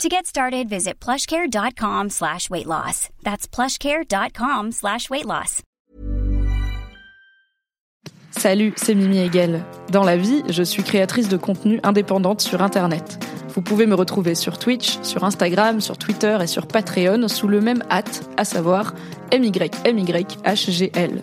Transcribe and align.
To 0.00 0.08
get 0.08 0.26
started, 0.26 0.68
visit 0.68 0.98
plushcare.com 0.98 2.10
slash 2.10 2.50
weight 2.50 2.66
loss. 2.66 3.08
That's 3.22 3.46
plushcare.com 3.46 4.72
slash 4.72 5.08
weight 5.10 5.26
loss. 5.26 5.62
Salut, 8.30 8.72
c'est 8.76 8.94
Mimi 8.94 9.18
Hegel. 9.18 9.62
Dans 9.92 10.02
la 10.02 10.16
vie, 10.16 10.42
je 10.48 10.62
suis 10.62 10.82
créatrice 10.82 11.28
de 11.28 11.36
contenu 11.36 11.78
indépendante 11.84 12.40
sur 12.40 12.62
Internet. 12.62 13.24
Vous 13.54 13.60
pouvez 13.60 13.86
me 13.86 13.94
retrouver 13.94 14.34
sur 14.34 14.58
Twitch, 14.58 14.98
sur 15.02 15.22
Instagram, 15.22 15.80
sur 15.80 15.98
Twitter 15.98 16.38
et 16.42 16.46
sur 16.46 16.66
Patreon 16.66 17.28
sous 17.28 17.46
le 17.46 17.60
même 17.60 17.84
hâte, 17.90 18.28
à 18.38 18.44
savoir 18.44 18.94
MYMYHGL. 19.32 21.22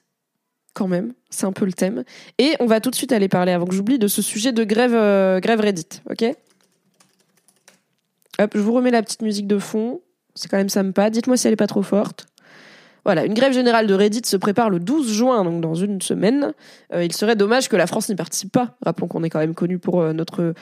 quand 0.73 0.87
même, 0.87 1.13
c'est 1.29 1.45
un 1.45 1.51
peu 1.51 1.65
le 1.65 1.73
thème. 1.73 2.03
Et 2.37 2.55
on 2.59 2.65
va 2.65 2.79
tout 2.79 2.89
de 2.89 2.95
suite 2.95 3.11
aller 3.11 3.27
parler, 3.27 3.51
avant 3.51 3.65
que 3.65 3.75
j'oublie, 3.75 3.99
de 3.99 4.07
ce 4.07 4.21
sujet 4.21 4.51
de 4.51 4.63
grève, 4.63 4.95
euh, 4.95 5.39
grève 5.39 5.59
Reddit, 5.59 6.01
ok? 6.09 6.35
Hop, 8.39 8.51
je 8.55 8.59
vous 8.59 8.73
remets 8.73 8.91
la 8.91 9.03
petite 9.03 9.21
musique 9.21 9.47
de 9.47 9.59
fond, 9.59 10.01
c'est 10.35 10.49
quand 10.49 10.57
même 10.57 10.69
sympa, 10.69 11.09
dites-moi 11.09 11.37
si 11.37 11.47
elle 11.47 11.53
est 11.53 11.57
pas 11.57 11.67
trop 11.67 11.83
forte. 11.83 12.27
Voilà, 13.03 13.25
une 13.25 13.33
grève 13.33 13.53
générale 13.53 13.87
de 13.87 13.93
Reddit 13.93 14.21
se 14.25 14.37
prépare 14.37 14.69
le 14.69 14.79
12 14.79 15.11
juin, 15.11 15.43
donc 15.43 15.59
dans 15.59 15.73
une 15.73 16.01
semaine. 16.01 16.53
Euh, 16.93 17.03
il 17.03 17.11
serait 17.13 17.35
dommage 17.35 17.67
que 17.67 17.75
la 17.75 17.87
France 17.87 18.09
n'y 18.09 18.15
participe 18.15 18.51
pas. 18.51 18.77
Rappelons 18.85 19.07
qu'on 19.07 19.23
est 19.23 19.29
quand 19.29 19.39
même 19.39 19.55
connu 19.55 19.79
pour 19.79 20.01
euh, 20.01 20.13
notre 20.13 20.53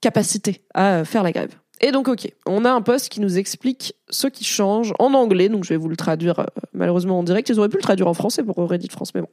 capacité 0.00 0.62
à 0.74 1.04
faire 1.04 1.22
la 1.22 1.30
grève. 1.30 1.54
Et 1.80 1.92
donc, 1.92 2.08
ok, 2.08 2.32
on 2.46 2.64
a 2.64 2.70
un 2.70 2.82
post 2.82 3.08
qui 3.08 3.20
nous 3.20 3.38
explique 3.38 3.94
ce 4.10 4.26
qui 4.26 4.44
change 4.44 4.92
en 4.98 5.14
anglais, 5.14 5.48
donc 5.48 5.64
je 5.64 5.70
vais 5.70 5.76
vous 5.76 5.88
le 5.88 5.96
traduire 5.96 6.40
euh, 6.40 6.46
malheureusement 6.72 7.18
en 7.18 7.22
direct. 7.22 7.48
Ils 7.48 7.58
auraient 7.58 7.68
pu 7.68 7.76
le 7.76 7.82
traduire 7.82 8.08
en 8.08 8.14
français 8.14 8.42
pour 8.42 8.56
Reddit 8.68 8.88
France, 8.88 9.14
mais 9.14 9.20
bon. 9.20 9.28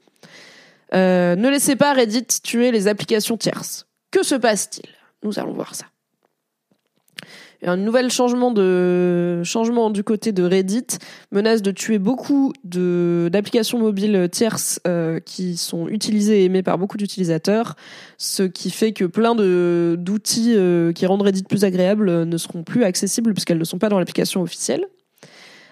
Euh, 0.93 1.35
ne 1.35 1.49
laissez 1.49 1.75
pas 1.75 1.93
Reddit 1.93 2.27
tuer 2.43 2.71
les 2.71 2.88
applications 2.88 3.38
tierces. 3.38 3.88
Que 4.11 4.23
se 4.23 4.35
passe-t-il? 4.35 4.89
Nous 5.23 5.39
allons 5.39 5.53
voir 5.53 5.73
ça 5.73 5.85
un 7.66 7.77
nouvel 7.77 8.11
changement 8.11 8.52
du 8.52 10.03
côté 10.03 10.31
de 10.31 10.44
Reddit 10.44 10.88
menace 11.31 11.61
de 11.61 11.72
tuer 11.72 11.99
beaucoup 11.99 12.53
d'applications 12.63 13.80
mobiles 13.80 14.30
tierces 14.31 14.80
euh, 14.88 15.19
qui 15.19 15.57
sont 15.57 15.88
utilisées 15.88 16.41
et 16.41 16.45
aimées 16.45 16.63
par 16.63 16.77
beaucoup 16.77 16.97
d'utilisateurs, 16.97 17.75
ce 18.17 18.44
qui 18.44 18.69
fait 18.69 18.94
que 18.94 19.05
plein 19.05 19.35
d'outils 19.35 20.53
euh, 20.55 20.94
qui 20.94 21.05
rendent 21.05 21.23
Reddit 21.23 21.44
plus 21.44 21.63
agréable 21.63 22.25
ne 22.25 22.38
seront 22.38 22.63
plus 22.63 22.84
accessibles 22.84 23.34
puisqu'elles 23.34 23.57
ne 23.57 23.63
sont 23.63 23.79
pas 23.79 23.89
dans 23.89 24.00
l'application 24.00 24.41
officielle. 24.41 24.85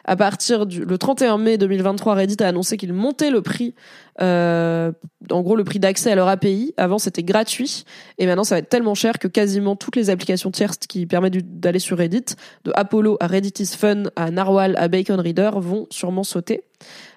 À 0.06 0.16
partir 0.16 0.66
du 0.66 0.84
le 0.84 0.98
31 0.98 1.38
mai 1.38 1.58
2023, 1.58 2.16
Reddit 2.16 2.44
a 2.44 2.48
annoncé 2.48 2.78
qu'il 2.78 2.92
montait 2.94 3.32
le 3.32 3.42
prix, 3.42 3.74
euh, 4.22 4.92
en 5.32 5.42
gros 5.42 5.56
le 5.56 5.64
prix 5.64 5.80
d'accès 5.80 6.12
à 6.12 6.16
leur 6.16 6.28
API. 6.28 6.74
Avant 6.78 7.00
c'était 7.00 7.24
gratuit 7.24 7.86
et 8.18 8.26
maintenant 8.26 8.44
ça 8.44 8.56
va 8.56 8.60
être 8.60 8.70
tellement 8.70 8.96
cher 8.96 9.18
que 9.20 9.28
quasiment 9.28 9.76
toutes 9.76 9.96
les 9.96 10.10
applications 10.10 10.52
tierces 10.52 10.78
qui 10.78 11.06
permettent 11.06 11.60
d'aller 11.60 11.80
sur 11.80 11.98
Reddit, 11.98 12.36
de 12.66 12.72
Apollo 12.76 13.18
à 13.20 13.28
Reddit 13.28 13.64
is 13.64 13.78
Fun 13.78 14.04
à 14.16 14.30
Narwhal 14.32 14.76
à 14.78 14.88
Bacon 14.88 15.20
Reader, 15.20 15.52
vont 15.56 15.88
sûrement 15.90 16.24
sauter. 16.24 16.64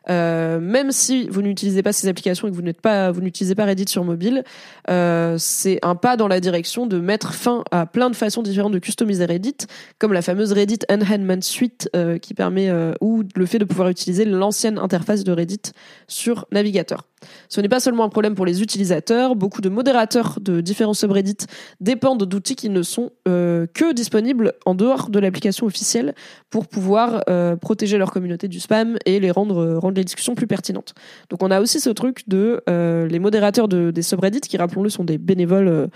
Euh, 0.08 0.60
même 0.60 0.92
si 0.92 1.28
vous 1.28 1.42
n'utilisez 1.42 1.82
pas 1.82 1.92
ces 1.92 2.08
applications 2.08 2.46
et 2.46 2.50
que 2.50 2.56
vous 2.56 2.62
n'êtes 2.62 2.80
pas, 2.80 3.10
vous 3.10 3.20
n'utilisez 3.20 3.54
pas 3.54 3.64
Reddit 3.64 3.88
sur 3.88 4.04
mobile, 4.04 4.44
euh, 4.88 5.36
c'est 5.38 5.78
un 5.82 5.96
pas 5.96 6.16
dans 6.16 6.28
la 6.28 6.40
direction 6.40 6.86
de 6.86 6.98
mettre 6.98 7.34
fin 7.34 7.64
à 7.70 7.86
plein 7.86 8.10
de 8.10 8.16
façons 8.16 8.42
différentes 8.42 8.72
de 8.72 8.78
customiser 8.78 9.24
Reddit, 9.24 9.56
comme 9.98 10.12
la 10.12 10.22
fameuse 10.22 10.52
Reddit 10.52 10.80
Enhancement 10.90 11.40
Suite 11.40 11.90
euh, 11.96 12.18
qui 12.18 12.34
permet 12.34 12.70
ou 13.00 13.22
le 13.34 13.46
fait 13.46 13.58
de 13.58 13.64
pouvoir 13.64 13.88
utiliser 13.88 14.24
l'ancienne 14.24 14.78
interface 14.78 15.24
de 15.24 15.32
Reddit 15.32 15.72
sur 16.08 16.46
navigateur. 16.52 17.04
Ce 17.48 17.60
n'est 17.60 17.68
pas 17.68 17.80
seulement 17.80 18.04
un 18.04 18.08
problème 18.08 18.34
pour 18.34 18.44
les 18.44 18.62
utilisateurs, 18.62 19.36
beaucoup 19.36 19.60
de 19.60 19.68
modérateurs 19.68 20.38
de 20.40 20.60
différents 20.60 20.94
subreddits 20.94 21.46
dépendent 21.80 22.24
d'outils 22.24 22.56
qui 22.56 22.68
ne 22.68 22.82
sont 22.82 23.10
que 23.24 23.92
disponibles 23.92 24.52
en 24.66 24.74
dehors 24.74 25.08
de 25.08 25.18
l'application 25.18 25.66
officielle 25.66 26.14
pour 26.50 26.66
pouvoir 26.66 27.24
protéger 27.60 27.98
leur 27.98 28.10
communauté 28.10 28.48
du 28.48 28.60
spam 28.60 28.98
et 29.06 29.18
les 29.18 29.30
rendre, 29.30 29.76
rendre 29.76 29.96
les 29.96 30.04
discussions 30.04 30.34
plus 30.34 30.46
pertinentes. 30.46 30.94
Donc 31.30 31.42
on 31.42 31.50
a 31.50 31.60
aussi 31.60 31.80
ce 31.80 31.90
truc 31.90 32.28
de 32.28 32.62
euh, 32.68 33.06
les 33.06 33.18
modérateurs 33.18 33.68
de, 33.68 33.90
des 33.90 34.02
subreddits, 34.02 34.40
qui 34.40 34.56
rappelons-le 34.56 34.90
sont 34.90 35.04
des 35.04 35.18
bénévoles 35.18 35.68
euh, 35.68 35.86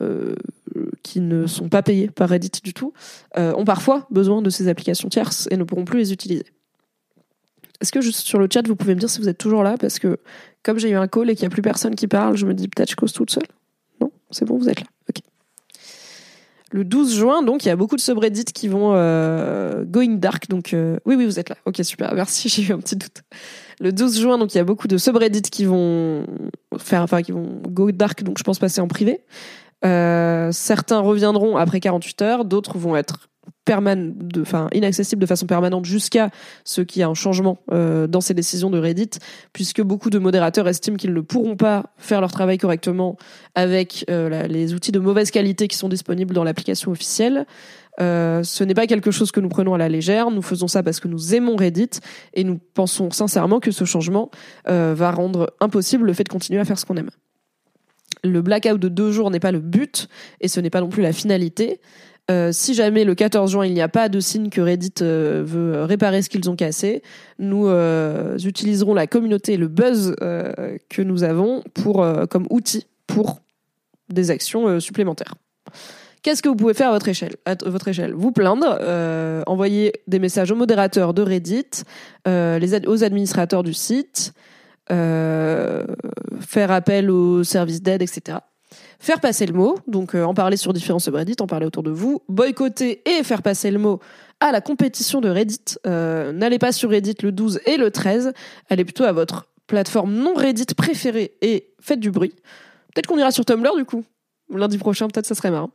euh, 0.00 0.34
qui 1.02 1.20
ne 1.20 1.46
sont 1.46 1.68
pas 1.68 1.82
payés 1.82 2.08
par 2.08 2.28
Reddit 2.28 2.50
du 2.64 2.72
tout, 2.72 2.92
ont 3.36 3.64
parfois 3.64 4.06
besoin 4.10 4.40
de 4.40 4.50
ces 4.50 4.68
applications 4.68 5.08
tierces 5.08 5.48
et 5.50 5.56
ne 5.56 5.64
pourront 5.64 5.84
plus 5.84 5.98
les 5.98 6.12
utiliser. 6.12 6.46
Est-ce 7.80 7.92
que 7.92 8.00
juste 8.00 8.20
sur 8.20 8.38
le 8.38 8.48
chat, 8.50 8.66
vous 8.66 8.76
pouvez 8.76 8.94
me 8.94 9.00
dire 9.00 9.10
si 9.10 9.20
vous 9.20 9.28
êtes 9.28 9.38
toujours 9.38 9.62
là? 9.62 9.76
Parce 9.78 9.98
que 9.98 10.18
comme 10.62 10.78
j'ai 10.78 10.90
eu 10.90 10.96
un 10.96 11.08
call 11.08 11.30
et 11.30 11.34
qu'il 11.34 11.42
n'y 11.42 11.52
a 11.52 11.54
plus 11.54 11.62
personne 11.62 11.94
qui 11.94 12.06
parle, 12.06 12.36
je 12.36 12.46
me 12.46 12.54
dis 12.54 12.68
peut-être 12.68 12.90
je 12.90 12.96
cause 12.96 13.12
toute 13.12 13.30
seule. 13.30 13.46
Non 14.00 14.10
C'est 14.30 14.44
bon, 14.44 14.58
vous 14.58 14.68
êtes 14.68 14.80
là. 14.80 14.86
Ok. 15.08 15.22
Le 16.72 16.84
12 16.84 17.14
juin, 17.14 17.42
donc, 17.42 17.66
il 17.66 17.68
y 17.68 17.70
a 17.70 17.76
beaucoup 17.76 17.96
de 17.96 18.00
subreddits 18.00 18.44
qui 18.46 18.66
vont 18.66 18.92
euh, 18.94 19.84
going 19.84 20.14
dark. 20.14 20.48
Donc, 20.48 20.72
euh, 20.72 20.98
oui, 21.04 21.16
oui, 21.16 21.26
vous 21.26 21.38
êtes 21.38 21.50
là. 21.50 21.56
Ok, 21.66 21.78
super. 21.82 22.14
Merci. 22.14 22.48
J'ai 22.48 22.62
eu 22.62 22.72
un 22.72 22.78
petit 22.78 22.96
doute. 22.96 23.22
Le 23.78 23.92
12 23.92 24.18
juin, 24.18 24.38
donc, 24.38 24.54
il 24.54 24.58
y 24.58 24.60
a 24.60 24.64
beaucoup 24.64 24.88
de 24.88 24.96
subreddits 24.96 25.42
qui 25.42 25.66
vont 25.66 26.24
faire, 26.78 27.02
enfin, 27.02 27.20
qui 27.20 27.32
vont 27.32 27.60
go 27.68 27.92
dark. 27.92 28.22
Donc, 28.22 28.38
je 28.38 28.42
pense 28.42 28.58
passer 28.58 28.80
en 28.80 28.88
privé. 28.88 29.20
Euh, 29.84 30.50
certains 30.52 31.00
reviendront 31.00 31.56
après 31.56 31.80
48 31.80 32.22
heures. 32.22 32.44
D'autres 32.46 32.78
vont 32.78 32.96
être 32.96 33.28
inaccessible 34.72 35.20
de 35.20 35.26
façon 35.26 35.46
permanente 35.46 35.84
jusqu'à 35.84 36.30
ce 36.64 36.80
qu'il 36.80 37.00
y 37.00 37.02
ait 37.02 37.08
un 37.08 37.14
changement 37.14 37.58
euh, 37.70 38.06
dans 38.06 38.20
ces 38.20 38.34
décisions 38.34 38.70
de 38.70 38.78
Reddit, 38.78 39.10
puisque 39.52 39.82
beaucoup 39.82 40.10
de 40.10 40.18
modérateurs 40.18 40.68
estiment 40.68 40.96
qu'ils 40.96 41.14
ne 41.14 41.20
pourront 41.20 41.56
pas 41.56 41.86
faire 41.96 42.20
leur 42.20 42.32
travail 42.32 42.58
correctement 42.58 43.16
avec 43.54 44.04
euh, 44.10 44.46
les 44.48 44.74
outils 44.74 44.92
de 44.92 44.98
mauvaise 44.98 45.30
qualité 45.30 45.68
qui 45.68 45.76
sont 45.76 45.88
disponibles 45.88 46.34
dans 46.34 46.44
l'application 46.44 46.90
officielle. 46.90 47.46
Euh, 48.00 48.42
ce 48.42 48.64
n'est 48.64 48.74
pas 48.74 48.86
quelque 48.86 49.10
chose 49.10 49.32
que 49.32 49.40
nous 49.40 49.50
prenons 49.50 49.74
à 49.74 49.78
la 49.78 49.88
légère. 49.88 50.30
Nous 50.30 50.42
faisons 50.42 50.66
ça 50.66 50.82
parce 50.82 50.98
que 50.98 51.08
nous 51.08 51.34
aimons 51.34 51.56
Reddit 51.56 52.00
et 52.34 52.42
nous 52.42 52.58
pensons 52.74 53.10
sincèrement 53.10 53.60
que 53.60 53.70
ce 53.70 53.84
changement 53.84 54.30
va 54.66 55.10
rendre 55.10 55.52
impossible 55.60 56.06
le 56.06 56.14
fait 56.14 56.24
de 56.24 56.30
continuer 56.30 56.60
à 56.60 56.64
faire 56.64 56.78
ce 56.78 56.86
qu'on 56.86 56.96
aime. 56.96 57.10
Le 58.24 58.40
blackout 58.40 58.78
de 58.78 58.88
deux 58.88 59.10
jours 59.10 59.30
n'est 59.30 59.40
pas 59.40 59.52
le 59.52 59.58
but 59.58 60.08
et 60.40 60.48
ce 60.48 60.60
n'est 60.60 60.70
pas 60.70 60.80
non 60.80 60.88
plus 60.88 61.02
la 61.02 61.12
finalité. 61.12 61.80
Euh, 62.32 62.50
si 62.52 62.72
jamais 62.74 63.04
le 63.04 63.14
14 63.14 63.50
juin 63.50 63.66
il 63.66 63.74
n'y 63.74 63.82
a 63.82 63.88
pas 63.88 64.08
de 64.08 64.18
signe 64.20 64.48
que 64.48 64.60
Reddit 64.60 64.94
euh, 65.02 65.42
veut 65.44 65.82
réparer 65.82 66.22
ce 66.22 66.30
qu'ils 66.30 66.48
ont 66.48 66.56
cassé, 66.56 67.02
nous 67.38 67.66
euh, 67.66 68.38
utiliserons 68.38 68.94
la 68.94 69.06
communauté 69.06 69.56
le 69.56 69.68
buzz 69.68 70.16
que 70.88 71.02
nous 71.02 71.24
avons 71.24 71.62
comme 72.30 72.46
outil 72.50 72.86
pour 73.06 73.40
des 74.08 74.30
actions 74.30 74.80
supplémentaires. 74.80 75.34
Qu'est-ce 76.22 76.42
que 76.42 76.48
vous 76.48 76.56
pouvez 76.56 76.74
faire 76.74 76.88
à 76.88 76.92
votre 76.92 77.08
échelle, 77.08 77.34
à 77.44 77.56
votre 77.66 77.88
échelle? 77.88 78.14
Vous 78.14 78.30
plaindre, 78.32 78.78
envoyer 79.46 79.92
des 80.06 80.18
messages 80.18 80.52
aux 80.52 80.56
modérateurs 80.56 81.14
de 81.14 81.22
Reddit, 81.22 81.82
aux 82.26 83.04
administrateurs 83.04 83.62
du 83.62 83.74
site, 83.74 84.32
faire 84.88 86.70
appel 86.70 87.10
aux 87.10 87.42
services 87.42 87.82
d'aide, 87.82 88.02
etc 88.02 88.38
faire 89.02 89.18
passer 89.18 89.46
le 89.46 89.52
mot, 89.52 89.78
donc 89.88 90.14
euh, 90.14 90.22
en 90.22 90.32
parler 90.32 90.56
sur 90.56 90.72
différents 90.72 91.00
subreddits, 91.00 91.34
en 91.40 91.48
parler 91.48 91.66
autour 91.66 91.82
de 91.82 91.90
vous, 91.90 92.22
boycotter 92.28 93.02
et 93.04 93.24
faire 93.24 93.42
passer 93.42 93.72
le 93.72 93.80
mot 93.80 93.98
à 94.38 94.52
la 94.52 94.60
compétition 94.60 95.20
de 95.20 95.28
Reddit. 95.28 95.74
Euh, 95.88 96.30
n'allez 96.30 96.60
pas 96.60 96.70
sur 96.70 96.90
Reddit 96.90 97.16
le 97.22 97.32
12 97.32 97.60
et 97.66 97.76
le 97.76 97.90
13, 97.90 98.32
allez 98.70 98.84
plutôt 98.84 99.02
à 99.02 99.10
votre 99.10 99.48
plateforme 99.66 100.14
non 100.14 100.34
Reddit 100.34 100.66
préférée 100.76 101.34
et 101.42 101.72
faites 101.80 101.98
du 101.98 102.12
bruit. 102.12 102.32
Peut-être 102.94 103.08
qu'on 103.08 103.18
ira 103.18 103.32
sur 103.32 103.44
Tumblr 103.44 103.74
du 103.76 103.84
coup. 103.84 104.04
Lundi 104.54 104.78
prochain, 104.78 105.08
peut-être 105.08 105.26
ça 105.26 105.34
serait 105.34 105.50
marrant. 105.50 105.70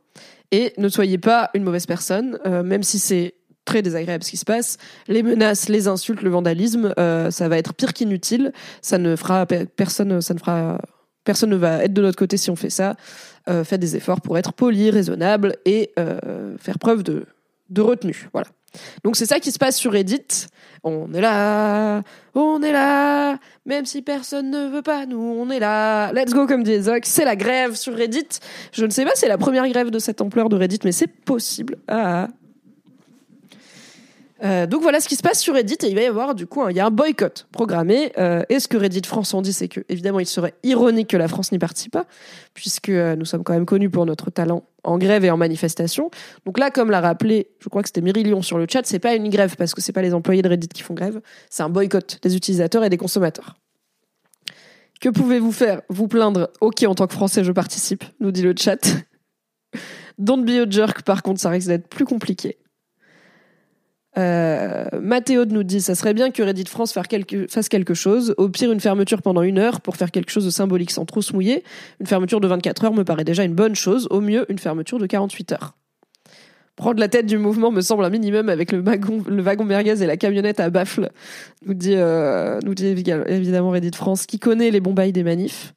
Et 0.50 0.72
ne 0.78 0.88
soyez 0.88 1.18
pas 1.18 1.50
une 1.52 1.64
mauvaise 1.64 1.84
personne, 1.84 2.38
euh, 2.46 2.62
même 2.62 2.82
si 2.82 2.98
c'est 2.98 3.34
très 3.66 3.82
désagréable 3.82 4.24
ce 4.24 4.30
qui 4.30 4.36
se 4.38 4.46
passe. 4.46 4.78
Les 5.06 5.22
menaces, 5.22 5.68
les 5.68 5.86
insultes, 5.86 6.22
le 6.22 6.30
vandalisme, 6.30 6.94
ça 6.96 7.48
va 7.50 7.58
être 7.58 7.74
pire 7.74 7.92
qu'inutile. 7.92 8.54
Ça 8.80 8.96
ne 8.96 9.14
fera 9.16 9.44
personne, 9.44 10.22
ça 10.22 10.32
ne 10.32 10.38
fera 10.38 10.78
personne 11.28 11.50
ne 11.50 11.56
va 11.56 11.84
être 11.84 11.92
de 11.92 12.00
notre 12.00 12.16
côté 12.16 12.38
si 12.38 12.48
on 12.48 12.56
fait 12.56 12.70
ça. 12.70 12.96
Euh, 13.50 13.62
faites 13.62 13.82
des 13.82 13.96
efforts 13.96 14.22
pour 14.22 14.38
être 14.38 14.54
poli, 14.54 14.88
raisonnable 14.90 15.56
et 15.66 15.90
euh, 15.98 16.56
faire 16.56 16.78
preuve 16.78 17.02
de, 17.02 17.26
de 17.68 17.82
retenue. 17.82 18.30
Voilà. 18.32 18.48
Donc 19.04 19.14
c'est 19.14 19.26
ça 19.26 19.38
qui 19.38 19.52
se 19.52 19.58
passe 19.58 19.76
sur 19.76 19.92
Reddit. 19.92 20.46
On 20.84 21.12
est 21.12 21.20
là, 21.20 22.02
on 22.34 22.62
est 22.62 22.72
là, 22.72 23.36
même 23.66 23.84
si 23.84 24.00
personne 24.00 24.50
ne 24.50 24.68
veut 24.68 24.80
pas, 24.80 25.04
nous 25.04 25.18
on 25.18 25.50
est 25.50 25.58
là. 25.58 26.14
Let's 26.14 26.32
go 26.32 26.46
comme 26.46 26.62
dit 26.62 26.72
Ezok. 26.72 27.04
C'est 27.04 27.26
la 27.26 27.36
grève 27.36 27.74
sur 27.74 27.94
Reddit. 27.94 28.40
Je 28.72 28.86
ne 28.86 28.90
sais 28.90 29.04
pas, 29.04 29.12
c'est 29.14 29.28
la 29.28 29.36
première 29.36 29.68
grève 29.68 29.90
de 29.90 29.98
cette 29.98 30.22
ampleur 30.22 30.48
de 30.48 30.56
Reddit, 30.56 30.80
mais 30.84 30.92
c'est 30.92 31.08
possible. 31.08 31.76
Ah. 31.88 32.28
Euh, 34.44 34.66
donc 34.66 34.82
voilà 34.82 35.00
ce 35.00 35.08
qui 35.08 35.16
se 35.16 35.22
passe 35.22 35.40
sur 35.40 35.54
Reddit 35.54 35.78
et 35.82 35.88
il 35.88 35.96
va 35.96 36.02
y 36.02 36.06
avoir 36.06 36.36
du 36.36 36.46
coup 36.46 36.68
il 36.68 36.76
y 36.76 36.80
a 36.80 36.86
un 36.86 36.90
boycott 36.90 37.48
programmé. 37.52 38.12
Euh, 38.18 38.42
et 38.48 38.60
ce 38.60 38.68
que 38.68 38.76
Reddit 38.76 39.02
France 39.04 39.34
en 39.34 39.42
dit, 39.42 39.52
c'est 39.52 39.68
que 39.68 39.80
évidemment 39.88 40.20
il 40.20 40.26
serait 40.26 40.54
ironique 40.62 41.08
que 41.08 41.16
la 41.16 41.28
France 41.28 41.50
n'y 41.50 41.58
participe 41.58 41.92
pas, 41.92 42.06
puisque 42.54 42.88
euh, 42.90 43.16
nous 43.16 43.24
sommes 43.24 43.42
quand 43.42 43.52
même 43.52 43.66
connus 43.66 43.90
pour 43.90 44.06
notre 44.06 44.30
talent 44.30 44.64
en 44.84 44.98
grève 44.98 45.24
et 45.24 45.30
en 45.30 45.36
manifestation. 45.36 46.10
Donc 46.46 46.58
là, 46.58 46.70
comme 46.70 46.90
l'a 46.90 47.00
rappelé, 47.00 47.50
je 47.58 47.68
crois 47.68 47.82
que 47.82 47.88
c'était 47.88 48.00
Myri 48.00 48.24
sur 48.42 48.58
le 48.58 48.66
chat, 48.70 48.82
c'est 48.84 48.98
pas 48.98 49.14
une 49.14 49.28
grève 49.28 49.56
parce 49.56 49.74
que 49.74 49.80
c'est 49.80 49.92
pas 49.92 50.02
les 50.02 50.14
employés 50.14 50.42
de 50.42 50.48
Reddit 50.48 50.68
qui 50.68 50.82
font 50.82 50.94
grève, 50.94 51.20
c'est 51.50 51.62
un 51.62 51.68
boycott 51.68 52.18
des 52.22 52.36
utilisateurs 52.36 52.84
et 52.84 52.90
des 52.90 52.96
consommateurs. 52.96 53.56
Que 55.00 55.08
pouvez-vous 55.08 55.52
faire 55.52 55.82
Vous 55.88 56.08
plaindre? 56.08 56.50
Ok, 56.60 56.82
en 56.82 56.94
tant 56.94 57.06
que 57.06 57.12
Français, 57.14 57.44
je 57.44 57.52
participe, 57.52 58.04
nous 58.20 58.32
dit 58.32 58.42
le 58.42 58.54
chat. 58.56 58.78
Don't 60.18 60.44
be 60.44 60.50
a 60.50 60.68
jerk, 60.68 61.02
par 61.02 61.22
contre, 61.22 61.40
ça 61.40 61.50
risque 61.50 61.68
d'être 61.68 61.88
plus 61.88 62.04
compliqué. 62.04 62.58
Euh, 64.18 64.84
nous 65.50 65.62
dit 65.62 65.80
ça 65.80 65.94
serait 65.94 66.14
bien 66.14 66.30
que 66.30 66.42
Reddit 66.42 66.64
France 66.64 66.92
fasse 66.92 67.06
quelque, 67.06 67.94
chose. 67.94 68.34
Au 68.36 68.48
pire, 68.48 68.72
une 68.72 68.80
fermeture 68.80 69.22
pendant 69.22 69.42
une 69.42 69.58
heure 69.58 69.80
pour 69.80 69.96
faire 69.96 70.10
quelque 70.10 70.30
chose 70.30 70.44
de 70.44 70.50
symbolique 70.50 70.90
sans 70.90 71.04
trop 71.04 71.22
se 71.22 71.32
mouiller. 71.32 71.62
Une 72.00 72.06
fermeture 72.06 72.40
de 72.40 72.48
24 72.48 72.84
heures 72.86 72.94
me 72.94 73.04
paraît 73.04 73.24
déjà 73.24 73.44
une 73.44 73.54
bonne 73.54 73.74
chose. 73.74 74.08
Au 74.10 74.20
mieux, 74.20 74.44
une 74.50 74.58
fermeture 74.58 74.98
de 74.98 75.06
48 75.06 75.52
heures. 75.52 75.74
Prendre 76.76 77.00
la 77.00 77.08
tête 77.08 77.26
du 77.26 77.38
mouvement 77.38 77.72
me 77.72 77.80
semble 77.80 78.04
un 78.04 78.10
minimum 78.10 78.48
avec 78.48 78.70
le 78.70 78.78
wagon, 78.78 79.24
le 79.26 80.02
et 80.02 80.06
la 80.06 80.16
camionnette 80.16 80.60
à 80.60 80.70
baffle, 80.70 81.10
nous 81.66 81.74
dit, 81.74 81.94
euh, 81.96 82.60
évidemment 83.26 83.70
Reddit 83.70 83.96
France, 83.96 84.26
qui 84.26 84.38
connaît 84.38 84.70
les 84.70 84.78
bons 84.78 84.94
des 84.94 85.24
manifs. 85.24 85.74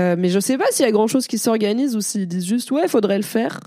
Euh, 0.00 0.16
mais 0.18 0.28
je 0.28 0.40
sais 0.40 0.58
pas 0.58 0.64
s'il 0.72 0.84
y 0.84 0.88
a 0.88 0.92
grand 0.92 1.06
chose 1.06 1.28
qui 1.28 1.38
s'organise 1.38 1.94
ou 1.94 2.00
s'ils 2.00 2.26
disent 2.26 2.46
juste 2.46 2.72
ouais, 2.72 2.88
faudrait 2.88 3.16
le 3.16 3.22
faire. 3.22 3.60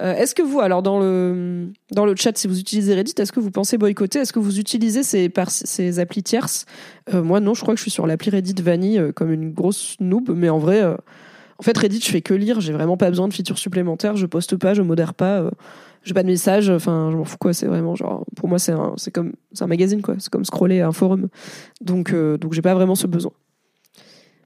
Euh, 0.00 0.14
est-ce 0.14 0.34
que 0.34 0.42
vous, 0.42 0.60
alors 0.60 0.82
dans 0.82 0.98
le, 0.98 1.70
dans 1.90 2.06
le 2.06 2.16
chat, 2.16 2.36
si 2.36 2.48
vous 2.48 2.58
utilisez 2.58 2.94
Reddit, 2.94 3.14
est-ce 3.18 3.32
que 3.32 3.40
vous 3.40 3.50
pensez 3.50 3.78
boycotter? 3.78 4.20
Est-ce 4.20 4.32
que 4.32 4.38
vous 4.38 4.58
utilisez 4.58 5.02
ces, 5.02 5.28
par, 5.28 5.50
ces 5.50 5.98
applis 5.98 6.22
tierces? 6.22 6.64
Euh, 7.12 7.22
Moi, 7.22 7.40
non, 7.40 7.54
je 7.54 7.60
crois 7.60 7.74
que 7.74 7.78
je 7.78 7.82
suis 7.82 7.90
sur 7.90 8.06
l'appli 8.06 8.30
Reddit 8.30 8.62
Vanille 8.62 8.98
euh, 8.98 9.12
comme 9.12 9.30
une 9.30 9.52
grosse 9.52 9.96
noob, 10.00 10.30
mais 10.34 10.48
en 10.48 10.58
vrai, 10.58 10.82
en 10.84 11.62
fait, 11.62 11.76
Reddit, 11.76 12.00
je 12.00 12.10
fais 12.10 12.22
que 12.22 12.34
lire, 12.34 12.60
j'ai 12.60 12.72
vraiment 12.72 12.96
pas 12.96 13.10
besoin 13.10 13.28
de 13.28 13.34
features 13.34 13.58
supplémentaires, 13.58 14.16
je 14.16 14.26
poste 14.26 14.56
pas, 14.56 14.74
je 14.74 14.82
modère 14.82 15.14
pas, 15.14 15.50
j'ai 16.02 16.14
pas 16.14 16.22
de 16.22 16.28
messages, 16.28 16.70
enfin, 16.70 17.10
je 17.12 17.16
m'en 17.16 17.24
fous 17.24 17.38
quoi, 17.38 17.52
c'est 17.52 17.66
vraiment 17.66 17.94
genre, 17.94 18.24
pour 18.36 18.48
moi, 18.48 18.58
c'est 18.58 18.72
un, 18.72 18.94
c'est 18.96 19.10
comme, 19.10 19.32
c'est 19.52 19.64
un 19.64 19.68
magazine 19.68 20.02
quoi, 20.02 20.16
c'est 20.18 20.30
comme 20.30 20.44
scroller 20.44 20.80
un 20.80 20.92
forum. 20.92 21.28
Donc, 21.80 22.14
donc 22.14 22.52
j'ai 22.54 22.62
pas 22.62 22.74
vraiment 22.74 22.94
ce 22.94 23.06
besoin. 23.06 23.32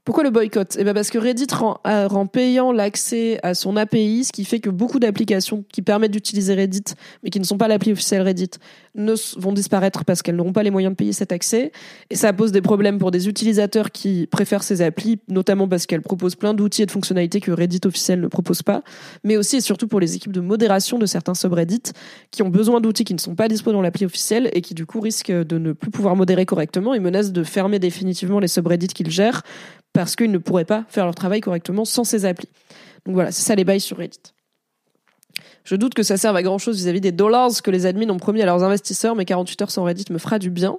Pourquoi 0.07 0.23
le 0.23 0.29
boycott? 0.29 0.77
Eh 0.79 0.85
ben 0.85 0.93
parce 0.93 1.09
que 1.09 1.17
Reddit 1.17 1.53
rend, 1.53 1.81
euh, 1.85 2.07
rend 2.07 2.27
payant 2.27 2.71
l'accès 2.71 3.41
à 3.43 3.53
son 3.53 3.75
API, 3.75 4.23
ce 4.23 4.31
qui 4.31 4.45
fait 4.45 4.61
que 4.61 4.69
beaucoup 4.69 4.99
d'applications 4.99 5.65
qui 5.67 5.81
permettent 5.81 6.13
d'utiliser 6.13 6.53
Reddit, 6.53 6.95
mais 7.23 7.29
qui 7.29 7.41
ne 7.41 7.43
sont 7.43 7.57
pas 7.57 7.67
l'appli 7.67 7.91
officielle 7.91 8.21
Reddit, 8.21 8.51
ne 8.97 9.13
vont 9.39 9.53
disparaître 9.53 10.03
parce 10.03 10.21
qu'elles 10.21 10.35
n'auront 10.35 10.53
pas 10.53 10.63
les 10.63 10.71
moyens 10.71 10.91
de 10.91 10.95
payer 10.95 11.13
cet 11.13 11.31
accès. 11.31 11.71
Et 12.09 12.15
ça 12.15 12.33
pose 12.33 12.51
des 12.51 12.61
problèmes 12.61 12.97
pour 12.97 13.11
des 13.11 13.29
utilisateurs 13.29 13.91
qui 13.91 14.27
préfèrent 14.29 14.63
ces 14.63 14.81
applis, 14.81 15.19
notamment 15.27 15.67
parce 15.67 15.85
qu'elles 15.85 16.01
proposent 16.01 16.35
plein 16.35 16.53
d'outils 16.53 16.81
et 16.81 16.85
de 16.85 16.91
fonctionnalités 16.91 17.39
que 17.39 17.51
Reddit 17.51 17.81
officiel 17.85 18.19
ne 18.19 18.27
propose 18.27 18.63
pas, 18.63 18.83
mais 19.23 19.37
aussi 19.37 19.57
et 19.57 19.61
surtout 19.61 19.87
pour 19.87 19.99
les 19.99 20.15
équipes 20.15 20.31
de 20.31 20.41
modération 20.41 20.99
de 20.99 21.05
certains 21.05 21.35
subreddits 21.35 21.93
qui 22.31 22.43
ont 22.43 22.49
besoin 22.49 22.81
d'outils 22.81 23.05
qui 23.05 23.13
ne 23.13 23.19
sont 23.19 23.35
pas 23.35 23.47
disponibles 23.47 23.77
dans 23.77 23.81
l'appli 23.81 24.05
officielle 24.05 24.49
et 24.53 24.61
qui 24.61 24.73
du 24.73 24.85
coup 24.85 24.99
risquent 24.99 25.31
de 25.31 25.57
ne 25.57 25.73
plus 25.73 25.91
pouvoir 25.91 26.15
modérer 26.15 26.45
correctement 26.45 26.93
et 26.93 26.99
menacent 26.99 27.31
de 27.31 27.43
fermer 27.43 27.79
définitivement 27.79 28.39
les 28.39 28.47
subreddits 28.47 28.87
qu'ils 28.87 29.11
gèrent 29.11 29.43
parce 29.93 30.15
qu'ils 30.15 30.31
ne 30.31 30.37
pourraient 30.37 30.65
pas 30.65 30.85
faire 30.89 31.05
leur 31.05 31.15
travail 31.15 31.41
correctement 31.41 31.85
sans 31.85 32.03
ces 32.03 32.25
applis. 32.25 32.49
Donc 33.05 33.15
voilà, 33.15 33.31
c'est 33.31 33.43
ça 33.43 33.55
les 33.55 33.63
bails 33.63 33.81
sur 33.81 33.97
Reddit. 33.97 34.19
Je 35.67 35.75
doute 35.75 35.93
que 35.93 36.03
ça 36.03 36.15
serve 36.15 36.37
à 36.37 36.43
grand 36.43 36.59
chose 36.59 36.77
vis-à-vis 36.77 37.01
des 37.01 37.11
dollars 37.11 37.51
que 37.61 37.71
les 37.71 37.85
admins 37.85 38.09
ont 38.09 38.17
promis 38.19 38.41
à 38.41 38.45
leurs 38.45 38.63
investisseurs, 38.63 39.15
mais 39.15 39.25
48 39.25 39.63
heures 39.63 39.71
sans 39.71 39.83
Reddit 39.83 40.05
me 40.11 40.17
fera 40.17 40.39
du 40.39 40.49
bien. 40.49 40.77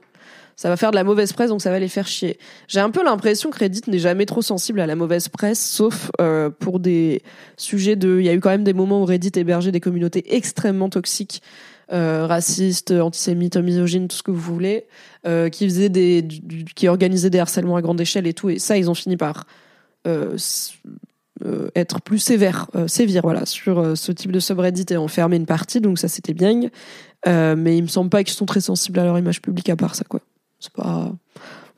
Ça 0.56 0.70
va 0.70 0.78
faire 0.78 0.92
de 0.92 0.96
la 0.96 1.04
mauvaise 1.04 1.34
presse, 1.34 1.50
donc 1.50 1.60
ça 1.60 1.70
va 1.70 1.78
les 1.78 1.88
faire 1.88 2.06
chier. 2.06 2.38
J'ai 2.68 2.80
un 2.80 2.88
peu 2.88 3.04
l'impression 3.04 3.50
que 3.50 3.58
Reddit 3.58 3.82
n'est 3.88 3.98
jamais 3.98 4.24
trop 4.24 4.40
sensible 4.40 4.80
à 4.80 4.86
la 4.86 4.96
mauvaise 4.96 5.28
presse, 5.28 5.62
sauf 5.62 6.10
euh, 6.22 6.48
pour 6.48 6.80
des 6.80 7.20
sujets 7.58 7.96
de. 7.96 8.18
Il 8.18 8.24
y 8.24 8.30
a 8.30 8.32
eu 8.32 8.40
quand 8.40 8.48
même 8.48 8.64
des 8.64 8.72
moments 8.72 9.02
où 9.02 9.04
Reddit 9.04 9.32
hébergeait 9.36 9.72
des 9.72 9.80
communautés 9.80 10.34
extrêmement 10.34 10.88
toxiques 10.88 11.42
euh, 11.92 12.26
racistes, 12.26 12.90
antisémites, 12.90 13.58
misogynes, 13.58 14.08
tout 14.08 14.16
ce 14.16 14.22
que 14.22 14.30
vous 14.30 14.40
voulez, 14.40 14.86
euh, 15.26 15.50
qui 15.50 15.68
faisaient 15.68 15.90
des, 15.90 16.26
qui 16.74 16.88
organisaient 16.88 17.28
des 17.28 17.40
harcèlements 17.40 17.76
à 17.76 17.82
grande 17.82 18.00
échelle 18.00 18.26
et 18.26 18.32
tout. 18.32 18.48
Et 18.48 18.58
ça, 18.58 18.78
ils 18.78 18.88
ont 18.88 18.94
fini 18.94 19.18
par 19.18 19.44
euh 21.44 21.70
être 21.74 22.00
plus 22.00 22.18
sévères, 22.18 22.68
euh, 22.74 22.86
voilà, 23.22 23.46
sur 23.46 23.78
euh, 23.78 23.94
ce 23.94 24.12
type 24.12 24.32
de 24.32 24.40
subreddit 24.40 24.86
et 24.90 24.96
enfermer 24.96 25.36
une 25.36 25.46
partie. 25.46 25.80
Donc 25.80 25.98
ça, 25.98 26.08
c'était 26.08 26.34
bien. 26.34 26.68
mais 27.26 27.76
il 27.76 27.82
me 27.82 27.88
semble 27.88 28.10
pas 28.10 28.24
qu'ils 28.24 28.34
sont 28.34 28.46
très 28.46 28.60
sensibles 28.60 28.98
à 28.98 29.04
leur 29.04 29.18
image 29.18 29.42
publique 29.42 29.68
à 29.68 29.76
part 29.76 29.94
ça, 29.94 30.04
quoi. 30.04 30.20
C'est 30.60 30.72
pas. 30.72 31.12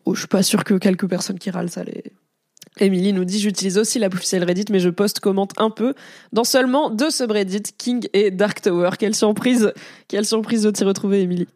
Oh, 0.06 0.14
je 0.14 0.20
suis 0.20 0.28
pas 0.28 0.42
sûr 0.42 0.64
que 0.64 0.74
quelques 0.74 1.06
personnes 1.06 1.38
qui 1.38 1.50
râlent 1.50 1.70
ça 1.70 1.84
les 1.84 2.04
Emily 2.78 3.12
nous 3.12 3.24
dit 3.24 3.40
j'utilise 3.40 3.78
aussi 3.78 3.98
la 3.98 4.06
officielle 4.06 4.44
Reddit 4.44 4.66
mais 4.70 4.78
je 4.78 4.88
poste 4.88 5.20
commente 5.20 5.52
un 5.58 5.70
peu 5.70 5.94
dans 6.32 6.44
seulement 6.44 6.88
deux 6.88 7.10
subreddits 7.10 7.74
King 7.76 8.08
et 8.12 8.30
Dark 8.30 8.60
Tower. 8.62 8.90
Quelle 8.98 9.14
surprise, 9.14 9.72
quelle 10.08 10.24
surprise 10.24 10.62
de 10.62 10.70
t'y 10.70 10.84
retrouver 10.84 11.20
Emily. 11.22 11.48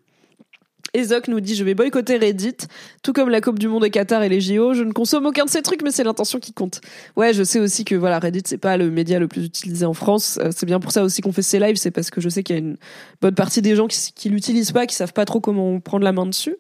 Ezok 0.92 1.28
nous 1.28 1.40
dit 1.40 1.54
je 1.54 1.64
vais 1.64 1.74
boycotter 1.74 2.16
Reddit, 2.16 2.56
tout 3.02 3.12
comme 3.12 3.28
la 3.28 3.40
Coupe 3.40 3.58
du 3.58 3.68
Monde 3.68 3.84
et 3.84 3.90
Qatar 3.90 4.22
et 4.22 4.28
les 4.28 4.40
JO. 4.40 4.74
Je 4.74 4.82
ne 4.82 4.92
consomme 4.92 5.26
aucun 5.26 5.44
de 5.44 5.50
ces 5.50 5.62
trucs, 5.62 5.82
mais 5.82 5.90
c'est 5.90 6.04
l'intention 6.04 6.38
qui 6.38 6.52
compte. 6.52 6.80
Ouais, 7.16 7.32
je 7.32 7.42
sais 7.42 7.58
aussi 7.58 7.84
que 7.84 7.94
voilà 7.94 8.18
Reddit 8.18 8.42
c'est 8.46 8.58
pas 8.58 8.76
le 8.76 8.90
média 8.90 9.18
le 9.18 9.26
plus 9.26 9.44
utilisé 9.44 9.86
en 9.86 9.94
France. 9.94 10.38
Euh, 10.42 10.50
c'est 10.54 10.66
bien 10.66 10.80
pour 10.80 10.92
ça 10.92 11.02
aussi 11.02 11.20
qu'on 11.20 11.32
fait 11.32 11.42
ces 11.42 11.58
lives, 11.58 11.76
c'est 11.76 11.90
parce 11.90 12.10
que 12.10 12.20
je 12.20 12.28
sais 12.28 12.42
qu'il 12.42 12.56
y 12.56 12.58
a 12.58 12.62
une 12.62 12.76
bonne 13.20 13.34
partie 13.34 13.62
des 13.62 13.76
gens 13.76 13.86
qui, 13.86 14.12
qui 14.14 14.28
l'utilisent 14.28 14.72
pas, 14.72 14.86
qui 14.86 14.94
savent 14.94 15.12
pas 15.12 15.24
trop 15.24 15.40
comment 15.40 15.80
prendre 15.80 16.04
la 16.04 16.12
main 16.12 16.26
dessus. 16.26 16.56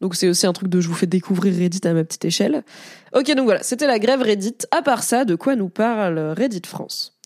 Donc 0.00 0.14
c'est 0.14 0.28
aussi 0.28 0.46
un 0.46 0.52
truc 0.52 0.68
de 0.68 0.80
je 0.80 0.88
vous 0.88 0.94
fais 0.94 1.06
découvrir 1.06 1.54
Reddit 1.54 1.86
à 1.86 1.92
ma 1.92 2.04
petite 2.04 2.24
échelle. 2.24 2.62
Ok, 3.14 3.34
donc 3.34 3.44
voilà, 3.44 3.62
c'était 3.62 3.86
la 3.86 3.98
grève 3.98 4.22
Reddit. 4.22 4.58
À 4.70 4.82
part 4.82 5.02
ça, 5.02 5.24
de 5.24 5.34
quoi 5.34 5.56
nous 5.56 5.68
parle 5.68 6.18
Reddit 6.36 6.62
France? 6.66 7.17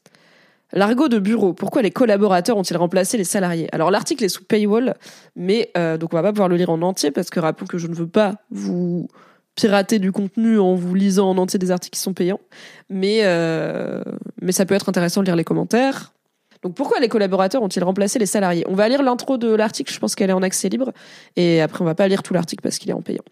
L'argot 0.73 1.09
de 1.09 1.19
bureau. 1.19 1.52
Pourquoi 1.52 1.83
les 1.83 1.91
collaborateurs 1.91 2.57
ont-ils 2.57 2.76
remplacé 2.76 3.19
les 3.19 3.25
salariés? 3.25 3.69
Alors 3.73 3.91
l'article 3.91 4.25
est 4.25 4.31
sous 4.31 4.45
paywall, 4.45 4.95
mais 5.37 5.71
euh, 5.76 5.99
donc 5.99 6.14
on 6.14 6.17
va 6.17 6.23
pas 6.23 6.33
pouvoir 6.33 6.49
le 6.49 6.57
lire 6.57 6.71
en 6.71 6.81
entier 6.81 7.11
parce 7.11 7.29
que 7.29 7.41
rappelons 7.41 7.67
que 7.67 7.76
je 7.76 7.88
ne 7.88 7.95
veux 7.95 8.09
pas 8.09 8.37
vous 8.50 9.07
pirater 9.55 9.99
du 9.99 10.12
contenu 10.12 10.59
en 10.59 10.75
vous 10.75 10.95
lisant 10.95 11.29
en 11.29 11.37
entier 11.37 11.59
des 11.59 11.71
articles 11.71 11.97
qui 11.97 12.02
sont 12.02 12.14
payants, 12.14 12.41
mais 12.88 13.21
euh, 13.25 14.02
mais 14.41 14.52
ça 14.52 14.64
peut 14.64 14.75
être 14.75 14.88
intéressant 14.88 15.21
de 15.21 15.26
lire 15.26 15.37
les 15.37 15.45
commentaires. 15.45 16.14
Donc 16.62 16.75
pourquoi 16.75 17.00
les 17.00 17.09
collaborateurs 17.09 17.62
ont-ils 17.62 17.85
remplacé 17.85 18.19
les 18.19 18.25
salariés? 18.25 18.64
On 18.67 18.75
va 18.75 18.88
lire 18.88 19.02
l'intro 19.02 19.37
de 19.37 19.52
l'article, 19.52 19.93
je 19.93 19.99
pense 19.99 20.14
qu'elle 20.14 20.31
est 20.31 20.35
en 20.35 20.43
accès 20.43 20.71
libre, 20.71 20.93
et 21.37 21.61
après 21.61 21.83
on 21.83 21.85
va 21.85 21.95
pas 21.95 22.09
lire 22.09 22.23
tout 22.23 22.33
l'article 22.33 22.62
parce 22.62 22.79
qu'il 22.79 22.88
est 22.88 22.95
en 22.95 23.02
payant. 23.02 23.25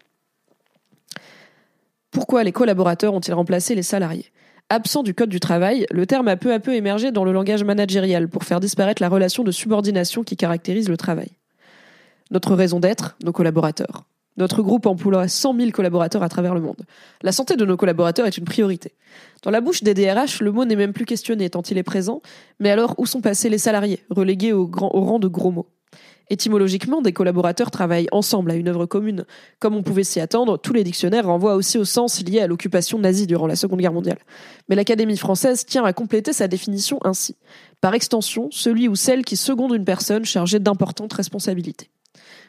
Pourquoi 2.11 2.43
les 2.43 2.51
collaborateurs 2.51 3.15
ont-ils 3.15 3.33
remplacé 3.33 3.73
les 3.73 3.83
salariés? 3.83 4.31
Absent 4.73 5.03
du 5.03 5.13
code 5.13 5.27
du 5.27 5.41
travail, 5.41 5.85
le 5.91 6.05
terme 6.05 6.29
a 6.29 6.37
peu 6.37 6.53
à 6.53 6.61
peu 6.61 6.73
émergé 6.73 7.11
dans 7.11 7.25
le 7.25 7.33
langage 7.33 7.61
managérial 7.65 8.29
pour 8.29 8.45
faire 8.45 8.61
disparaître 8.61 9.01
la 9.01 9.09
relation 9.09 9.43
de 9.43 9.51
subordination 9.51 10.23
qui 10.23 10.37
caractérise 10.37 10.87
le 10.87 10.95
travail. 10.95 11.27
Notre 12.29 12.55
raison 12.55 12.79
d'être, 12.79 13.17
nos 13.21 13.33
collaborateurs. 13.33 14.05
Notre 14.37 14.61
groupe 14.61 14.85
emploie 14.85 15.27
100 15.27 15.57
000 15.57 15.71
collaborateurs 15.71 16.23
à 16.23 16.29
travers 16.29 16.53
le 16.53 16.61
monde. 16.61 16.85
La 17.21 17.33
santé 17.33 17.57
de 17.57 17.65
nos 17.65 17.75
collaborateurs 17.75 18.27
est 18.27 18.37
une 18.37 18.45
priorité. 18.45 18.93
Dans 19.43 19.51
la 19.51 19.59
bouche 19.59 19.83
des 19.83 19.93
DRH, 19.93 20.39
le 20.39 20.53
mot 20.53 20.63
n'est 20.63 20.77
même 20.77 20.93
plus 20.93 21.03
questionné 21.03 21.49
tant 21.49 21.63
il 21.63 21.77
est 21.77 21.83
présent, 21.83 22.21
mais 22.61 22.69
alors 22.69 22.95
où 22.97 23.05
sont 23.05 23.19
passés 23.19 23.49
les 23.49 23.57
salariés, 23.57 24.05
relégués 24.09 24.53
au, 24.53 24.71
au 24.79 25.01
rang 25.01 25.19
de 25.19 25.27
gros 25.27 25.51
mots? 25.51 25.67
Étymologiquement, 26.31 27.01
des 27.01 27.11
collaborateurs 27.11 27.71
travaillent 27.71 28.07
ensemble 28.13 28.51
à 28.51 28.55
une 28.55 28.69
œuvre 28.69 28.85
commune. 28.85 29.25
Comme 29.59 29.75
on 29.75 29.83
pouvait 29.83 30.05
s'y 30.05 30.21
attendre, 30.21 30.57
tous 30.57 30.71
les 30.71 30.85
dictionnaires 30.85 31.25
renvoient 31.25 31.55
aussi 31.55 31.77
au 31.77 31.83
sens 31.83 32.23
lié 32.23 32.39
à 32.39 32.47
l'occupation 32.47 32.97
nazie 32.99 33.27
durant 33.27 33.47
la 33.47 33.57
Seconde 33.57 33.81
Guerre 33.81 33.91
mondiale. 33.91 34.17
Mais 34.69 34.77
l'Académie 34.77 35.17
française 35.17 35.65
tient 35.65 35.83
à 35.83 35.91
compléter 35.91 36.31
sa 36.31 36.47
définition 36.47 36.99
ainsi. 37.03 37.35
Par 37.81 37.93
extension, 37.95 38.47
celui 38.49 38.87
ou 38.87 38.95
celle 38.95 39.25
qui 39.25 39.35
seconde 39.35 39.73
une 39.75 39.83
personne 39.83 40.23
chargée 40.23 40.59
d'importantes 40.59 41.11
responsabilités. 41.11 41.89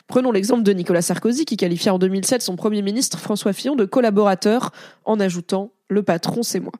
Prenons 0.07 0.31
l'exemple 0.31 0.63
de 0.63 0.73
Nicolas 0.73 1.03
Sarkozy 1.03 1.45
qui 1.45 1.57
qualifia 1.57 1.93
en 1.93 1.99
2007 1.99 2.41
son 2.41 2.55
Premier 2.55 2.83
ministre 2.83 3.19
François 3.19 3.53
Fillon 3.53 3.75
de 3.75 3.85
collaborateur 3.85 4.71
en 5.05 5.19
ajoutant⁇ 5.19 5.65
Le 5.89 6.05
patron, 6.05 6.45
c'est 6.45 6.61
moi⁇ 6.61 6.73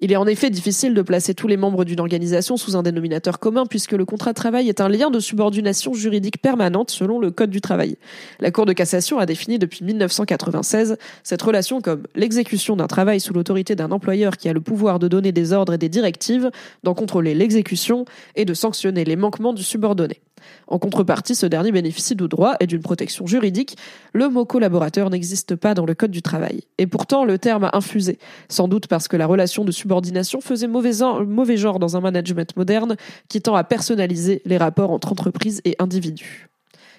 Il 0.00 0.12
est 0.12 0.16
en 0.16 0.26
effet 0.26 0.50
difficile 0.50 0.94
de 0.94 1.02
placer 1.02 1.34
tous 1.34 1.48
les 1.48 1.56
membres 1.56 1.84
d'une 1.84 2.00
organisation 2.00 2.56
sous 2.56 2.76
un 2.76 2.82
dénominateur 2.82 3.38
commun 3.38 3.64
puisque 3.66 3.92
le 3.92 4.04
contrat 4.04 4.32
de 4.32 4.36
travail 4.36 4.68
est 4.68 4.80
un 4.80 4.88
lien 4.88 5.10
de 5.10 5.20
subordination 5.20 5.94
juridique 5.94 6.40
permanente 6.42 6.90
selon 6.90 7.18
le 7.18 7.30
Code 7.30 7.50
du 7.50 7.60
travail. 7.60 7.96
La 8.40 8.50
Cour 8.50 8.66
de 8.66 8.72
cassation 8.72 9.18
a 9.18 9.26
défini 9.26 9.58
depuis 9.58 9.84
1996 9.84 10.96
cette 11.22 11.42
relation 11.42 11.80
comme 11.80 12.02
l'exécution 12.14 12.76
d'un 12.76 12.86
travail 12.86 13.20
sous 13.20 13.32
l'autorité 13.32 13.74
d'un 13.76 13.92
employeur 13.92 14.36
qui 14.36 14.48
a 14.48 14.52
le 14.52 14.60
pouvoir 14.60 14.98
de 14.98 15.08
donner 15.08 15.32
des 15.32 15.52
ordres 15.52 15.74
et 15.74 15.78
des 15.78 15.88
directives, 15.88 16.50
d'en 16.82 16.94
contrôler 16.94 17.34
l'exécution 17.34 18.04
et 18.36 18.44
de 18.44 18.54
sanctionner 18.54 19.04
les 19.04 19.16
manquements 19.16 19.52
du 19.52 19.62
subordonné. 19.62 20.20
En 20.66 20.78
contrepartie, 20.78 21.34
ce 21.34 21.46
dernier 21.46 21.72
bénéficie 21.72 22.14
de 22.14 22.26
droits 22.26 22.56
et 22.60 22.66
d'une 22.66 22.80
protection 22.80 23.26
juridique. 23.26 23.76
Le 24.12 24.28
mot 24.28 24.44
collaborateur 24.44 25.10
n'existe 25.10 25.56
pas 25.56 25.74
dans 25.74 25.86
le 25.86 25.94
Code 25.94 26.10
du 26.10 26.22
travail. 26.22 26.62
Et 26.78 26.86
pourtant, 26.86 27.24
le 27.24 27.38
terme 27.38 27.64
a 27.64 27.76
infusé, 27.76 28.18
sans 28.48 28.68
doute 28.68 28.86
parce 28.86 29.08
que 29.08 29.16
la 29.16 29.26
relation 29.26 29.64
de 29.64 29.72
subordination 29.72 30.40
faisait 30.40 30.66
mauvais, 30.66 31.56
genre 31.56 31.78
dans 31.78 31.96
un 31.96 32.00
management 32.00 32.56
moderne 32.56 32.96
qui 33.28 33.40
tend 33.42 33.54
à 33.54 33.64
personnaliser 33.64 34.42
les 34.44 34.56
rapports 34.56 34.90
entre 34.90 35.12
entreprises 35.12 35.60
et 35.64 35.76
individus. 35.78 36.48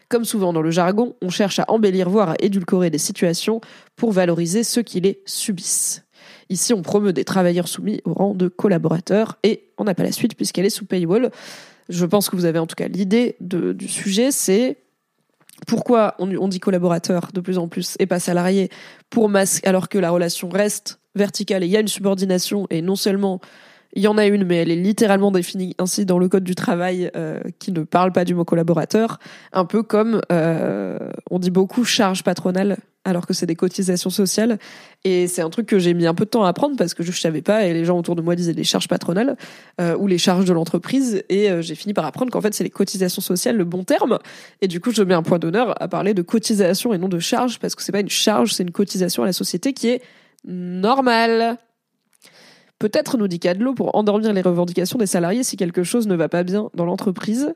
Comme 0.10 0.26
souvent 0.26 0.54
dans 0.54 0.62
le 0.62 0.70
jargon, 0.70 1.16
on 1.22 1.30
cherche 1.30 1.60
à 1.60 1.66
embellir, 1.68 2.10
voire 2.10 2.32
à 2.32 2.36
édulcorer 2.40 2.92
des 2.92 3.00
situations 3.00 3.62
pour 3.96 4.12
valoriser 4.12 4.64
ceux 4.64 4.84
qui 4.84 5.02
les 5.02 5.22
subissent. 5.26 6.04
Ici, 6.50 6.74
on 6.74 6.84
promeut 6.84 7.14
des 7.14 7.26
travailleurs 7.26 7.68
soumis 7.68 8.02
au 8.06 8.14
rang 8.14 8.34
de 8.36 8.48
collaborateurs 8.48 9.38
et 9.44 9.64
on 9.78 9.84
n'a 9.84 9.96
pas 9.96 10.04
la 10.04 10.12
suite 10.12 10.36
puisqu'elle 10.36 10.66
est 10.66 10.70
sous 10.70 10.86
paywall 10.86 11.32
je 11.90 12.06
pense 12.06 12.30
que 12.30 12.36
vous 12.36 12.46
avez 12.46 12.60
en 12.60 12.68
tout 12.68 12.76
cas 12.76 12.88
l'idée 12.88 13.36
du 13.40 13.88
sujet, 13.88 14.32
c'est 14.32 14.78
pourquoi 15.68 16.16
on, 16.20 16.48
dit 16.48 16.60
collaborateur 16.60 17.30
de 17.34 17.40
plus 17.40 17.58
en 17.58 17.68
plus 17.68 17.96
et 18.00 18.06
pas 18.06 18.20
salarié 18.20 18.70
pour 19.10 19.30
masque 19.30 19.66
alors 19.66 19.90
que 19.90 19.98
la 19.98 20.12
relation 20.12 20.50
reste 20.50 21.00
verticale 21.16 21.64
et 21.64 21.68
il 21.68 21.72
y 21.72 21.78
a 21.78 21.80
une 21.80 21.88
subordination 21.88 22.68
et 22.70 22.82
non 22.82 22.96
seulement 22.96 23.40
il 23.94 24.04
y 24.04 24.08
en 24.08 24.18
a 24.18 24.26
une, 24.26 24.44
mais 24.44 24.58
elle 24.58 24.72
est 24.72 24.76
littéralement 24.76 25.32
définie 25.32 25.74
ainsi 25.80 26.06
dans 26.06 26.20
le 26.20 26.28
code 26.28 26.44
du 26.44 26.54
travail 26.54 27.10
euh, 27.16 27.40
qui 27.60 27.72
ne 27.72 27.84
parle 27.84 28.12
pas 28.12 28.26
du 28.26 28.36
mot 28.36 28.44
collaborateur, 28.44 29.20
un 29.54 29.64
peu 29.64 29.84
comme 29.84 30.20
euh, 30.34 31.00
on 31.32 31.40
dit 31.40 31.50
beaucoup 31.50 31.86
charge 31.86 32.22
patronale 32.22 32.78
alors 33.06 33.26
que 33.26 33.34
c'est 33.34 33.46
des 33.46 33.56
cotisations 33.56 34.10
sociales. 34.10 34.60
Et 35.04 35.28
c'est 35.28 35.42
un 35.42 35.50
truc 35.50 35.68
que 35.68 35.80
j'ai 35.80 35.94
mis 35.94 36.06
un 36.06 36.14
peu 36.14 36.26
de 36.26 36.30
temps 36.30 36.44
à 36.44 36.50
apprendre 36.50 36.76
parce 36.76 36.94
que 36.94 37.04
je 37.04 37.12
ne 37.12 37.16
savais 37.16 37.42
pas 37.42 37.66
et 37.66 37.74
les 37.74 37.86
gens 37.86 37.98
autour 37.98 38.16
de 38.16 38.22
moi 38.22 38.36
disaient 38.36 38.54
les 38.54 38.64
charges 38.64 38.88
patronales 38.88 39.38
euh, 39.80 39.96
ou 39.98 40.08
les 40.08 40.18
charges 40.18 40.46
de 40.46 40.54
l'entreprise. 40.54 41.24
Et 41.30 41.50
j'ai 41.62 41.76
fini 41.76 41.94
par 41.94 42.06
apprendre 42.06 42.32
qu'en 42.32 42.42
fait 42.42 42.54
c'est 42.54 42.64
les 42.64 42.70
cotisations 42.70 43.22
sociales 43.22 43.56
le 43.56 43.66
bon 43.66 43.84
terme. 43.84 44.20
Et 44.62 44.68
du 44.68 44.82
coup 44.82 44.92
je 44.92 45.04
mets 45.04 45.14
un 45.14 45.24
point 45.24 45.40
d'honneur 45.40 45.82
à 45.82 45.88
parler 45.88 46.14
de 46.14 46.22
cotisation 46.22 46.94
et 46.94 46.98
non 46.98 47.08
de 47.08 47.20
charge 47.20 47.60
parce 47.60 47.76
que 47.76 47.84
c'est 47.84 47.92
pas 47.92 48.02
une 48.02 48.10
charge, 48.10 48.52
c'est 48.52 48.64
une 48.64 48.72
cotisation 48.72 49.24
à 49.24 49.26
la 49.26 49.34
société 49.34 49.74
qui 49.74 49.88
est 49.88 50.02
normale. 50.46 51.58
Peut-être, 52.80 53.18
nous 53.18 53.28
dit 53.28 53.40
Cadlo, 53.40 53.74
pour 53.74 53.96
endormir 53.96 54.34
les 54.34 54.42
revendications 54.42 54.98
des 54.98 55.06
salariés 55.06 55.44
si 55.44 55.56
quelque 55.56 55.84
chose 55.84 56.08
ne 56.08 56.16
va 56.16 56.28
pas 56.28 56.44
bien 56.44 56.70
dans 56.74 56.86
l'entreprise. 56.86 57.54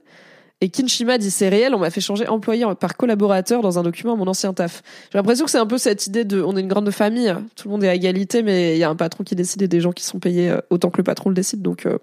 Et 0.61 0.69
Kinshima 0.69 1.17
dit 1.17 1.31
c'est 1.31 1.47
réel, 1.47 1.73
on 1.73 1.79
m'a 1.79 1.89
fait 1.89 2.01
changer 2.01 2.27
employé 2.27 2.65
par 2.79 2.97
collaborateur 2.97 3.61
dans 3.61 3.79
un 3.79 3.83
document 3.83 4.13
à 4.13 4.15
mon 4.17 4.27
ancien 4.27 4.53
taf. 4.53 4.83
J'ai 5.11 5.17
l'impression 5.17 5.45
que 5.45 5.51
c'est 5.51 5.57
un 5.57 5.65
peu 5.65 5.77
cette 5.77 6.07
idée 6.07 6.25
de 6.25 6.41
on 6.41 6.57
est 6.57 6.61
une 6.61 6.67
grande 6.67 6.91
famille, 6.91 7.33
tout 7.55 7.69
le 7.69 7.71
monde 7.71 7.83
est 7.85 7.89
à 7.89 7.95
égalité, 7.95 8.43
mais 8.43 8.75
il 8.75 8.79
y 8.79 8.83
a 8.83 8.89
un 8.89 8.95
patron 8.95 9.23
qui 9.23 9.35
décide 9.35 9.61
et 9.61 9.69
des 9.69 9.79
gens 9.79 9.93
qui 9.93 10.03
sont 10.03 10.19
payés 10.19 10.49
euh, 10.49 10.59
autant 10.69 10.89
que 10.89 10.97
le 10.97 11.03
patron 11.03 11.29
le 11.29 11.35
décide, 11.35 11.61
donc 11.61 11.85
euh, 11.85 11.97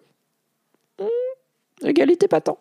hmm, 0.99 1.87
égalité 1.87 2.29
pas 2.29 2.41
tant. 2.41 2.59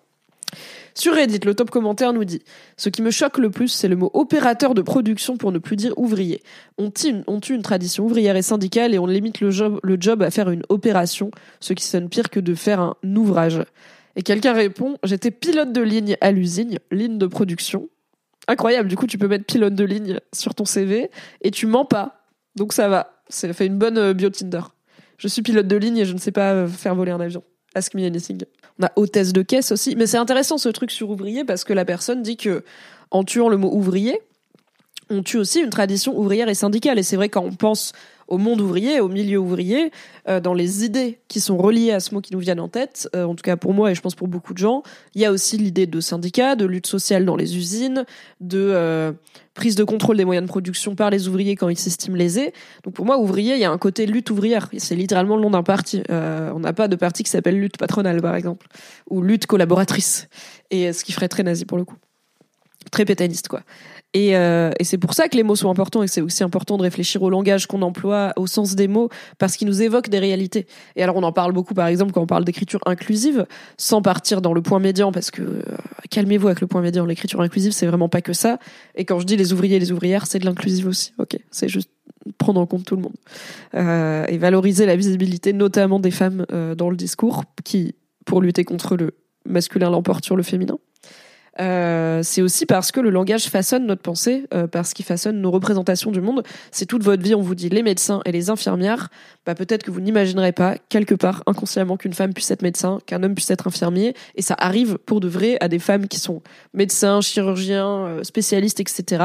Sur 0.98 1.14
Reddit, 1.14 1.40
le 1.46 1.54
top 1.54 1.72
commentaire 1.72 2.14
nous 2.14 2.24
dit 2.24 2.42
Ce 2.78 2.88
qui 2.88 3.02
me 3.02 3.12
choque 3.12 3.38
le 3.38 3.50
plus, 3.50 3.68
c'est 3.68 3.90
le 3.90 3.98
mot 3.98 4.12
opérateur 4.14 4.74
de 4.74 4.82
production 4.82 5.36
pour 5.36 5.52
ne 5.52 5.60
plus 5.60 5.76
dire 5.76 5.94
ouvrier. 5.98 6.42
On 6.78 6.90
tue, 6.90 7.10
une, 7.10 7.24
on 7.28 7.40
une 7.40 7.62
tradition 7.62 8.06
ouvrière 8.06 8.38
et 8.38 8.42
syndicale 8.42 8.94
et 8.94 9.00
on 9.00 9.06
limite 9.06 9.42
le 9.42 9.52
job, 9.52 9.80
le 9.84 9.98
job 10.00 10.24
à 10.24 10.32
faire 10.32 10.50
une 10.50 10.64
opération, 10.70 11.32
ce 11.60 11.74
qui 11.74 11.84
sonne 11.84 12.08
pire 12.08 12.30
que 12.30 12.40
de 12.40 12.56
faire 12.56 12.80
un 12.80 12.96
ouvrage. 13.04 13.62
Et 14.16 14.24
quelqu'un 14.24 14.54
répond 14.54 14.98
J'étais 15.04 15.32
pilote 15.32 15.72
de 15.72 15.82
ligne 15.82 16.18
à 16.22 16.32
l'usine, 16.32 16.80
ligne 16.92 17.18
de 17.18 17.28
production. 17.28 17.90
Incroyable, 18.48 18.88
du 18.88 18.96
coup, 18.96 19.08
tu 19.08 19.18
peux 19.18 19.28
mettre 19.28 19.46
pilote 19.46 19.74
de 19.74 19.84
ligne 19.84 20.20
sur 20.34 20.54
ton 20.54 20.66
CV 20.66 21.10
et 21.42 21.52
tu 21.52 21.66
mens 21.66 21.86
pas. 21.86 22.26
Donc 22.56 22.74
ça 22.74 22.88
va. 22.88 23.22
Ça 23.28 23.52
fait 23.54 23.66
une 23.66 23.78
bonne 23.78 23.98
euh, 23.98 24.14
bio 24.14 24.30
Tinder. 24.30 24.62
Je 25.18 25.28
suis 25.28 25.42
pilote 25.42 25.68
de 25.68 25.76
ligne 25.76 25.98
et 25.98 26.06
je 26.06 26.14
ne 26.14 26.20
sais 26.20 26.32
pas 26.32 26.54
euh, 26.54 26.68
faire 26.68 26.96
voler 26.96 27.12
un 27.12 27.20
avion. 27.20 27.44
Ask 27.74 27.94
me 27.94 28.06
anything. 28.06 28.44
On 28.80 28.86
a 28.86 28.92
hôtesse 28.96 29.34
de 29.34 29.42
caisse 29.42 29.72
aussi. 29.72 29.96
Mais 29.96 30.06
c'est 30.06 30.18
intéressant 30.18 30.58
ce 30.58 30.70
truc 30.70 30.92
sur 30.92 31.10
ouvrier 31.10 31.44
parce 31.44 31.64
que 31.64 31.74
la 31.74 31.86
personne 31.86 32.22
dit 32.22 32.38
que 32.38 32.64
en 33.12 33.24
tuant 33.24 33.50
le 33.50 33.58
mot 33.58 33.72
ouvrier, 33.74 34.20
on 35.10 35.24
tue 35.24 35.38
aussi 35.38 35.60
une 35.60 35.70
tradition 35.70 36.18
ouvrière 36.18 36.50
et 36.50 36.56
syndicale. 36.56 37.00
Et 37.00 37.04
c'est 37.04 37.16
vrai 37.16 37.30
quand 37.30 37.44
on 37.44 37.52
pense 37.52 37.94
au 38.28 38.38
monde 38.38 38.62
ouvrier, 38.62 39.00
au 39.00 39.08
milieu 39.08 39.38
ouvrier, 39.38 39.92
euh, 40.28 40.40
dans 40.40 40.54
les 40.54 40.84
idées 40.84 41.20
qui 41.28 41.40
sont 41.40 41.58
reliées 41.58 41.92
à 41.92 42.00
ce 42.00 42.14
mot 42.14 42.22
qui 42.22 42.34
nous 42.34 42.40
viennent 42.40 42.60
en 42.60 42.70
tête, 42.70 43.08
euh, 43.16 43.26
en 43.26 43.36
tout 43.36 43.44
cas 43.44 43.58
pour 43.58 43.74
moi 43.74 43.92
et 43.92 43.96
je 43.96 44.02
pense 44.02 44.16
pour 44.16 44.28
beaucoup 44.28 44.54
de 44.54 44.58
gens, 44.58 44.84
il 45.14 45.22
y 45.22 45.26
a 45.26 45.32
aussi 45.32 45.58
l'idée 45.58 45.86
de 45.86 46.00
syndicat, 46.00 46.56
de 46.56 46.66
lutte 46.66 46.88
sociale 46.88 47.26
dans 47.26 47.36
les 47.36 47.58
usines, 47.58 48.06
de 48.42 48.60
euh, 48.60 49.12
prise 49.54 49.76
de 49.76 49.84
contrôle 49.84 50.18
des 50.18 50.26
moyens 50.26 50.46
de 50.46 50.50
production 50.50 50.96
par 50.96 51.10
les 51.10 51.28
ouvriers 51.28 51.56
quand 51.56 51.70
ils 51.70 51.78
s'estiment 51.78 52.18
lésés. 52.18 52.54
Donc 52.84 52.94
pour 52.94 53.06
moi, 53.06 53.18
ouvrier, 53.20 53.54
il 53.54 53.60
y 53.60 53.66
a 53.66 53.72
un 53.72 53.78
côté 53.78 54.06
lutte 54.06 54.30
ouvrière. 54.30 54.70
C'est 54.78 54.96
littéralement 54.96 55.36
le 55.36 55.42
nom 55.42 55.52
d'un 55.52 55.64
parti. 55.64 56.04
on 56.10 56.60
n'a 56.60 56.74
pas 56.74 56.88
de 56.88 56.96
parti 56.96 57.24
qui 57.24 57.30
s'appelle 57.30 57.60
lutte 57.60 57.78
patronale, 57.78 58.22
par 58.22 58.36
exemple, 58.36 58.68
ou 59.10 59.22
lutte 59.22 59.46
collaboratrice. 59.46 60.28
Et 60.72 60.92
ce 60.92 61.06
qui 61.06 61.14
ferait 61.14 61.30
très 61.30 61.44
nazi 61.44 61.64
pour 61.64 61.78
le 61.78 61.86
coup. 61.86 61.96
Très 62.92 63.06
pétaniste, 63.06 63.48
quoi. 63.48 63.62
Euh, 64.16 64.72
et, 64.80 64.84
c'est 64.84 64.98
pour 64.98 65.14
ça 65.14 65.28
que 65.28 65.36
les 65.36 65.44
mots 65.44 65.56
sont 65.56 65.70
importants 65.70 66.04
et 66.04 66.08
c'est 66.08 66.22
aussi 66.22 66.44
important 66.44 66.78
de 66.78 66.84
réfléchir 66.84 67.22
au 67.22 67.30
langage 67.30 67.68
qu'on 67.68 67.82
emploie, 67.82 68.34
au 68.38 68.48
sens 68.48 68.76
des 68.76 68.88
mots, 68.88 69.10
parce 69.38 69.58
qu'ils 69.58 69.68
nous 69.68 69.82
évoquent 69.82 70.10
des 70.10 70.20
réalités. 70.20 70.68
Et 70.96 71.04
alors 71.04 71.18
on 71.18 71.24
en 71.24 71.32
parle 71.32 71.52
beaucoup, 71.52 71.74
par 71.74 71.88
exemple, 71.88 72.14
quand 72.14 72.22
on 72.22 72.28
parle 72.28 72.46
d'écriture 72.46 72.80
inclusive, 72.86 73.46
sans 73.78 74.02
partir 74.02 74.42
dans 74.42 74.54
le 74.54 74.62
point 74.62 74.80
médian, 74.80 75.12
parce 75.12 75.32
que 75.32 75.42
euh, 75.42 75.62
calmez-vous 76.10 76.48
avec 76.48 76.62
le 76.62 76.68
point 76.68 76.82
médian. 76.82 77.06
L'écriture 77.06 77.42
inclusive, 77.42 77.74
c'est 77.74 77.88
vraiment 77.88 78.10
pas 78.10 78.22
que 78.22 78.34
ça. 78.34 78.60
Et 78.96 79.06
quand 79.06 79.20
je 79.20 79.26
dis 79.26 79.36
les 79.36 79.52
ouvriers 79.52 79.76
et 79.76 79.80
les 79.80 79.92
ouvrières, 79.92 80.28
c'est 80.28 80.40
de 80.40 80.46
l'inclusive 80.46 80.88
aussi. 80.88 81.14
Ok, 81.18 81.38
c'est 81.52 81.68
juste 81.68 81.90
prendre 82.38 82.60
en 82.60 82.66
compte 82.66 82.86
tout 82.86 82.96
le 82.96 83.04
monde 83.04 83.16
euh, 83.76 84.26
et 84.28 84.38
valoriser 84.38 84.86
la 84.86 84.96
visibilité, 84.96 85.54
notamment 85.54 86.00
des 86.00 86.12
femmes 86.12 86.46
dans 86.78 86.90
le 86.90 86.96
discours, 86.96 87.44
qui, 87.64 87.96
pour 88.26 88.42
lutter 88.42 88.64
contre 88.64 88.96
le 88.96 89.14
masculin, 89.46 89.90
l'emporte 89.90 90.24
sur 90.24 90.36
le 90.36 90.44
féminin. 90.44 90.78
Euh, 91.60 92.22
c'est 92.24 92.42
aussi 92.42 92.66
parce 92.66 92.92
que 92.92 93.00
le 93.00 93.10
langage 93.10 93.46
façonne 93.46 93.86
notre 93.86 94.02
pensée, 94.02 94.46
euh, 94.54 94.68
parce 94.68 94.94
qu'il 94.94 95.06
façonne 95.06 95.40
nos 95.42 95.52
représentations 95.52 96.12
du 96.12 96.22
monde. 96.22 96.44
C'est 96.72 96.86
toute 96.86 97.04
votre 97.04 97.24
vie, 97.24 97.36
on 97.36 97.42
vous 97.42 97.56
dit 97.56 97.70
les 97.70 97.84
médecins 97.84 98.22
et 98.26 98.32
les 98.32 98.50
infirmières. 98.50 99.10
Bah, 99.46 99.56
peut-être 99.56 99.84
que 99.84 99.92
vous 99.92 100.02
n'imaginerez 100.02 100.52
pas, 100.52 100.76
quelque 100.90 101.16
part, 101.16 101.44
inconsciemment, 101.46 101.98
qu'une 101.98 102.14
femme 102.14 102.34
puisse 102.34 102.52
être 102.52 102.62
médecin, 102.62 103.00
qu'un 103.06 103.24
homme 103.24 103.36
puisse 103.36 103.50
être 103.52 103.68
infirmier. 103.68 104.16
Et 104.36 104.42
ça 104.42 104.56
arrive 104.58 104.98
pour 105.06 105.20
de 105.20 105.28
vrai 105.28 105.58
à 105.62 105.68
des 105.68 105.80
femmes 105.80 106.08
qui 106.08 106.20
sont 106.20 106.42
médecins, 106.74 107.22
chirurgiens, 107.22 108.06
euh, 108.06 108.24
spécialistes, 108.24 108.80
etc., 108.80 109.24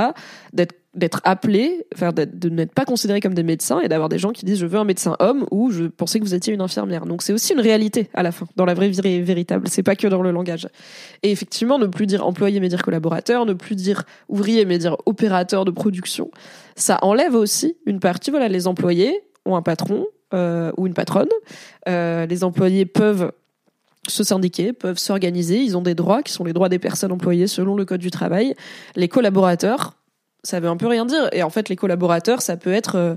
d'être 0.53 0.75
d'être 0.95 1.21
appelé, 1.23 1.87
enfin 1.95 2.11
de 2.13 2.49
n'être 2.49 2.75
pas 2.75 2.85
considéré 2.85 3.21
comme 3.21 3.35
des 3.35 3.45
médecins 3.45 3.81
et 3.81 3.89
d'avoir 3.89 4.09
des 4.09 4.19
gens 4.19 4.31
qui 4.31 4.45
disent 4.45 4.59
je 4.59 4.67
veux 4.67 4.79
un 4.79 4.85
médecin 4.85 5.15
homme 5.21 5.47
ou 5.53 5.71
je 5.71 5.85
pensais 5.85 6.19
que 6.19 6.25
vous 6.25 6.35
étiez 6.35 6.53
une 6.53 6.61
infirmière. 6.61 7.07
Donc 7.07 7.23
c'est 7.23 7.33
aussi 7.33 7.53
une 7.53 7.61
réalité 7.61 8.11
à 8.13 8.25
la 8.25 8.33
fin, 8.33 8.47
dans 8.57 8.65
la 8.65 8.75
vraie 8.75 8.89
vie 8.89 9.21
véritable. 9.23 9.69
C'est 9.69 9.85
pas 9.85 9.95
que 9.95 10.09
dans 10.09 10.23
le 10.23 10.33
langage. 10.33 10.69
Et 11.23 11.31
effectivement, 11.31 11.79
ne 11.79 11.87
plus 11.87 12.07
dire 12.07 12.27
employé 12.27 12.59
mais 12.59 12.69
dire 12.69 12.83
collaborateur, 12.83 13.47
ne 13.47 13.53
plus 13.53 13.77
dire 13.77 14.03
ouvrier 14.29 14.65
mais 14.65 14.79
dire 14.79 14.97
opérateur 15.07 15.65
de 15.65 15.71
production, 15.71 16.33
ça 16.75 16.99
enlève 17.03 17.37
aussi 17.37 17.77
une 17.87 18.01
partie. 18.01 18.33
Voilà, 18.33 18.49
les 18.49 18.67
employés 18.67 19.23
ont 19.45 19.55
un 19.55 19.63
patron 19.63 20.07
euh, 20.35 20.73
ou 20.77 20.89
une 20.89 20.95
patronne. 20.95 21.29
Euh, 21.89 22.27
les 22.27 22.43
employés 22.43 22.85
peuvent 22.85 23.31
se 24.09 24.25
syndiquer, 24.25 24.73
peuvent 24.73 24.99
s'organiser, 24.99 25.59
ils 25.59 25.77
ont 25.77 25.83
des 25.83 25.95
droits 25.95 26.23
qui 26.23 26.33
sont 26.33 26.43
les 26.43 26.53
droits 26.53 26.69
des 26.69 26.79
personnes 26.79 27.13
employées 27.13 27.47
selon 27.47 27.77
le 27.77 27.85
code 27.85 28.01
du 28.01 28.11
travail. 28.11 28.55
Les 28.97 29.09
collaborateurs 29.09 30.00
ça 30.43 30.61
veut 30.61 30.69
un 30.69 30.77
peu 30.77 30.87
rien 30.87 31.05
dire. 31.07 31.29
Et 31.33 31.43
en 31.43 31.51
fait, 31.51 31.69
les 31.69 31.77
collaborateurs, 31.77 32.43
ça 32.43 32.57
peut 32.57 32.73
être 32.73 32.97
euh, 32.97 33.15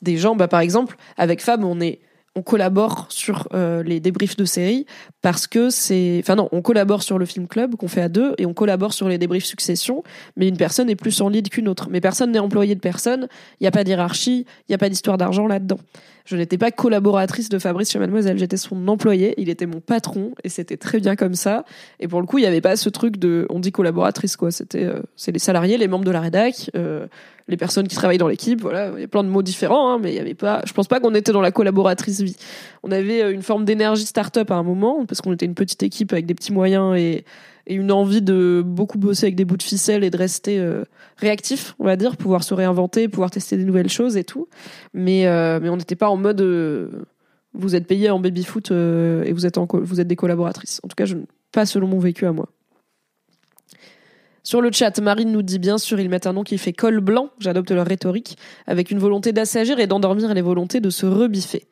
des 0.00 0.16
gens, 0.16 0.34
bah, 0.34 0.48
par 0.48 0.60
exemple, 0.60 0.96
avec 1.16 1.42
Fab, 1.42 1.64
on 1.64 1.80
est 1.80 2.00
on 2.34 2.42
collabore 2.42 3.06
sur 3.10 3.48
euh, 3.52 3.82
les 3.82 4.00
débriefs 4.00 4.36
de 4.36 4.44
série 4.44 4.86
parce 5.20 5.46
que 5.46 5.70
c'est 5.70 6.20
enfin 6.22 6.34
non 6.34 6.48
on 6.52 6.62
collabore 6.62 7.02
sur 7.02 7.18
le 7.18 7.26
film 7.26 7.46
club 7.46 7.76
qu'on 7.76 7.88
fait 7.88 8.00
à 8.00 8.08
deux 8.08 8.34
et 8.38 8.46
on 8.46 8.54
collabore 8.54 8.92
sur 8.94 9.08
les 9.08 9.18
débriefs 9.18 9.44
succession 9.44 10.02
mais 10.36 10.48
une 10.48 10.56
personne 10.56 10.88
est 10.88 10.96
plus 10.96 11.20
en 11.20 11.28
lead 11.28 11.48
qu'une 11.48 11.68
autre 11.68 11.88
mais 11.90 12.00
personne 12.00 12.32
n'est 12.32 12.38
employé 12.38 12.74
de 12.74 12.80
personne 12.80 13.28
il 13.60 13.64
n'y 13.64 13.68
a 13.68 13.70
pas 13.70 13.84
d'hierarchie 13.84 14.46
il 14.60 14.70
n'y 14.70 14.74
a 14.74 14.78
pas 14.78 14.88
d'histoire 14.88 15.18
d'argent 15.18 15.46
là-dedans 15.46 15.78
je 16.24 16.36
n'étais 16.36 16.58
pas 16.58 16.70
collaboratrice 16.70 17.48
de 17.48 17.58
Fabrice 17.58 17.90
chez 17.90 17.98
Mademoiselle, 17.98 18.38
j'étais 18.38 18.56
son 18.56 18.86
employé, 18.88 19.34
il 19.38 19.48
était 19.48 19.66
mon 19.66 19.80
patron 19.80 20.32
et 20.44 20.48
c'était 20.48 20.76
très 20.76 21.00
bien 21.00 21.16
comme 21.16 21.34
ça. 21.34 21.64
Et 22.00 22.08
pour 22.08 22.20
le 22.20 22.26
coup, 22.26 22.38
il 22.38 22.42
n'y 22.42 22.46
avait 22.46 22.60
pas 22.60 22.76
ce 22.76 22.88
truc 22.88 23.16
de, 23.16 23.46
on 23.50 23.58
dit 23.58 23.72
collaboratrice 23.72 24.36
quoi. 24.36 24.50
C'était, 24.50 24.84
euh, 24.84 25.00
c'est 25.16 25.32
les 25.32 25.38
salariés, 25.38 25.78
les 25.78 25.88
membres 25.88 26.04
de 26.04 26.10
la 26.10 26.20
rédac, 26.20 26.70
euh, 26.76 27.06
les 27.48 27.56
personnes 27.56 27.88
qui 27.88 27.96
travaillent 27.96 28.18
dans 28.18 28.28
l'équipe. 28.28 28.60
Voilà, 28.60 28.90
il 28.94 29.00
y 29.00 29.04
a 29.04 29.08
plein 29.08 29.24
de 29.24 29.28
mots 29.28 29.42
différents, 29.42 29.92
hein, 29.92 29.98
mais 30.00 30.12
il 30.12 30.16
y 30.16 30.20
avait 30.20 30.34
pas. 30.34 30.62
Je 30.66 30.72
pense 30.72 30.88
pas 30.88 31.00
qu'on 31.00 31.14
était 31.14 31.32
dans 31.32 31.40
la 31.40 31.50
collaboratrice 31.50 32.20
vie. 32.20 32.36
On 32.82 32.90
avait 32.90 33.22
euh, 33.22 33.32
une 33.32 33.42
forme 33.42 33.64
d'énergie 33.64 34.06
start-up 34.06 34.50
à 34.50 34.54
un 34.54 34.62
moment 34.62 35.04
parce 35.06 35.20
qu'on 35.20 35.32
était 35.32 35.46
une 35.46 35.54
petite 35.54 35.82
équipe 35.82 36.12
avec 36.12 36.26
des 36.26 36.34
petits 36.34 36.52
moyens 36.52 36.96
et 36.96 37.24
une 37.66 37.92
envie 37.92 38.22
de 38.22 38.62
beaucoup 38.64 38.98
bosser 38.98 39.26
avec 39.26 39.36
des 39.36 39.44
bouts 39.44 39.56
de 39.56 39.62
ficelle 39.62 40.02
et 40.02 40.10
de 40.10 40.16
rester 40.16 40.58
euh, 40.58 40.84
réactif, 41.16 41.74
on 41.78 41.84
va 41.84 41.96
dire, 41.96 42.16
pouvoir 42.16 42.42
se 42.42 42.54
réinventer, 42.54 43.08
pouvoir 43.08 43.30
tester 43.30 43.56
des 43.56 43.64
nouvelles 43.64 43.88
choses 43.90 44.16
et 44.16 44.24
tout. 44.24 44.48
Mais, 44.94 45.26
euh, 45.26 45.60
mais 45.62 45.68
on 45.68 45.76
n'était 45.76 45.96
pas 45.96 46.08
en 46.08 46.16
mode. 46.16 46.42
Vous 47.54 47.74
êtes 47.74 47.86
payé 47.86 48.08
en 48.08 48.18
baby-foot 48.18 48.70
et 48.70 49.32
vous 49.32 49.46
êtes 49.46 50.08
des 50.08 50.16
collaboratrices. 50.16 50.80
En 50.82 50.88
tout 50.88 50.94
cas, 50.96 51.04
je, 51.04 51.16
pas 51.52 51.66
selon 51.66 51.86
mon 51.86 51.98
vécu 51.98 52.26
à 52.26 52.32
moi. 52.32 52.48
Sur 54.44 54.60
le 54.60 54.72
chat, 54.72 55.00
Marine 55.00 55.30
nous 55.30 55.42
dit 55.42 55.58
bien 55.58 55.78
sûr, 55.78 56.00
ils 56.00 56.08
mettent 56.08 56.26
un 56.26 56.32
nom 56.32 56.42
qui 56.42 56.58
fait 56.58 56.72
col 56.72 57.00
blanc, 57.00 57.30
j'adopte 57.38 57.70
leur 57.70 57.86
rhétorique, 57.86 58.36
avec 58.66 58.90
une 58.90 58.98
volonté 58.98 59.32
d'assagir 59.32 59.78
et 59.78 59.86
d'endormir 59.86 60.34
les 60.34 60.42
volontés 60.42 60.80
de 60.80 60.90
se 60.90 61.06
rebiffer. 61.06 61.66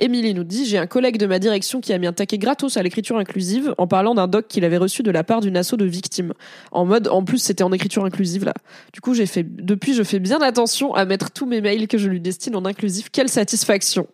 Émilie 0.00 0.32
nous 0.32 0.44
dit 0.44 0.64
J'ai 0.64 0.78
un 0.78 0.86
collègue 0.86 1.18
de 1.18 1.26
ma 1.26 1.38
direction 1.38 1.80
qui 1.80 1.92
a 1.92 1.98
mis 1.98 2.06
un 2.06 2.12
taquet 2.12 2.38
gratos 2.38 2.76
à 2.76 2.82
l'écriture 2.82 3.18
inclusive 3.18 3.74
en 3.78 3.86
parlant 3.86 4.14
d'un 4.14 4.28
doc 4.28 4.46
qu'il 4.48 4.64
avait 4.64 4.76
reçu 4.76 5.02
de 5.02 5.10
la 5.10 5.24
part 5.24 5.40
d'une 5.40 5.56
asso 5.56 5.74
de 5.74 5.84
victimes. 5.84 6.34
En 6.70 6.84
mode, 6.84 7.08
en 7.08 7.24
plus, 7.24 7.38
c'était 7.38 7.64
en 7.64 7.72
écriture 7.72 8.04
inclusive 8.04 8.44
là. 8.44 8.54
Du 8.92 9.00
coup, 9.00 9.14
j'ai 9.14 9.26
fait, 9.26 9.42
depuis, 9.42 9.94
je 9.94 10.02
fais 10.02 10.20
bien 10.20 10.40
attention 10.40 10.94
à 10.94 11.04
mettre 11.04 11.30
tous 11.30 11.46
mes 11.46 11.60
mails 11.60 11.88
que 11.88 11.98
je 11.98 12.08
lui 12.08 12.20
destine 12.20 12.56
en 12.56 12.64
inclusif. 12.64 13.10
Quelle 13.10 13.28
satisfaction 13.28 14.06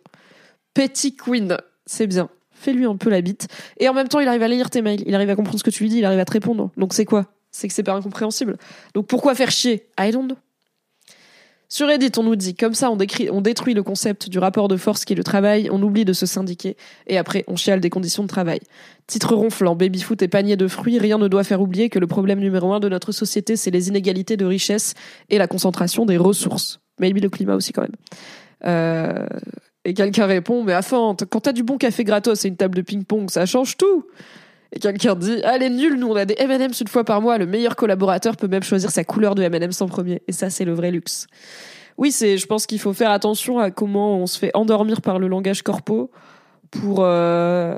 Petit 0.73 1.15
Queen, 1.15 1.57
c'est 1.85 2.07
bien. 2.07 2.29
Fais-lui 2.51 2.85
un 2.85 2.97
peu 2.97 3.09
la 3.09 3.21
bite. 3.21 3.47
Et 3.79 3.87
en 3.87 3.93
même 3.93 4.07
temps, 4.07 4.19
il 4.19 4.27
arrive 4.27 4.43
à 4.43 4.47
lire 4.47 4.69
tes 4.69 4.81
mails, 4.81 5.03
il 5.05 5.13
arrive 5.13 5.29
à 5.29 5.35
comprendre 5.35 5.59
ce 5.59 5.63
que 5.63 5.69
tu 5.69 5.83
lui 5.83 5.89
dis, 5.89 5.99
il 5.99 6.05
arrive 6.05 6.19
à 6.19 6.25
te 6.25 6.33
répondre. 6.33 6.71
Donc 6.77 6.93
c'est 6.93 7.05
quoi? 7.05 7.34
C'est 7.55 7.69
que 7.69 7.73
c'est 7.73 7.83
pas 7.83 7.93
incompréhensible. 7.93 8.57
Donc 8.93 9.07
pourquoi 9.07 9.33
faire 9.33 9.49
chier? 9.49 9.87
I 9.97 10.11
don't. 10.11 10.35
Sur 11.69 11.87
Reddit, 11.87 12.11
on 12.17 12.23
nous 12.23 12.35
dit, 12.35 12.53
comme 12.53 12.73
ça, 12.73 12.91
on, 12.91 12.95
détruit 12.95 13.73
le 13.73 13.81
concept 13.81 14.29
du 14.29 14.39
rapport 14.39 14.67
de 14.67 14.77
force 14.77 15.03
qui 15.03 15.13
est 15.13 15.15
le 15.15 15.23
travail, 15.23 15.69
on 15.71 15.81
oublie 15.81 16.05
de 16.05 16.13
se 16.13 16.25
syndiquer, 16.25 16.77
et 17.07 17.17
après, 17.17 17.43
on 17.47 17.55
chiale 17.55 17.79
des 17.79 17.89
conditions 17.89 18.21
de 18.23 18.27
travail. 18.27 18.59
Titre 19.07 19.33
ronflant, 19.35 19.75
baby-foot 19.75 20.21
et 20.21 20.27
panier 20.27 20.57
de 20.57 20.67
fruits, 20.67 20.99
rien 20.99 21.17
ne 21.17 21.27
doit 21.27 21.43
faire 21.43 21.61
oublier 21.61 21.89
que 21.89 21.97
le 21.97 22.05
problème 22.07 22.39
numéro 22.39 22.71
un 22.73 22.79
de 22.79 22.87
notre 22.87 23.11
société, 23.11 23.55
c'est 23.55 23.71
les 23.71 23.87
inégalités 23.87 24.37
de 24.37 24.45
richesse 24.45 24.93
et 25.29 25.37
la 25.37 25.47
concentration 25.47 26.05
des 26.05 26.17
ressources. 26.17 26.81
Maybe 26.99 27.19
le 27.19 27.29
climat 27.29 27.55
aussi, 27.55 27.71
quand 27.73 27.81
même. 27.81 27.95
Euh, 28.65 29.25
et 29.85 29.93
quelqu'un 29.95 30.27
répond, 30.27 30.63
mais 30.63 30.75
enfin, 30.75 31.15
quand 31.29 31.41
t'as 31.41 31.51
du 31.51 31.63
bon 31.63 31.77
café 31.77 32.03
gratos 32.03 32.45
et 32.45 32.47
une 32.47 32.57
table 32.57 32.75
de 32.75 32.81
ping-pong, 32.81 33.31
ça 33.31 33.45
change 33.45 33.75
tout. 33.77 34.05
Quelqu'un 34.81 35.15
dit, 35.15 35.41
allez, 35.43 35.69
nul, 35.69 35.95
nous 35.97 36.07
on 36.07 36.15
a 36.15 36.25
des 36.25 36.35
M&M's 36.37 36.81
une 36.81 36.87
fois 36.87 37.03
par 37.03 37.21
mois, 37.21 37.37
le 37.37 37.45
meilleur 37.45 37.75
collaborateur 37.75 38.35
peut 38.35 38.47
même 38.47 38.63
choisir 38.63 38.91
sa 38.91 39.03
couleur 39.03 39.35
de 39.35 39.41
M&M's 39.41 39.81
en 39.81 39.87
premier. 39.87 40.21
Et 40.27 40.31
ça, 40.31 40.49
c'est 40.49 40.65
le 40.65 40.73
vrai 40.73 40.91
luxe. 40.91 41.27
Oui, 41.97 42.11
c'est, 42.11 42.37
je 42.37 42.45
pense 42.45 42.65
qu'il 42.65 42.79
faut 42.79 42.93
faire 42.93 43.11
attention 43.11 43.57
à 43.59 43.71
comment 43.71 44.17
on 44.17 44.27
se 44.27 44.37
fait 44.37 44.51
endormir 44.53 45.01
par 45.01 45.17
le 45.17 45.27
langage 45.27 45.61
corpo 45.61 46.11
pour 46.71 46.99
euh, 46.99 47.77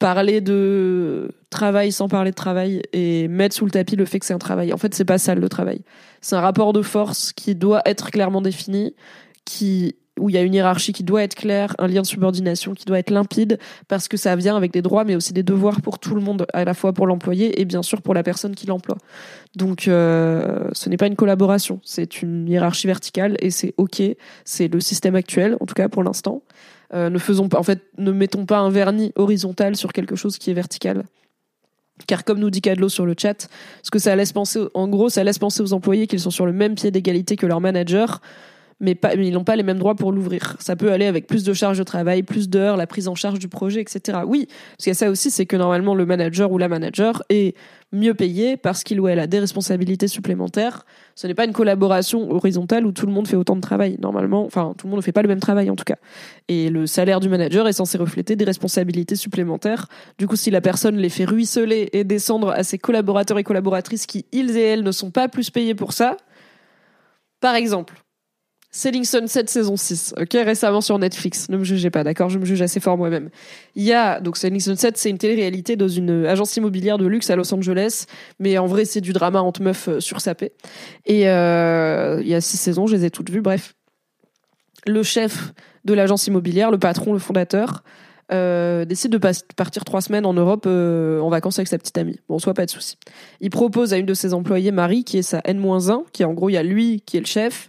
parler 0.00 0.40
de 0.40 1.30
travail 1.50 1.92
sans 1.92 2.08
parler 2.08 2.32
de 2.32 2.36
travail 2.36 2.82
et 2.92 3.28
mettre 3.28 3.54
sous 3.54 3.64
le 3.64 3.70
tapis 3.70 3.94
le 3.94 4.04
fait 4.04 4.18
que 4.18 4.26
c'est 4.26 4.34
un 4.34 4.38
travail. 4.38 4.72
En 4.72 4.78
fait, 4.78 4.94
c'est 4.94 5.04
pas 5.04 5.18
ça 5.18 5.36
le 5.36 5.48
travail. 5.48 5.82
C'est 6.20 6.34
un 6.34 6.40
rapport 6.40 6.72
de 6.72 6.82
force 6.82 7.32
qui 7.32 7.54
doit 7.54 7.82
être 7.86 8.10
clairement 8.10 8.40
défini, 8.40 8.96
qui 9.44 9.94
où 10.20 10.28
il 10.28 10.34
y 10.34 10.38
a 10.38 10.42
une 10.42 10.54
hiérarchie 10.54 10.92
qui 10.92 11.04
doit 11.04 11.22
être 11.22 11.34
claire, 11.34 11.74
un 11.78 11.86
lien 11.86 12.02
de 12.02 12.06
subordination 12.06 12.74
qui 12.74 12.84
doit 12.84 12.98
être 12.98 13.10
limpide, 13.10 13.58
parce 13.88 14.08
que 14.08 14.16
ça 14.16 14.36
vient 14.36 14.56
avec 14.56 14.72
des 14.72 14.82
droits, 14.82 15.04
mais 15.04 15.16
aussi 15.16 15.32
des 15.32 15.42
devoirs 15.42 15.80
pour 15.80 15.98
tout 15.98 16.14
le 16.14 16.20
monde, 16.20 16.46
à 16.52 16.64
la 16.64 16.74
fois 16.74 16.92
pour 16.92 17.06
l'employé 17.06 17.60
et 17.60 17.64
bien 17.64 17.82
sûr 17.82 18.02
pour 18.02 18.14
la 18.14 18.22
personne 18.22 18.54
qui 18.54 18.66
l'emploie. 18.66 18.98
Donc, 19.56 19.88
euh, 19.88 20.68
ce 20.72 20.88
n'est 20.88 20.96
pas 20.96 21.06
une 21.06 21.16
collaboration, 21.16 21.80
c'est 21.82 22.22
une 22.22 22.46
hiérarchie 22.48 22.86
verticale 22.86 23.36
et 23.40 23.50
c'est 23.50 23.74
ok, 23.78 24.02
c'est 24.44 24.68
le 24.68 24.80
système 24.80 25.14
actuel, 25.14 25.56
en 25.60 25.66
tout 25.66 25.74
cas 25.74 25.88
pour 25.88 26.02
l'instant. 26.02 26.42
Euh, 26.94 27.08
ne 27.08 27.18
faisons 27.18 27.48
pas, 27.48 27.58
en 27.58 27.62
fait, 27.62 27.80
ne 27.96 28.12
mettons 28.12 28.44
pas 28.44 28.58
un 28.58 28.68
vernis 28.68 29.12
horizontal 29.16 29.76
sur 29.76 29.94
quelque 29.94 30.14
chose 30.14 30.36
qui 30.36 30.50
est 30.50 30.54
vertical. 30.54 31.04
Car 32.06 32.24
comme 32.24 32.38
nous 32.38 32.50
dit 32.50 32.60
Cadlo 32.60 32.88
sur 32.88 33.06
le 33.06 33.14
chat, 33.16 33.48
ce 33.82 33.90
que 33.90 33.98
ça 33.98 34.14
laisse 34.16 34.32
penser, 34.32 34.60
en 34.74 34.88
gros, 34.88 35.08
ça 35.08 35.24
laisse 35.24 35.38
penser 35.38 35.62
aux 35.62 35.72
employés 35.72 36.06
qu'ils 36.06 36.20
sont 36.20 36.30
sur 36.30 36.46
le 36.46 36.52
même 36.52 36.74
pied 36.74 36.90
d'égalité 36.90 37.36
que 37.36 37.46
leur 37.46 37.60
manager, 37.60 38.20
mais, 38.82 38.98
ils 39.16 39.32
n'ont 39.32 39.44
pas 39.44 39.54
les 39.54 39.62
mêmes 39.62 39.78
droits 39.78 39.94
pour 39.94 40.10
l'ouvrir. 40.10 40.56
Ça 40.58 40.74
peut 40.74 40.92
aller 40.92 41.06
avec 41.06 41.28
plus 41.28 41.44
de 41.44 41.52
charges 41.52 41.78
de 41.78 41.84
travail, 41.84 42.24
plus 42.24 42.48
d'heures, 42.48 42.76
la 42.76 42.88
prise 42.88 43.06
en 43.06 43.14
charge 43.14 43.38
du 43.38 43.48
projet, 43.48 43.80
etc. 43.80 44.18
Oui, 44.26 44.46
parce 44.46 44.76
qu'il 44.78 44.88
y 44.88 44.90
a 44.90 44.94
ça 44.94 45.08
aussi, 45.08 45.30
c'est 45.30 45.46
que 45.46 45.56
normalement 45.56 45.94
le 45.94 46.04
manager 46.04 46.50
ou 46.50 46.58
la 46.58 46.68
manager 46.68 47.22
est 47.28 47.54
mieux 47.92 48.14
payé 48.14 48.56
parce 48.56 48.82
qu'il 48.82 49.00
ou 49.00 49.06
elle 49.06 49.20
a 49.20 49.28
des 49.28 49.38
responsabilités 49.38 50.08
supplémentaires. 50.08 50.84
Ce 51.14 51.28
n'est 51.28 51.34
pas 51.34 51.44
une 51.44 51.52
collaboration 51.52 52.28
horizontale 52.32 52.84
où 52.84 52.90
tout 52.90 53.06
le 53.06 53.12
monde 53.12 53.28
fait 53.28 53.36
autant 53.36 53.54
de 53.54 53.60
travail. 53.60 53.98
Normalement, 54.00 54.44
enfin, 54.44 54.74
tout 54.76 54.88
le 54.88 54.90
monde 54.90 54.98
ne 54.98 55.04
fait 55.04 55.12
pas 55.12 55.22
le 55.22 55.28
même 55.28 55.40
travail 55.40 55.70
en 55.70 55.76
tout 55.76 55.84
cas. 55.84 55.98
Et 56.48 56.68
le 56.68 56.86
salaire 56.86 57.20
du 57.20 57.28
manager 57.28 57.68
est 57.68 57.74
censé 57.74 57.98
refléter 57.98 58.34
des 58.34 58.44
responsabilités 58.44 59.14
supplémentaires. 59.14 59.86
Du 60.18 60.26
coup, 60.26 60.36
si 60.36 60.50
la 60.50 60.60
personne 60.60 60.96
les 60.96 61.08
fait 61.08 61.24
ruisseler 61.24 61.88
et 61.92 62.02
descendre 62.02 62.50
à 62.50 62.64
ses 62.64 62.78
collaborateurs 62.78 63.38
et 63.38 63.44
collaboratrices 63.44 64.06
qui, 64.06 64.26
ils 64.32 64.56
et 64.56 64.62
elles, 64.62 64.82
ne 64.82 64.92
sont 64.92 65.12
pas 65.12 65.28
plus 65.28 65.50
payés 65.50 65.76
pour 65.76 65.92
ça, 65.92 66.16
par 67.40 67.54
exemple, 67.54 68.01
Selling 68.74 69.04
Sunset 69.04 69.44
saison 69.48 69.76
6, 69.76 70.14
ok, 70.18 70.32
récemment 70.32 70.80
sur 70.80 70.98
Netflix. 70.98 71.50
Ne 71.50 71.58
me 71.58 71.64
jugez 71.64 71.90
pas, 71.90 72.04
d'accord? 72.04 72.30
Je 72.30 72.38
me 72.38 72.46
juge 72.46 72.62
assez 72.62 72.80
fort 72.80 72.96
moi-même. 72.96 73.28
Il 73.74 73.82
y 73.82 73.92
a, 73.92 74.18
donc 74.18 74.38
Selling 74.38 74.60
Sunset, 74.60 74.92
c'est 74.94 75.10
une 75.10 75.18
télé-réalité 75.18 75.76
dans 75.76 75.88
une 75.88 76.24
agence 76.24 76.56
immobilière 76.56 76.96
de 76.96 77.06
luxe 77.06 77.28
à 77.28 77.36
Los 77.36 77.52
Angeles, 77.52 78.06
mais 78.38 78.56
en 78.56 78.66
vrai, 78.66 78.86
c'est 78.86 79.02
du 79.02 79.12
drama 79.12 79.42
entre 79.42 79.60
meufs 79.60 79.88
euh, 79.88 80.00
sursapées. 80.00 80.52
Et 81.04 81.28
euh, 81.28 82.20
il 82.22 82.28
y 82.28 82.34
a 82.34 82.40
six 82.40 82.56
saisons, 82.56 82.86
je 82.86 82.96
les 82.96 83.04
ai 83.04 83.10
toutes 83.10 83.28
vues, 83.28 83.42
bref. 83.42 83.74
Le 84.86 85.02
chef 85.02 85.52
de 85.84 85.92
l'agence 85.92 86.26
immobilière, 86.26 86.70
le 86.70 86.78
patron, 86.78 87.12
le 87.12 87.18
fondateur, 87.18 87.82
euh, 88.32 88.86
décide 88.86 89.10
de 89.12 89.18
partir 89.18 89.84
trois 89.84 90.00
semaines 90.00 90.24
en 90.24 90.32
Europe 90.32 90.64
euh, 90.66 91.20
en 91.20 91.28
vacances 91.28 91.58
avec 91.58 91.68
sa 91.68 91.76
petite 91.76 91.98
amie. 91.98 92.18
Bon, 92.28 92.38
soit 92.38 92.54
pas 92.54 92.64
de 92.64 92.70
souci. 92.70 92.96
Il 93.40 93.50
propose 93.50 93.92
à 93.92 93.98
une 93.98 94.06
de 94.06 94.14
ses 94.14 94.32
employées, 94.32 94.70
Marie, 94.70 95.04
qui 95.04 95.18
est 95.18 95.22
sa 95.22 95.42
N-1, 95.44 96.04
qui 96.12 96.24
en 96.24 96.32
gros, 96.32 96.48
il 96.48 96.54
y 96.54 96.56
a 96.56 96.62
lui 96.62 97.02
qui 97.04 97.18
est 97.18 97.20
le 97.20 97.26
chef, 97.26 97.68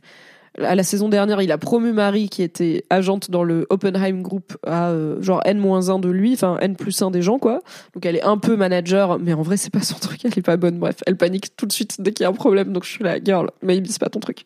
à 0.62 0.76
la 0.76 0.84
saison 0.84 1.10
dernière, 1.10 1.42
il 1.42 1.52
a 1.52 1.58
promu 1.58 1.94
Marie, 1.94 2.30
qui 2.30 2.44
était 2.44 2.86
agente 2.90 3.32
dans 3.32 3.44
le 3.44 3.66
Oppenheim 3.70 4.22
Group, 4.22 4.56
à 4.66 4.90
euh, 4.90 5.22
genre 5.22 5.42
N-1 5.46 6.00
de 6.00 6.10
lui, 6.10 6.34
enfin 6.34 6.58
N 6.62 6.76
plus 6.76 7.02
1 7.02 7.12
des 7.12 7.22
gens, 7.22 7.40
quoi. 7.40 7.62
Donc 7.94 8.06
elle 8.06 8.16
est 8.16 8.24
un 8.24 8.38
peu 8.38 8.56
manager, 8.56 9.20
mais 9.20 9.34
en 9.34 9.42
vrai, 9.42 9.58
c'est 9.58 9.74
pas 9.74 9.82
son 9.82 9.96
truc, 9.96 10.24
elle 10.26 10.38
est 10.38 10.44
pas 10.44 10.58
bonne. 10.58 10.78
Bref, 10.78 10.98
elle 11.08 11.18
panique 11.18 11.56
tout 11.56 11.66
de 11.66 11.72
suite 11.72 11.96
dès 12.00 12.12
qu'il 12.12 12.24
y 12.24 12.28
a 12.28 12.30
un 12.30 12.34
problème, 12.34 12.72
donc 12.72 12.84
je 12.84 12.90
suis 12.90 13.04
la 13.04 13.24
girl, 13.24 13.50
mais 13.62 13.82
c'est 13.88 14.00
pas 14.00 14.10
ton 14.10 14.20
truc. 14.20 14.46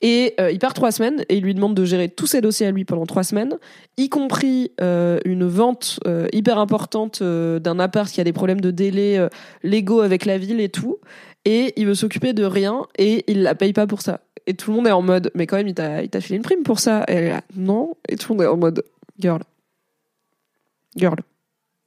Et 0.00 0.34
euh, 0.40 0.50
il 0.50 0.58
part 0.58 0.74
trois 0.74 0.92
semaines 0.92 1.24
et 1.28 1.36
il 1.36 1.44
lui 1.44 1.54
demande 1.54 1.74
de 1.74 1.84
gérer 1.84 2.08
tous 2.08 2.26
ses 2.26 2.40
dossiers 2.40 2.66
à 2.66 2.70
lui 2.70 2.84
pendant 2.84 3.06
trois 3.06 3.22
semaines, 3.22 3.56
y 3.96 4.08
compris 4.08 4.72
euh, 4.80 5.18
une 5.24 5.46
vente 5.46 6.00
hyper 6.32 6.58
importante 6.58 7.22
d'un 7.22 7.78
appart 7.78 8.10
qui 8.10 8.20
a 8.20 8.24
des 8.24 8.32
problèmes 8.32 8.60
de 8.60 8.70
délai 8.70 9.28
légaux 9.62 10.00
avec 10.00 10.24
la 10.24 10.38
ville 10.38 10.60
et 10.60 10.68
tout. 10.68 10.98
Et 11.46 11.74
il 11.76 11.86
veut 11.86 11.94
s'occuper 11.94 12.32
de 12.32 12.44
rien 12.44 12.86
et 12.98 13.24
il 13.30 13.42
la 13.42 13.54
paye 13.54 13.74
pas 13.74 13.86
pour 13.86 14.00
ça. 14.00 14.20
Et 14.46 14.54
tout 14.54 14.70
le 14.70 14.76
monde 14.76 14.86
est 14.86 14.92
en 14.92 15.02
mode, 15.02 15.30
mais 15.34 15.46
quand 15.46 15.56
même, 15.56 15.68
il 15.68 15.74
t'a 15.74 16.02
il 16.02 16.10
t'a 16.10 16.20
filé 16.20 16.36
une 16.36 16.42
prime 16.42 16.62
pour 16.62 16.78
ça. 16.78 17.04
Et 17.08 17.12
elle 17.12 17.24
est 17.24 17.30
là, 17.30 17.42
non. 17.56 17.96
Et 18.08 18.16
tout 18.16 18.32
le 18.32 18.36
monde 18.36 18.44
est 18.44 18.48
en 18.48 18.56
mode, 18.56 18.84
girl. 19.18 19.42
Girl. 20.96 21.16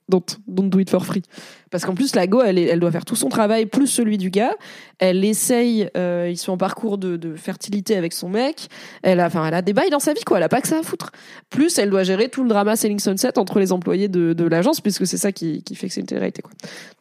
Don't, 0.10 0.40
don't 0.48 0.70
do 0.70 0.80
it 0.80 0.90
for 0.90 1.06
free. 1.06 1.22
Parce 1.70 1.84
qu'en 1.84 1.94
plus, 1.94 2.16
la 2.16 2.28
go, 2.28 2.42
elle, 2.42 2.58
elle 2.58 2.80
doit 2.80 2.92
faire 2.92 3.04
tout 3.04 3.18
son 3.18 3.28
travail, 3.28 3.66
plus 3.66 3.88
celui 3.88 4.18
du 4.18 4.30
gars. 4.30 4.56
Elle 5.00 5.26
essaye, 5.26 5.90
euh, 5.98 6.30
ils 6.30 6.38
sont 6.38 6.54
en 6.54 6.58
parcours 6.58 6.98
de, 6.98 7.36
fertilité 7.36 7.98
avec 7.98 8.14
son 8.14 8.30
mec. 8.30 8.70
Elle 9.04 9.20
a, 9.20 9.26
enfin, 9.26 9.46
elle 9.46 9.54
a 9.54 9.62
des 9.62 9.74
bails 9.74 9.90
dans 9.90 10.00
sa 10.00 10.14
vie, 10.14 10.24
quoi. 10.24 10.38
Elle 10.38 10.44
a 10.44 10.50
pas 10.50 10.62
que 10.62 10.70
ça 10.70 10.80
à 10.80 10.84
foutre. 10.84 11.12
Plus, 11.50 11.78
elle 11.78 11.90
doit 11.90 12.04
gérer 12.04 12.30
tout 12.30 12.44
le 12.44 12.48
drama 12.48 12.78
Selling 12.78 13.00
Sunset 13.00 13.38
entre 13.38 13.60
les 13.60 13.74
employés 13.74 14.08
de, 14.08 14.32
de 14.32 14.46
l'agence, 14.46 14.80
puisque 14.80 15.06
c'est 15.06 15.18
ça 15.18 15.34
qui, 15.34 15.62
qui 15.64 15.76
fait 15.76 15.90
que 15.90 15.94
c'est 15.94 16.00
une 16.00 16.08
télé-réalité, 16.08 16.42
quoi. 16.42 16.54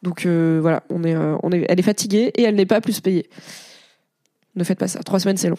Donc, 0.03 0.25
euh, 0.25 0.59
voilà, 0.61 0.83
on 0.89 1.05
est, 1.05 1.15
euh, 1.15 1.37
on 1.43 1.51
est, 1.53 1.65
elle 1.69 1.79
est 1.79 1.83
fatiguée 1.83 2.33
et 2.35 2.43
elle 2.43 2.55
n'est 2.55 2.65
pas 2.65 2.81
plus 2.81 2.99
payée. 2.99 3.29
Ne 4.57 4.63
faites 4.63 4.79
pas 4.79 4.87
ça. 4.87 4.99
Trois 5.03 5.19
semaines, 5.19 5.37
c'est 5.37 5.49
long. 5.49 5.57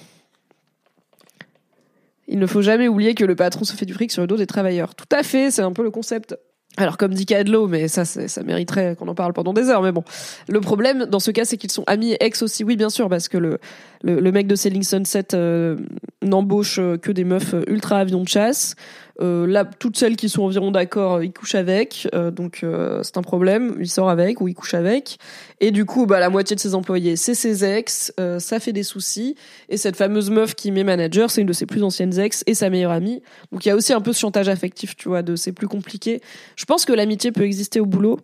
Il 2.26 2.38
ne 2.38 2.46
faut 2.46 2.60
jamais 2.60 2.88
oublier 2.88 3.14
que 3.14 3.24
le 3.24 3.34
patron 3.34 3.64
se 3.64 3.74
fait 3.74 3.86
du 3.86 3.94
fric 3.94 4.12
sur 4.12 4.20
le 4.20 4.26
dos 4.26 4.36
des 4.36 4.46
travailleurs. 4.46 4.94
Tout 4.94 5.08
à 5.10 5.22
fait, 5.22 5.50
c'est 5.50 5.62
un 5.62 5.72
peu 5.72 5.82
le 5.82 5.90
concept. 5.90 6.36
Alors 6.76 6.98
comme 6.98 7.14
dit 7.14 7.24
Cadlo, 7.24 7.66
mais 7.66 7.88
ça, 7.88 8.04
ça 8.04 8.42
mériterait 8.42 8.94
qu'on 8.96 9.08
en 9.08 9.14
parle 9.14 9.32
pendant 9.32 9.52
des 9.52 9.70
heures. 9.70 9.82
Mais 9.82 9.92
bon, 9.92 10.04
le 10.48 10.60
problème 10.60 11.06
dans 11.06 11.20
ce 11.20 11.30
cas, 11.30 11.44
c'est 11.44 11.56
qu'ils 11.56 11.70
sont 11.70 11.84
amis 11.86 12.12
et 12.12 12.24
ex 12.24 12.42
aussi. 12.42 12.64
Oui, 12.64 12.76
bien 12.76 12.90
sûr, 12.90 13.08
parce 13.08 13.28
que 13.28 13.38
le 13.38 13.58
le, 14.02 14.30
mec 14.30 14.46
de 14.46 14.54
Selling 14.54 14.82
Sunset 14.82 15.34
euh, 15.34 15.76
n'embauche 16.22 16.80
que 17.02 17.10
des 17.10 17.24
meufs 17.24 17.54
euh, 17.54 17.64
ultra 17.66 17.98
avions 17.98 18.22
de 18.22 18.28
chasse. 18.28 18.76
Euh, 19.20 19.46
là, 19.46 19.64
toutes 19.64 19.96
celles 19.98 20.16
qui 20.16 20.28
sont 20.28 20.42
environ 20.42 20.70
d'accord, 20.70 21.16
euh, 21.16 21.24
il 21.24 21.32
couche 21.32 21.54
avec. 21.54 22.08
Euh, 22.14 22.30
donc 22.30 22.64
c'est 23.02 23.16
un 23.16 23.22
problème. 23.22 23.76
Il 23.80 23.88
sort 23.88 24.10
avec 24.10 24.40
ou 24.40 24.48
il 24.48 24.54
couche 24.54 24.74
avec. 24.74 25.18
Et 25.60 25.70
du 25.70 25.84
coup, 25.84 26.06
bah 26.06 26.20
la 26.20 26.30
moitié 26.30 26.54
de 26.54 26.60
ses 26.60 26.74
employés, 26.74 27.16
c'est 27.16 27.34
ses 27.34 27.64
ex. 27.64 28.12
Ça 28.38 28.60
fait 28.60 28.72
des 28.72 28.82
soucis. 28.82 29.34
Et 29.68 29.76
cette 29.76 29.96
fameuse 29.96 30.30
meuf 30.30 30.54
qui 30.54 30.70
met 30.70 30.84
manager, 30.84 31.30
c'est 31.30 31.40
une 31.40 31.46
de 31.46 31.52
ses 31.52 31.66
plus 31.66 31.82
anciennes 31.82 32.18
ex 32.18 32.44
et 32.46 32.54
sa 32.54 32.70
meilleure 32.70 32.92
amie. 32.92 33.22
Donc 33.52 33.64
il 33.66 33.68
y 33.68 33.72
a 33.72 33.76
aussi 33.76 33.92
un 33.92 34.00
peu 34.00 34.12
ce 34.12 34.20
chantage 34.20 34.48
affectif, 34.48 34.96
tu 34.96 35.08
vois, 35.08 35.22
de 35.22 35.36
c'est 35.36 35.52
plus 35.52 35.68
compliqué. 35.68 36.20
Je 36.56 36.64
pense 36.64 36.84
que 36.84 36.92
l'amitié 36.92 37.32
peut 37.32 37.44
exister 37.44 37.80
au 37.80 37.86
boulot. 37.86 38.18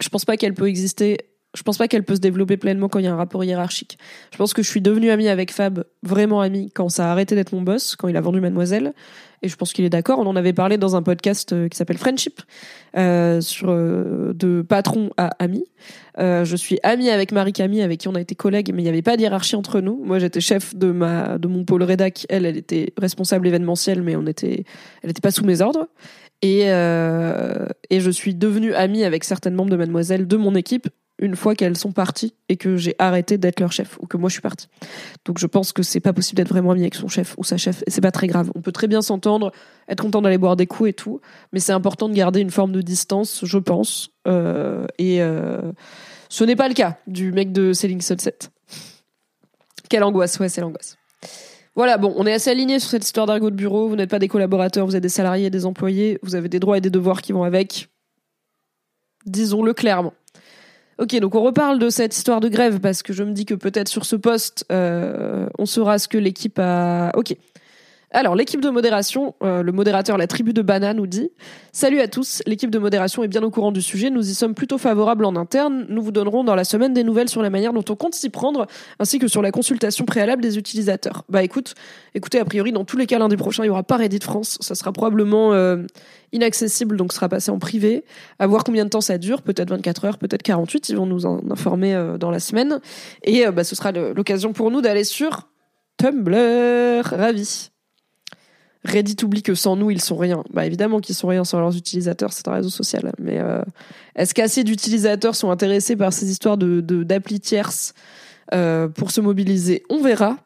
Je 0.00 0.08
pense 0.08 0.24
pas 0.24 0.36
qu'elle 0.36 0.54
peut 0.54 0.68
exister 0.68 1.18
Je 1.54 1.62
pense 1.62 1.78
pas 1.78 1.88
qu'elle 1.88 2.04
peut 2.04 2.14
se 2.14 2.20
développer 2.20 2.56
pleinement 2.56 2.88
quand 2.88 3.00
il 3.00 3.06
y 3.06 3.08
a 3.08 3.12
un 3.12 3.16
rapport 3.16 3.42
hiérarchique. 3.42 3.98
Je 4.32 4.38
pense 4.38 4.54
que 4.54 4.62
je 4.62 4.68
suis 4.68 4.80
devenue 4.80 5.10
amie 5.10 5.28
avec 5.28 5.50
Fab, 5.52 5.84
vraiment 6.02 6.40
amie, 6.40 6.70
quand 6.72 6.88
ça 6.88 7.08
a 7.08 7.10
arrêté 7.10 7.34
d'être 7.34 7.52
mon 7.52 7.62
boss, 7.62 7.96
quand 7.96 8.06
il 8.06 8.16
a 8.16 8.20
vendu 8.20 8.40
Mademoiselle. 8.40 8.92
Et 9.42 9.48
je 9.48 9.56
pense 9.56 9.72
qu'il 9.72 9.84
est 9.84 9.90
d'accord. 9.90 10.18
On 10.18 10.26
en 10.26 10.36
avait 10.36 10.52
parlé 10.52 10.76
dans 10.76 10.96
un 10.96 11.02
podcast 11.02 11.52
euh, 11.52 11.68
qui 11.68 11.76
s'appelle 11.76 11.98
Friendship, 11.98 12.40
euh, 12.96 13.40
sur 13.40 13.70
euh, 13.70 14.32
de 14.34 14.62
patron 14.62 15.10
à 15.16 15.30
ami. 15.38 15.64
Euh, 16.18 16.44
je 16.44 16.56
suis 16.56 16.78
amie 16.82 17.10
avec 17.10 17.32
Marie 17.32 17.52
Camille, 17.52 17.82
avec 17.82 18.00
qui 18.00 18.08
on 18.08 18.14
a 18.14 18.20
été 18.20 18.34
collègues, 18.34 18.70
mais 18.74 18.82
il 18.82 18.84
n'y 18.84 18.90
avait 18.90 19.02
pas 19.02 19.16
de 19.16 19.22
hiérarchie 19.22 19.56
entre 19.56 19.80
nous. 19.80 20.00
Moi, 20.04 20.18
j'étais 20.18 20.40
chef 20.40 20.76
de 20.76 20.92
ma 20.92 21.38
de 21.38 21.48
mon 21.48 21.64
pôle 21.64 21.82
rédac. 21.82 22.26
Elle, 22.28 22.46
elle 22.46 22.58
était 22.58 22.92
responsable 22.98 23.46
événementiel, 23.48 24.02
mais 24.02 24.14
on 24.14 24.26
était, 24.26 24.64
elle 25.02 25.08
n'était 25.08 25.22
pas 25.22 25.30
sous 25.30 25.44
mes 25.44 25.62
ordres. 25.62 25.88
Et, 26.42 26.64
euh, 26.66 27.66
et 27.90 28.00
je 28.00 28.10
suis 28.10 28.34
devenue 28.34 28.74
amie 28.74 29.04
avec 29.04 29.24
certains 29.24 29.50
membres 29.50 29.70
de 29.70 29.76
Mademoiselle 29.76 30.26
de 30.26 30.36
mon 30.36 30.54
équipe 30.54 30.88
une 31.20 31.36
fois 31.36 31.54
qu'elles 31.54 31.76
sont 31.76 31.92
parties 31.92 32.34
et 32.48 32.56
que 32.56 32.76
j'ai 32.76 32.96
arrêté 32.98 33.38
d'être 33.38 33.60
leur 33.60 33.70
chef 33.70 33.98
ou 34.00 34.06
que 34.06 34.16
moi 34.16 34.28
je 34.28 34.34
suis 34.34 34.42
partie. 34.42 34.68
Donc 35.24 35.38
je 35.38 35.46
pense 35.46 35.72
que 35.72 35.82
c'est 35.82 36.00
pas 36.00 36.12
possible 36.12 36.38
d'être 36.38 36.48
vraiment 36.48 36.72
ami 36.72 36.80
avec 36.80 36.94
son 36.94 37.08
chef 37.08 37.34
ou 37.38 37.44
sa 37.44 37.56
chef 37.56 37.82
et 37.86 37.90
c'est 37.90 38.00
pas 38.00 38.10
très 38.10 38.26
grave. 38.26 38.50
On 38.54 38.62
peut 38.62 38.72
très 38.72 38.88
bien 38.88 39.02
s'entendre, 39.02 39.52
être 39.88 40.02
content 40.02 40.22
d'aller 40.22 40.38
boire 40.38 40.56
des 40.56 40.66
coups 40.66 40.90
et 40.90 40.92
tout, 40.92 41.20
mais 41.52 41.60
c'est 41.60 41.72
important 41.72 42.08
de 42.08 42.14
garder 42.14 42.40
une 42.40 42.50
forme 42.50 42.72
de 42.72 42.80
distance, 42.80 43.44
je 43.44 43.58
pense. 43.58 44.10
Euh, 44.26 44.86
et 44.98 45.22
euh, 45.22 45.72
ce 46.28 46.44
n'est 46.44 46.56
pas 46.56 46.68
le 46.68 46.74
cas 46.74 46.98
du 47.06 47.32
mec 47.32 47.52
de 47.52 47.72
Selling 47.72 48.00
Sunset. 48.00 48.38
Quelle 49.88 50.04
angoisse, 50.04 50.38
ouais, 50.38 50.48
c'est 50.48 50.60
l'angoisse. 50.60 50.96
Voilà, 51.74 51.98
bon, 51.98 52.12
on 52.16 52.26
est 52.26 52.32
assez 52.32 52.50
alignés 52.50 52.78
sur 52.78 52.90
cette 52.90 53.04
histoire 53.04 53.26
d'argot 53.26 53.50
de 53.50 53.56
bureau. 53.56 53.88
Vous 53.88 53.96
n'êtes 53.96 54.10
pas 54.10 54.18
des 54.18 54.28
collaborateurs, 54.28 54.86
vous 54.86 54.96
êtes 54.96 55.02
des 55.02 55.08
salariés 55.08 55.50
des 55.50 55.66
employés. 55.66 56.18
Vous 56.22 56.34
avez 56.34 56.48
des 56.48 56.60
droits 56.60 56.78
et 56.78 56.80
des 56.80 56.90
devoirs 56.90 57.22
qui 57.22 57.32
vont 57.32 57.44
avec. 57.44 57.88
Disons-le 59.26 59.72
clairement. 59.74 60.14
Ok, 61.00 61.18
donc 61.18 61.34
on 61.34 61.40
reparle 61.40 61.78
de 61.78 61.88
cette 61.88 62.14
histoire 62.14 62.40
de 62.40 62.48
grève 62.50 62.78
parce 62.78 63.02
que 63.02 63.14
je 63.14 63.22
me 63.22 63.32
dis 63.32 63.46
que 63.46 63.54
peut-être 63.54 63.88
sur 63.88 64.04
ce 64.04 64.16
poste, 64.16 64.66
euh, 64.70 65.48
on 65.58 65.64
saura 65.64 65.98
ce 65.98 66.08
que 66.08 66.18
l'équipe 66.18 66.58
a. 66.58 67.10
Ok. 67.16 67.34
Alors, 68.12 68.34
l'équipe 68.34 68.60
de 68.60 68.70
modération, 68.70 69.36
euh, 69.44 69.62
le 69.62 69.70
modérateur 69.70 70.18
La 70.18 70.26
Tribu 70.26 70.52
de 70.52 70.62
Banane 70.62 70.96
nous 70.96 71.06
dit 71.06 71.30
Salut 71.70 72.00
à 72.00 72.08
tous, 72.08 72.42
l'équipe 72.44 72.70
de 72.70 72.78
modération 72.80 73.22
est 73.22 73.28
bien 73.28 73.42
au 73.44 73.50
courant 73.50 73.70
du 73.70 73.80
sujet, 73.80 74.10
nous 74.10 74.28
y 74.28 74.34
sommes 74.34 74.56
plutôt 74.56 74.78
favorables 74.78 75.24
en 75.24 75.36
interne. 75.36 75.86
Nous 75.88 76.02
vous 76.02 76.10
donnerons 76.10 76.42
dans 76.42 76.56
la 76.56 76.64
semaine 76.64 76.92
des 76.92 77.04
nouvelles 77.04 77.28
sur 77.28 77.40
la 77.40 77.50
manière 77.50 77.72
dont 77.72 77.84
on 77.88 77.94
compte 77.94 78.14
s'y 78.14 78.28
prendre, 78.28 78.66
ainsi 78.98 79.20
que 79.20 79.28
sur 79.28 79.42
la 79.42 79.52
consultation 79.52 80.06
préalable 80.06 80.42
des 80.42 80.58
utilisateurs. 80.58 81.24
Bah 81.28 81.44
écoute, 81.44 81.74
écoutez, 82.16 82.40
a 82.40 82.44
priori, 82.44 82.72
dans 82.72 82.84
tous 82.84 82.96
les 82.96 83.06
cas, 83.06 83.20
lundi 83.20 83.36
prochain, 83.36 83.62
il 83.62 83.68
y 83.68 83.70
aura 83.70 83.84
pas 83.84 83.96
Reddit 83.96 84.18
France, 84.20 84.58
ça 84.60 84.74
sera 84.74 84.92
probablement 84.92 85.52
euh, 85.52 85.84
inaccessible, 86.32 86.96
donc 86.96 87.12
sera 87.12 87.28
passé 87.28 87.52
en 87.52 87.60
privé. 87.60 88.04
À 88.40 88.48
voir 88.48 88.64
combien 88.64 88.84
de 88.84 88.90
temps 88.90 89.00
ça 89.00 89.18
dure, 89.18 89.42
peut-être 89.42 89.70
24 89.70 90.04
heures, 90.04 90.18
peut-être 90.18 90.42
48, 90.42 90.88
ils 90.88 90.96
vont 90.96 91.06
nous 91.06 91.26
en 91.26 91.48
informer 91.48 91.94
euh, 91.94 92.18
dans 92.18 92.32
la 92.32 92.40
semaine. 92.40 92.80
Et 93.22 93.46
euh, 93.46 93.52
bah, 93.52 93.62
ce 93.62 93.76
sera 93.76 93.92
l'occasion 93.92 94.52
pour 94.52 94.72
nous 94.72 94.80
d'aller 94.80 95.04
sur 95.04 95.48
Tumblr. 95.96 97.04
Ravi. 97.04 97.70
Reddit 98.84 99.16
oublie 99.22 99.42
que 99.42 99.54
sans 99.54 99.76
nous, 99.76 99.90
ils 99.90 100.00
sont 100.00 100.16
rien. 100.16 100.42
Bah 100.52 100.64
évidemment 100.64 101.00
qu'ils 101.00 101.14
sont 101.14 101.28
rien 101.28 101.44
sans 101.44 101.60
leurs 101.60 101.76
utilisateurs, 101.76 102.32
c'est 102.32 102.48
un 102.48 102.52
réseau 102.52 102.70
social. 102.70 103.12
Mais 103.18 103.38
euh, 103.38 103.62
est-ce 104.16 104.32
qu'assez 104.34 104.64
d'utilisateurs 104.64 105.34
sont 105.34 105.50
intéressés 105.50 105.96
par 105.96 106.12
ces 106.12 106.30
histoires 106.30 106.56
de 106.56 106.80
d'appli 106.80 107.40
tierces 107.40 107.94
euh, 108.54 108.88
pour 108.88 109.10
se 109.10 109.20
mobiliser? 109.20 109.82
On 109.90 110.00
verra. 110.02 110.36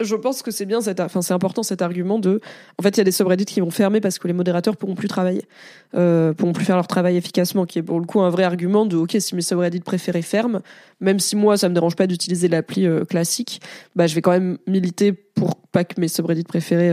Je 0.00 0.16
pense 0.16 0.42
que 0.42 0.50
c'est 0.50 0.64
bien, 0.64 0.80
cet, 0.80 1.00
enfin 1.00 1.20
c'est 1.20 1.34
important 1.34 1.62
cet 1.62 1.82
argument 1.82 2.18
de, 2.18 2.40
en 2.78 2.82
fait 2.82 2.96
il 2.96 2.98
y 2.98 3.00
a 3.02 3.04
des 3.04 3.12
subreddits 3.12 3.44
qui 3.44 3.60
vont 3.60 3.70
fermer 3.70 4.00
parce 4.00 4.18
que 4.18 4.26
les 4.26 4.32
modérateurs 4.32 4.76
pourront 4.78 4.94
plus 4.94 5.06
travailler, 5.06 5.42
euh, 5.94 6.32
pourront 6.32 6.54
plus 6.54 6.64
faire 6.64 6.76
leur 6.76 6.86
travail 6.86 7.18
efficacement, 7.18 7.66
qui 7.66 7.78
est 7.78 7.82
pour 7.82 8.00
le 8.00 8.06
coup 8.06 8.22
un 8.22 8.30
vrai 8.30 8.44
argument 8.44 8.86
de, 8.86 8.96
ok 8.96 9.16
si 9.20 9.34
mes 9.34 9.42
subreddits 9.42 9.80
préférés 9.80 10.22
ferment, 10.22 10.60
même 11.00 11.20
si 11.20 11.36
moi 11.36 11.58
ça 11.58 11.68
me 11.68 11.74
dérange 11.74 11.94
pas 11.94 12.06
d'utiliser 12.06 12.48
l'appli 12.48 12.86
euh, 12.86 13.04
classique, 13.04 13.60
bah 13.94 14.06
je 14.06 14.14
vais 14.14 14.22
quand 14.22 14.30
même 14.30 14.56
militer 14.66 15.12
pour 15.12 15.56
pas 15.56 15.84
que 15.84 16.00
mes 16.00 16.08
subreddits 16.08 16.44
préférés 16.44 16.90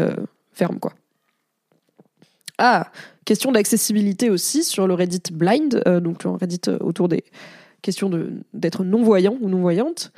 Ah, 2.58 2.92
question 3.26 3.52
d'accessibilité 3.52 4.30
aussi 4.30 4.64
sur 4.64 4.86
le 4.86 4.94
Reddit 4.94 5.32
Blind, 5.32 5.82
euh, 5.88 6.00
donc 6.00 6.24
le 6.24 6.32
Reddit 6.32 6.62
euh, 6.68 6.78
autour 6.82 7.08
des 7.08 7.24
questions 7.82 8.12
d'être 8.54 8.84
non 8.84 9.02
voyant 9.02 9.38
ou 9.40 9.50
non 9.50 9.62
voyante. 9.62 10.12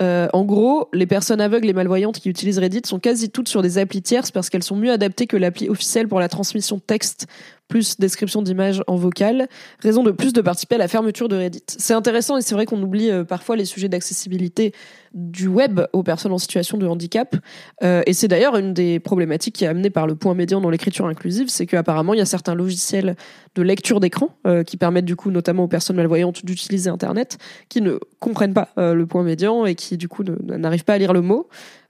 Euh, 0.00 0.28
en 0.32 0.44
gros, 0.44 0.88
les 0.92 1.06
personnes 1.06 1.40
aveugles 1.40 1.68
et 1.68 1.72
malvoyantes 1.72 2.20
qui 2.20 2.28
utilisent 2.28 2.60
Reddit 2.60 2.82
sont 2.84 3.00
quasi 3.00 3.30
toutes 3.30 3.48
sur 3.48 3.62
des 3.62 3.78
applis 3.78 4.00
tierces 4.00 4.30
parce 4.30 4.48
qu'elles 4.48 4.62
sont 4.62 4.76
mieux 4.76 4.92
adaptées 4.92 5.26
que 5.26 5.36
l'appli 5.36 5.68
officielle 5.68 6.06
pour 6.06 6.20
la 6.20 6.28
transmission 6.28 6.78
texte 6.78 7.26
plus 7.68 7.98
description 7.98 8.42
d'images 8.42 8.82
en 8.86 8.96
vocal, 8.96 9.46
raison 9.80 10.02
de 10.02 10.10
plus 10.10 10.32
de 10.32 10.40
participer 10.40 10.76
à 10.76 10.78
la 10.78 10.88
fermeture 10.88 11.28
de 11.28 11.36
Reddit. 11.36 11.62
C'est 11.66 11.94
intéressant 11.94 12.36
et 12.38 12.42
c'est 12.42 12.54
vrai 12.54 12.66
qu'on 12.66 12.82
oublie 12.82 13.10
euh, 13.10 13.24
parfois 13.24 13.56
les 13.56 13.66
sujets 13.66 13.88
d'accessibilité 13.88 14.72
du 15.14 15.46
web 15.46 15.80
aux 15.92 16.02
personnes 16.02 16.32
en 16.32 16.38
situation 16.38 16.78
de 16.78 16.86
handicap. 16.86 17.36
Euh, 17.82 18.02
et 18.06 18.12
c'est 18.12 18.28
d'ailleurs 18.28 18.56
une 18.56 18.72
des 18.72 19.00
problématiques 19.00 19.54
qui 19.54 19.64
est 19.64 19.68
amenée 19.68 19.90
par 19.90 20.06
le 20.06 20.14
point 20.14 20.34
médian 20.34 20.60
dans 20.60 20.70
l'écriture 20.70 21.06
inclusive, 21.06 21.48
c'est 21.48 21.66
qu'apparemment 21.66 22.14
il 22.14 22.18
y 22.18 22.22
a 22.22 22.26
certains 22.26 22.54
logiciels 22.54 23.16
de 23.54 23.62
lecture 23.62 24.00
d'écran 24.00 24.30
euh, 24.46 24.62
qui 24.64 24.76
permettent 24.76 25.04
du 25.04 25.16
coup 25.16 25.30
notamment 25.30 25.64
aux 25.64 25.68
personnes 25.68 25.96
malvoyantes 25.96 26.44
d'utiliser 26.44 26.90
Internet, 26.90 27.38
qui 27.68 27.80
ne 27.80 27.98
comprennent 28.18 28.54
pas 28.54 28.70
le 28.76 29.04
point 29.06 29.22
médian 29.22 29.66
et 29.66 29.74
qui 29.74 29.96
du 29.96 30.08
coup 30.08 30.22
n'arrivent 30.22 30.84
pas 30.84 30.94
à 30.94 30.98
lire 30.98 31.12
le 31.12 31.20
mot. 31.20 31.48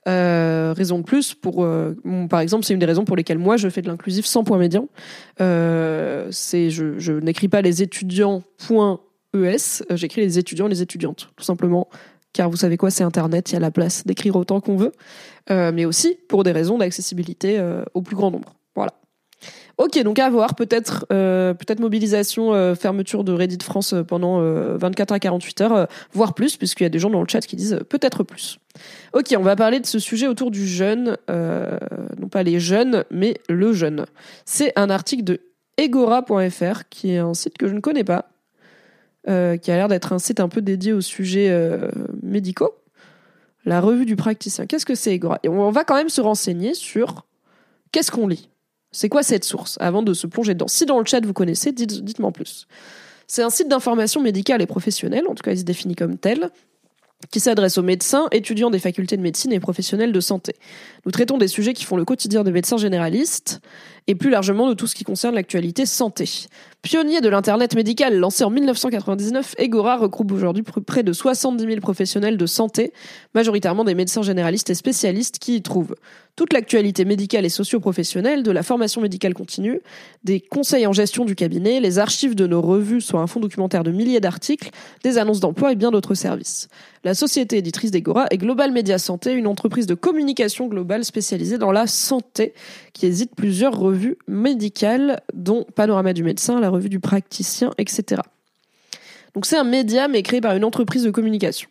Euh, 0.09 0.73
raison 0.75 0.99
de 0.99 1.05
plus 1.05 1.35
pour, 1.35 1.65
euh, 1.65 1.95
par 2.31 2.41
exemple, 2.41 2.65
c'est 2.65 2.73
une 2.73 2.79
des 2.79 2.87
raisons 2.87 3.05
pour 3.05 3.17
lesquelles 3.17 3.39
moi 3.39 3.57
je 3.57 3.69
fais 3.69 3.83
de 3.83 3.89
l'inclusif 3.89 4.25
sans 4.25 4.43
point 4.43 4.57
médian. 4.57 4.89
Euh, 5.41 6.29
c'est 6.31 6.71
je, 6.71 7.13
n'écris 7.13 7.49
pas 7.49 7.61
les 7.61 7.83
étudiants 7.83 8.43
ES, 9.35 9.85
j'écris 9.91 10.23
les 10.23 10.39
étudiants 10.39 10.67
et 10.67 10.71
les 10.71 10.83
étudiantes, 10.83 11.31
tout 11.37 11.45
simplement. 11.45 11.89
Car 12.33 12.49
vous 12.49 12.57
savez 12.57 12.77
quoi, 12.77 12.91
c'est 12.91 13.05
Internet, 13.05 13.51
il 13.51 13.55
y 13.55 13.57
a 13.57 13.61
la 13.61 13.71
place 13.71 14.07
d'écrire 14.07 14.37
autant 14.37 14.61
qu'on 14.61 14.77
veut, 14.77 14.93
mais 15.51 15.85
aussi 15.85 16.17
pour 16.29 16.45
des 16.45 16.53
raisons 16.53 16.79
d'accessibilité 16.79 17.61
au 17.95 18.03
plus 18.03 18.17
grand 18.17 18.31
nombre. 18.31 18.55
Voilà. 18.77 18.93
Ok, 19.79 19.97
donc 20.03 20.19
à 20.19 20.29
voir, 20.29 20.57
peut-être 20.57 21.07
euh, 21.13 21.55
peut-être 21.55 21.79
mobilisation, 21.79 22.53
euh, 22.53 22.75
fermeture 22.75 23.23
de 23.23 23.33
Reddit 23.33 23.65
France 23.65 23.93
euh, 23.93 24.03
pendant 24.03 24.41
euh, 24.41 24.77
24 24.77 25.13
à 25.13 25.21
48 25.21 25.61
heures, 25.61 25.89
voire 26.13 26.35
plus, 26.35 26.57
puisqu'il 26.57 26.83
y 26.83 26.87
a 26.87 26.89
des 26.89 26.99
gens 26.99 27.11
dans 27.11 27.21
le 27.21 27.29
chat 27.29 27.41
qui 27.43 27.55
disent 27.55 27.79
peut-être 27.89 28.25
plus. 28.25 28.59
Ok, 29.13 29.33
on 29.39 29.43
va 29.43 29.55
parler 29.55 29.79
de 29.79 29.87
ce 29.87 30.01
sujet 30.01 30.27
autour 30.27 30.51
du 30.51 30.67
jeune, 30.67 31.17
euh, 31.31 31.79
non 32.19 32.27
pas 32.27 32.43
les 32.43 32.59
jeunes, 32.59 33.05
mais 33.13 33.41
le 33.49 33.73
jeune. 33.73 34.07
C'est 34.45 34.73
un 34.75 34.91
article 34.91 35.23
de 35.23 35.41
egora.fr, 35.77 36.89
qui 36.91 37.13
est 37.13 37.19
un 37.19 37.35
site 37.35 37.57
que 37.57 37.69
je 37.69 37.75
ne 37.75 37.81
connais 37.81 38.05
pas, 38.05 38.31
qui 39.27 39.33
a 39.71 39.77
l'air 39.77 39.87
d'être 39.87 40.13
un 40.13 40.19
site 40.19 40.41
un 40.41 40.49
peu 40.49 40.61
dédié 40.61 40.93
aux 40.93 41.01
sujets 41.01 41.57
médicaux. 42.23 42.75
La 43.65 43.81
revue 43.81 44.07
du 44.07 44.17
praticien. 44.17 44.67
Qu'est-ce 44.67 44.87
que 44.87 44.95
c'est 44.97 45.15
Egora? 45.15 45.39
Et 45.45 45.49
on 45.49 45.71
va 45.71 45.85
quand 45.85 45.95
même 45.95 46.09
se 46.09 46.21
renseigner 46.21 46.75
sur 46.75 47.27
qu'est-ce 47.93 48.11
qu'on 48.11 48.27
lit. 48.27 48.49
C'est 48.93 49.09
quoi 49.09 49.23
cette 49.23 49.45
source 49.45 49.77
Avant 49.81 50.03
de 50.03 50.15
se 50.15 50.27
plonger 50.27 50.55
dedans? 50.55 50.69
Si 50.69 50.87
dans 50.87 50.99
le 50.99 51.05
chat 51.05 51.25
vous 51.25 51.33
connaissez, 51.33 51.73
dites- 51.73 52.03
dites-moi 52.05 52.31
plus. 52.33 52.67
C'est 53.27 53.43
un 53.43 53.51
site 53.51 53.69
d'information 53.69 54.23
médicale 54.23 54.63
et 54.63 54.67
professionnelle, 54.67 55.27
en 55.29 55.35
tout 55.35 55.43
cas 55.43 55.53
il 55.53 55.59
se 55.59 55.65
définit 55.65 55.95
comme 55.95 56.17
tel, 56.17 56.51
qui 57.31 57.41
s'adresse 57.41 57.79
aux 57.79 57.83
médecins, 57.83 58.29
étudiants 58.31 58.71
des 58.71 58.79
facultés 58.79 59.17
de 59.17 59.23
médecine 59.23 59.53
et 59.53 59.61
professionnels 59.61 60.13
de 60.13 60.21
santé. 60.21 60.55
Nous 61.05 61.11
traitons 61.11 61.37
des 61.37 61.49
sujets 61.49 61.75
qui 61.75 61.85
font 61.85 61.97
le 61.97 62.05
quotidien 62.05 62.45
des 62.45 62.53
médecins 62.53 62.77
généralistes 62.77 63.61
et 64.07 64.15
plus 64.15 64.31
largement 64.31 64.69
de 64.69 64.75
tout 64.75 64.87
ce 64.87 64.95
qui 64.95 65.05
concerne 65.05 65.35
l'actualité 65.35 65.85
santé. 65.85 66.47
Pionnier 66.81 67.21
de 67.21 67.29
l'Internet 67.29 67.75
médical 67.75 68.17
lancé 68.17 68.45
en 68.45 68.51
1999, 68.51 69.57
Egora 69.59 69.99
regroupe 69.99 70.33
aujourd'hui 70.33 70.63
pr- 70.63 70.83
près 70.83 71.03
de 71.03 71.13
70 71.13 71.65
000 71.65 71.81
professionnels 71.81 72.37
de 72.37 72.47
santé, 72.47 72.93
majoritairement 73.35 73.85
des 73.85 73.95
médecins 73.95 74.23
généralistes 74.23 74.71
et 74.71 74.75
spécialistes 74.75 75.39
qui 75.39 75.57
y 75.57 75.63
trouvent 75.63 75.97
toute 76.37 76.53
l'actualité 76.53 77.05
médicale 77.05 77.45
et 77.45 77.49
socio-professionnelle, 77.49 78.45
de 78.45 78.53
la 78.53 78.63
formation 78.63 79.01
médicale 79.01 79.35
continue, 79.35 79.81
des 80.23 80.41
conseils 80.41 80.87
en 80.87 80.93
gestion 80.93 81.25
du 81.25 81.35
cabinet, 81.35 81.81
les 81.81 81.99
archives 81.99 82.37
de 82.37 82.47
nos 82.47 82.63
revues, 82.63 83.01
soit 83.01 83.21
un 83.21 83.27
fonds 83.27 83.41
documentaire 83.41 83.83
de 83.83 83.91
milliers 83.91 84.21
d'articles, 84.21 84.71
des 85.03 85.19
annonces 85.19 85.41
d'emploi 85.41 85.73
et 85.73 85.75
bien 85.75 85.91
d'autres 85.91 86.15
services. 86.15 86.69
La 87.05 87.15
société 87.15 87.59
éditrice 87.59 87.91
d'Egora 87.91 88.27
est 88.31 88.39
Global 88.39 88.73
Media 88.73 88.99
Santé, 88.99 89.33
une 89.33 89.47
entreprise 89.47 89.87
de 89.87 89.95
communication 89.95 90.67
globale 90.67 91.05
spécialisée 91.05 91.59
dans 91.59 91.71
la 91.71 91.87
santé, 91.87 92.55
qui 92.93 93.07
édite 93.07 93.35
plusieurs 93.37 93.79
revues 93.79 94.19
médicales, 94.27 95.21
dont 95.33 95.65
Panorama 95.75 96.13
du 96.13 96.25
médecin, 96.25 96.61
la 96.61 96.71
revue 96.71 96.89
du 96.89 97.01
praticien, 97.01 97.71
etc. 97.79 98.23
Donc 99.35 99.47
c'est 99.47 99.57
un 99.57 99.65
média, 99.65 100.09
mais 100.09 100.23
créé 100.23 100.41
par 100.41 100.57
une 100.57 100.65
entreprise 100.65 101.05
de 101.05 101.11
communication. 101.11 101.69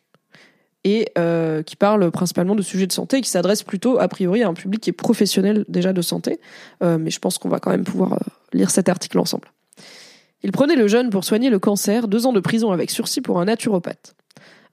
Et 0.83 1.11
euh, 1.17 1.63
qui 1.63 1.75
parle 1.75 2.11
principalement 2.11 2.55
de 2.55 2.61
sujets 2.61 2.87
de 2.87 2.93
santé, 2.93 3.19
qui 3.19 3.29
s'adresse 3.29 3.63
plutôt, 3.63 3.99
a 3.99 4.07
priori, 4.07 4.43
à 4.43 4.47
un 4.47 4.53
public 4.53 4.79
qui 4.79 4.91
est 4.91 4.93
professionnel 4.93 5.65
déjà 5.67 5.91
de 5.91 6.01
santé. 6.01 6.39
Euh, 6.81 6.97
mais 6.97 7.09
je 7.09 7.19
pense 7.19 7.37
qu'on 7.37 7.49
va 7.49 7.59
quand 7.59 7.71
même 7.71 7.83
pouvoir 7.83 8.13
euh, 8.13 8.17
lire 8.53 8.69
cet 8.69 8.87
article 8.87 9.19
ensemble. 9.19 9.51
Il 10.43 10.53
prenait 10.53 10.75
le 10.75 10.87
jeune 10.87 11.09
pour 11.09 11.25
soigner 11.25 11.49
le 11.49 11.59
cancer, 11.59 12.07
deux 12.07 12.25
ans 12.25 12.31
de 12.31 12.39
prison 12.39 12.71
avec 12.71 12.89
sursis 12.89 13.19
pour 13.19 13.41
un 13.41 13.45
naturopathe. 13.45 14.15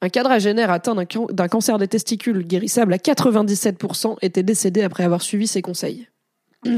Un 0.05 0.11
quadragénaire 0.11 0.71
atteint 0.71 0.95
d'un 0.95 1.07
can- 1.07 1.29
d'un 1.33 1.49
cancer 1.49 1.79
des 1.79 1.89
testicules 1.89 2.47
guérissable 2.47 2.93
à 2.93 2.99
97% 2.99 4.19
était 4.21 4.43
décédé 4.43 4.83
après 4.83 5.03
avoir 5.03 5.23
suivi 5.23 5.47
ses 5.47 5.63
conseils. 5.63 6.09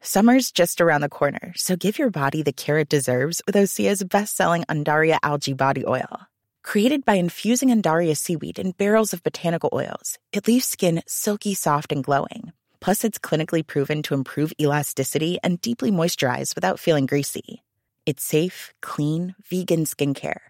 Summer's 0.00 0.50
just 0.50 0.80
around 0.80 1.02
the 1.02 1.08
corner, 1.08 1.52
so 1.54 1.76
give 1.76 1.96
your 1.96 2.10
body 2.10 2.42
the 2.42 2.52
care 2.52 2.80
it 2.80 2.88
deserves 2.88 3.40
with 3.46 3.54
Osea's 3.54 4.02
best-selling 4.02 4.64
Undaria 4.68 5.18
algae 5.22 5.52
body 5.52 5.84
oil. 5.86 6.26
Created 6.64 7.04
by 7.04 7.14
infusing 7.14 7.68
Undaria 7.68 8.16
seaweed 8.16 8.58
in 8.58 8.72
barrels 8.72 9.12
of 9.12 9.22
botanical 9.22 9.70
oils, 9.72 10.18
it 10.32 10.48
leaves 10.48 10.66
skin 10.66 11.04
silky 11.06 11.54
soft 11.54 11.92
and 11.92 12.02
glowing. 12.02 12.52
Plus, 12.80 13.04
it's 13.04 13.20
clinically 13.20 13.64
proven 13.64 14.02
to 14.02 14.14
improve 14.14 14.52
elasticity 14.60 15.38
and 15.44 15.60
deeply 15.60 15.92
moisturize 15.92 16.56
without 16.56 16.80
feeling 16.80 17.06
greasy. 17.06 17.62
It's 18.06 18.24
safe, 18.24 18.74
clean, 18.82 19.36
vegan 19.48 19.84
skincare. 19.84 20.40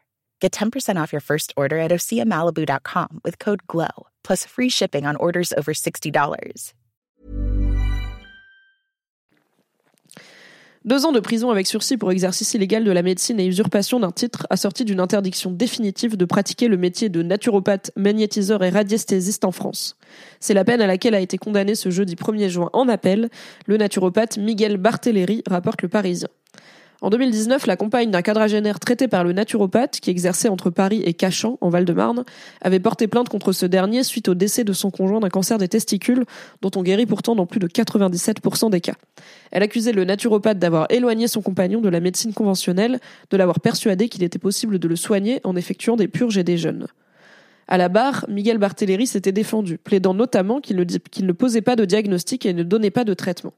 Get 0.44 0.52
10% 0.52 0.98
off 1.00 1.11
your 1.11 1.22
first 1.22 1.54
order 1.57 1.78
at 1.78 1.90
OseaMalibu.com 1.90 3.20
with 3.24 3.38
code 3.38 3.66
GLOW, 3.66 4.09
plus 4.22 4.44
free 4.44 4.68
shipping 4.68 5.07
on 5.07 5.16
orders 5.16 5.54
over 5.57 5.72
$60. 5.72 6.12
Deux 10.85 11.07
ans 11.07 11.12
de 11.12 11.20
prison 11.20 11.48
avec 11.48 11.66
sursis 11.66 11.96
pour 11.96 12.12
exercice 12.12 12.52
illégal 12.52 12.85
de 12.85 12.90
la 12.92 13.00
médecine 13.00 13.40
et 13.40 13.46
usurpation 13.46 14.00
d'un 14.00 14.11
titre 14.11 14.46
assorti 14.50 14.85
d'une 14.85 15.00
interdiction 15.00 15.50
définitive 15.50 16.18
de 16.18 16.26
pratiquer 16.26 16.68
le 16.68 16.76
métier 16.76 17.09
de 17.09 17.22
naturopathe, 17.22 17.90
magnétiseur 17.96 18.62
et 18.62 18.68
radiesthésiste 18.68 19.46
en 19.46 19.50
France. 19.50 19.96
C'est 20.40 20.52
la 20.52 20.66
peine 20.66 20.83
à 20.83 20.87
laquelle 20.87 21.14
a 21.14 21.20
été 21.20 21.38
condamné 21.38 21.74
ce 21.74 21.88
jeudi 21.88 22.16
1er 22.16 22.50
juin 22.50 22.68
en 22.74 22.87
appel 22.90 23.30
le 23.64 23.78
naturopathe 23.78 24.37
Miguel 24.37 24.76
Barthéléry, 24.76 25.42
rapporte 25.46 25.80
le 25.80 25.88
Parisien. 25.88 26.28
En 27.05 27.11
2019, 27.11 27.67
la 27.67 27.77
compagne 27.77 28.11
d'un 28.11 28.23
quadragénaire 28.23 28.81
traité 28.81 29.09
par 29.09 29.25
le 29.25 29.35
naturopathe, 29.35 30.01
qui 30.01 30.09
exerçait 30.09 30.49
entre 30.49 30.71
Paris 30.71 31.03
et 31.05 31.12
Cachan, 31.12 31.59
en 31.61 31.69
Val-de-Marne, 31.69 32.25
avait 32.62 32.81
porté 32.81 33.09
plainte 33.09 33.29
contre 33.29 33.53
ce 33.53 33.67
dernier 33.67 34.03
suite 34.05 34.27
au 34.31 34.35
décès 34.35 34.64
de 34.64 34.73
son 34.73 34.90
conjoint 34.90 35.21
d'un 35.21 35.29
cancer 35.29 35.59
des 35.59 35.69
testicules, 35.69 36.25
dont 36.62 36.71
on 36.77 36.83
guérit 36.83 37.05
pourtant 37.05 37.37
dans 37.37 37.45
plus 37.45 37.61
de 37.61 37.67
97% 37.67 38.71
des 38.71 38.81
cas. 38.81 38.95
Elle 39.51 39.62
accusait 39.62 39.93
le 39.93 40.07
naturopathe 40.07 40.59
d'avoir 40.59 40.87
éloigné 40.88 41.29
son 41.29 41.43
compagnon 41.43 41.83
de 41.83 41.90
la 41.90 42.01
médecine 42.01 42.33
conventionnelle, 42.33 42.99
de 43.29 43.37
l'avoir 43.37 43.61
persuadé 43.61 44.09
qu'il 44.09 44.23
était 44.23 44.38
possible 44.38 44.79
de 44.79 44.88
le 44.88 44.97
soigner 44.97 45.43
en 45.45 45.57
effectuant 45.57 45.97
des 45.97 46.09
purges 46.09 46.38
et 46.38 46.43
des 46.43 46.57
jeûnes. 46.57 46.87
À 47.69 47.77
la 47.77 47.90
barre, 47.90 48.25
Miguel 48.31 48.57
Barthéléry 48.57 49.07
s'était 49.07 49.31
défendu, 49.31 49.77
plaidant 49.77 50.14
notamment 50.14 50.62
qu'il 50.62 50.77
ne, 50.77 50.85
qu'il 50.85 51.27
ne 51.27 51.33
posait 51.33 51.61
pas 51.61 51.77
de 51.77 51.85
diagnostic 51.85 52.47
et 52.47 52.55
ne 52.55 52.62
donnait 52.62 52.90
pas 52.90 53.05
de 53.05 53.12
traitement. 53.12 53.53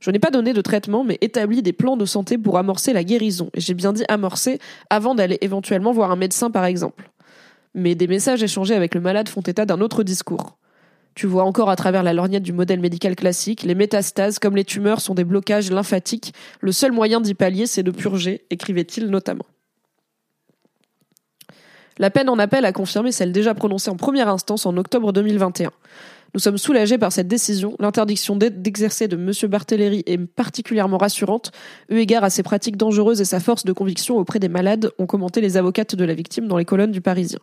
Je 0.00 0.10
n'ai 0.10 0.18
pas 0.18 0.30
donné 0.30 0.52
de 0.52 0.60
traitement, 0.60 1.04
mais 1.04 1.18
établi 1.20 1.62
des 1.62 1.72
plans 1.72 1.96
de 1.96 2.04
santé 2.04 2.38
pour 2.38 2.58
amorcer 2.58 2.92
la 2.92 3.04
guérison. 3.04 3.50
Et 3.54 3.60
j'ai 3.60 3.74
bien 3.74 3.92
dit 3.92 4.04
amorcer 4.08 4.58
avant 4.90 5.14
d'aller 5.14 5.38
éventuellement 5.40 5.92
voir 5.92 6.10
un 6.10 6.16
médecin, 6.16 6.50
par 6.50 6.64
exemple. 6.64 7.10
Mais 7.74 7.94
des 7.94 8.06
messages 8.06 8.42
échangés 8.42 8.74
avec 8.74 8.94
le 8.94 9.00
malade 9.00 9.28
font 9.28 9.42
état 9.42 9.66
d'un 9.66 9.80
autre 9.80 10.02
discours. 10.02 10.56
Tu 11.14 11.26
vois 11.26 11.44
encore 11.44 11.70
à 11.70 11.76
travers 11.76 12.02
la 12.02 12.12
lorgnette 12.12 12.42
du 12.42 12.52
modèle 12.52 12.78
médical 12.78 13.16
classique, 13.16 13.62
les 13.62 13.74
métastases 13.74 14.38
comme 14.38 14.54
les 14.54 14.64
tumeurs 14.64 15.00
sont 15.00 15.14
des 15.14 15.24
blocages 15.24 15.70
lymphatiques. 15.70 16.34
Le 16.60 16.72
seul 16.72 16.92
moyen 16.92 17.22
d'y 17.22 17.32
pallier, 17.32 17.66
c'est 17.66 17.82
de 17.82 17.90
purger, 17.90 18.44
écrivait-il 18.50 19.06
notamment. 19.06 19.46
La 21.98 22.10
peine 22.10 22.28
en 22.28 22.38
appel 22.38 22.66
a 22.66 22.72
confirmé 22.72 23.12
celle 23.12 23.32
déjà 23.32 23.54
prononcée 23.54 23.88
en 23.88 23.96
première 23.96 24.28
instance 24.28 24.66
en 24.66 24.76
octobre 24.76 25.14
2021. 25.14 25.70
Nous 26.36 26.40
sommes 26.40 26.58
soulagés 26.58 26.98
par 26.98 27.12
cette 27.12 27.28
décision. 27.28 27.76
L'interdiction 27.78 28.36
d'exercer 28.36 29.08
de 29.08 29.16
M. 29.16 29.32
Barthéléry 29.48 30.02
est 30.04 30.18
particulièrement 30.18 30.98
rassurante, 30.98 31.50
eu 31.88 31.96
égard 31.96 32.24
à 32.24 32.28
ses 32.28 32.42
pratiques 32.42 32.76
dangereuses 32.76 33.22
et 33.22 33.24
sa 33.24 33.40
force 33.40 33.64
de 33.64 33.72
conviction 33.72 34.18
auprès 34.18 34.38
des 34.38 34.50
malades, 34.50 34.90
ont 34.98 35.06
commenté 35.06 35.40
les 35.40 35.56
avocates 35.56 35.94
de 35.94 36.04
la 36.04 36.12
victime 36.12 36.46
dans 36.46 36.58
les 36.58 36.66
colonnes 36.66 36.90
du 36.90 37.00
Parisien. 37.00 37.38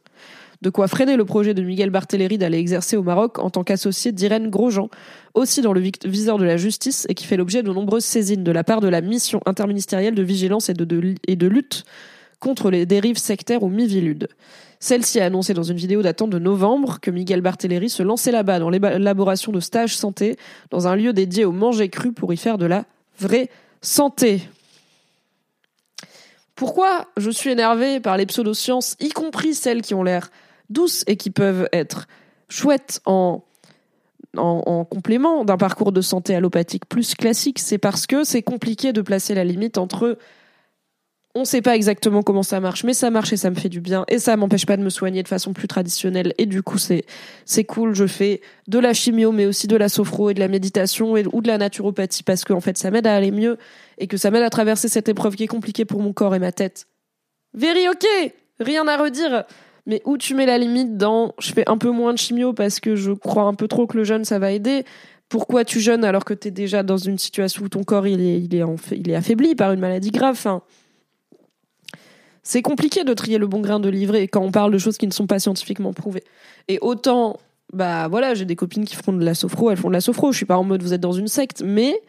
De 0.62 0.69
quoi 0.69 0.88
freiner 0.88 1.15
le 1.15 1.25
projet 1.25 1.56
de 1.56 1.63
Miguel 1.63 1.89
Barthéléry 1.89 2.38
d'aller 2.38 2.60
exercer 2.60 2.95
au 2.95 3.01
Maroc 3.01 3.39
en 3.39 3.49
tant 3.49 3.63
qu'associé 3.63 4.12
d'Irène 4.12 4.51
Grosjean, 4.51 4.89
aussi 5.34 5.62
dans 5.62 5.73
le 5.73 5.82
viseur 6.06 6.38
de 6.38 6.45
la 6.45 6.58
justice 6.58 7.08
et 7.10 7.15
qui 7.15 7.25
fait 7.25 7.36
l'objet 7.36 7.63
de 7.63 7.73
nombreuses 7.73 8.06
saisines 8.06 8.43
de 8.43 8.51
la 8.51 8.63
part 8.63 8.79
de 8.79 8.89
la 8.89 9.01
mission 9.01 9.41
interministérielle 9.47 10.13
de 10.13 10.21
vigilance 10.21 10.69
et 10.69 10.75
de, 10.75 11.15
et 11.27 11.36
de 11.36 11.47
lutte 11.47 11.84
contre 12.39 12.69
les 12.69 12.86
dérives 12.86 13.17
sectaires 13.17 13.63
ou 13.63 13.69
Miviludes. 13.69 14.27
Celle-ci 14.83 15.21
a 15.21 15.27
annoncé 15.27 15.53
dans 15.53 15.63
une 15.63 15.77
vidéo 15.77 16.01
datant 16.01 16.27
de 16.27 16.37
novembre 16.37 16.99
que 16.99 17.09
Miguel 17.09 17.39
Barthéléry 17.39 17.89
se 17.89 18.03
lançait 18.03 18.33
là-bas 18.33 18.59
dans 18.59 18.69
l'élaboration 18.69 19.53
de 19.53 19.61
stages 19.61 19.95
santé 19.95 20.35
dans 20.71 20.89
un 20.89 20.97
lieu 20.97 21.13
dédié 21.13 21.45
au 21.45 21.53
manger 21.53 21.87
cru 21.87 22.11
pour 22.11 22.33
y 22.33 22.37
faire 22.37 22.57
de 22.57 22.65
la 22.65 22.83
vraie 23.17 23.49
santé. 23.81 24.41
Pourquoi 26.55 27.07
je 27.15 27.29
suis 27.29 27.49
énervée 27.49 28.01
par 28.01 28.17
les 28.17 28.25
pseudosciences, 28.25 28.97
y 28.99 29.07
compris 29.07 29.53
celles 29.53 29.83
qui 29.83 29.93
ont 29.93 30.03
l'air 30.03 30.29
douces 30.69 31.05
et 31.07 31.15
qui 31.15 31.29
peuvent 31.29 31.69
être 31.71 32.07
chouettes 32.49 32.99
en, 33.05 33.41
en, 34.35 34.63
en 34.65 34.83
complément 34.83 35.45
d'un 35.45 35.55
parcours 35.55 35.93
de 35.93 36.01
santé 36.01 36.35
allopathique 36.35 36.89
plus 36.89 37.15
classique 37.15 37.59
C'est 37.59 37.77
parce 37.77 38.05
que 38.05 38.25
c'est 38.25 38.43
compliqué 38.43 38.91
de 38.91 39.01
placer 39.01 39.33
la 39.33 39.45
limite 39.45 39.77
entre 39.77 40.17
on 41.35 41.45
sait 41.45 41.61
pas 41.61 41.75
exactement 41.75 42.21
comment 42.21 42.43
ça 42.43 42.59
marche, 42.59 42.83
mais 42.83 42.93
ça 42.93 43.09
marche 43.09 43.33
et 43.33 43.37
ça 43.37 43.49
me 43.49 43.55
fait 43.55 43.69
du 43.69 43.81
bien 43.81 44.05
et 44.07 44.19
ça 44.19 44.37
m'empêche 44.37 44.67
pas 44.67 44.77
de 44.77 44.83
me 44.83 44.89
soigner 44.89 45.23
de 45.23 45.27
façon 45.27 45.53
plus 45.53 45.67
traditionnelle 45.67 46.33
et 46.37 46.45
du 46.45 46.61
coup 46.61 46.77
c'est 46.77 47.05
c'est 47.45 47.63
cool. 47.63 47.95
Je 47.95 48.05
fais 48.05 48.41
de 48.67 48.77
la 48.77 48.93
chimio, 48.93 49.31
mais 49.31 49.47
aussi 49.47 49.67
de 49.67 49.75
la 49.75 49.89
sophro 49.89 50.29
et 50.29 50.35
de 50.35 50.39
la 50.39 50.47
méditation 50.47 51.17
et, 51.17 51.25
ou 51.33 51.41
de 51.41 51.47
la 51.47 51.57
naturopathie 51.57 52.23
parce 52.23 52.43
que 52.43 52.53
en 52.53 52.61
fait 52.61 52.77
ça 52.77 52.91
m'aide 52.91 53.07
à 53.07 53.15
aller 53.15 53.31
mieux 53.31 53.57
et 53.97 54.07
que 54.07 54.17
ça 54.17 54.29
m'aide 54.29 54.43
à 54.43 54.49
traverser 54.51 54.89
cette 54.89 55.09
épreuve 55.09 55.35
qui 55.35 55.43
est 55.43 55.47
compliquée 55.47 55.85
pour 55.85 56.01
mon 56.01 56.13
corps 56.13 56.35
et 56.35 56.39
ma 56.39 56.51
tête. 56.51 56.85
Very 57.55 57.87
ok, 57.87 58.05
rien 58.59 58.87
à 58.87 58.97
redire. 58.97 59.45
Mais 59.85 60.01
où 60.05 60.17
tu 60.17 60.35
mets 60.35 60.45
la 60.45 60.59
limite 60.59 60.97
dans 60.97 61.33
je 61.39 61.51
fais 61.51 61.67
un 61.67 61.79
peu 61.79 61.89
moins 61.89 62.13
de 62.13 62.19
chimio 62.19 62.53
parce 62.53 62.79
que 62.79 62.95
je 62.95 63.11
crois 63.11 63.43
un 63.43 63.55
peu 63.55 63.67
trop 63.67 63.87
que 63.87 63.97
le 63.97 64.03
jeûne 64.03 64.23
ça 64.23 64.37
va 64.37 64.51
aider? 64.51 64.85
Pourquoi 65.29 65.65
tu 65.65 65.79
jeûnes 65.79 66.05
alors 66.05 66.25
que 66.25 66.35
tu 66.35 66.49
es 66.49 66.51
déjà 66.51 66.83
dans 66.83 66.97
une 66.97 67.17
situation 67.17 67.63
où 67.63 67.69
ton 67.69 67.83
corps 67.83 68.05
il 68.05 68.21
est, 68.21 68.39
il 68.39 68.53
est, 68.53 68.63
il 68.91 69.09
est 69.09 69.15
affaibli 69.15 69.55
par 69.55 69.71
une 69.71 69.79
maladie 69.79 70.11
grave 70.11 70.33
enfin, 70.33 70.61
c'est 72.43 72.62
compliqué 72.62 73.03
de 73.03 73.13
trier 73.13 73.38
le 73.38 73.47
bon 73.47 73.62
grain 73.62 73.79
de 73.79 73.89
livret 73.89 74.27
quand 74.27 74.41
on 74.41 74.51
parle 74.51 74.71
de 74.71 74.77
choses 74.77 74.97
qui 74.97 75.08
ne 75.08 75.13
sont 75.13 75.27
pas 75.27 75.39
scientifiquement 75.39 75.93
prouvées. 75.93 76.23
Et 76.67 76.77
autant, 76.82 77.39
bah 77.71 78.08
voilà, 78.10 78.34
j'ai 78.34 78.45
des 78.45 78.56
copines 78.56 78.86
qui 78.86 78.95
font 78.95 79.13
de 79.13 79.23
la 79.23 79.34
sophro, 79.34 79.71
elles 79.71 79.77
font 79.77 79.88
de 79.88 79.93
la 79.93 80.01
sophro. 80.01 80.32
Je 80.32 80.38
suis 80.38 80.45
pas 80.45 80.58
en 80.58 80.63
mode 80.63 80.84
vous 80.84 80.93
êtes 80.93 81.01
dans 81.01 81.13
une 81.13 81.27
secte, 81.27 81.63
mais 81.65 81.99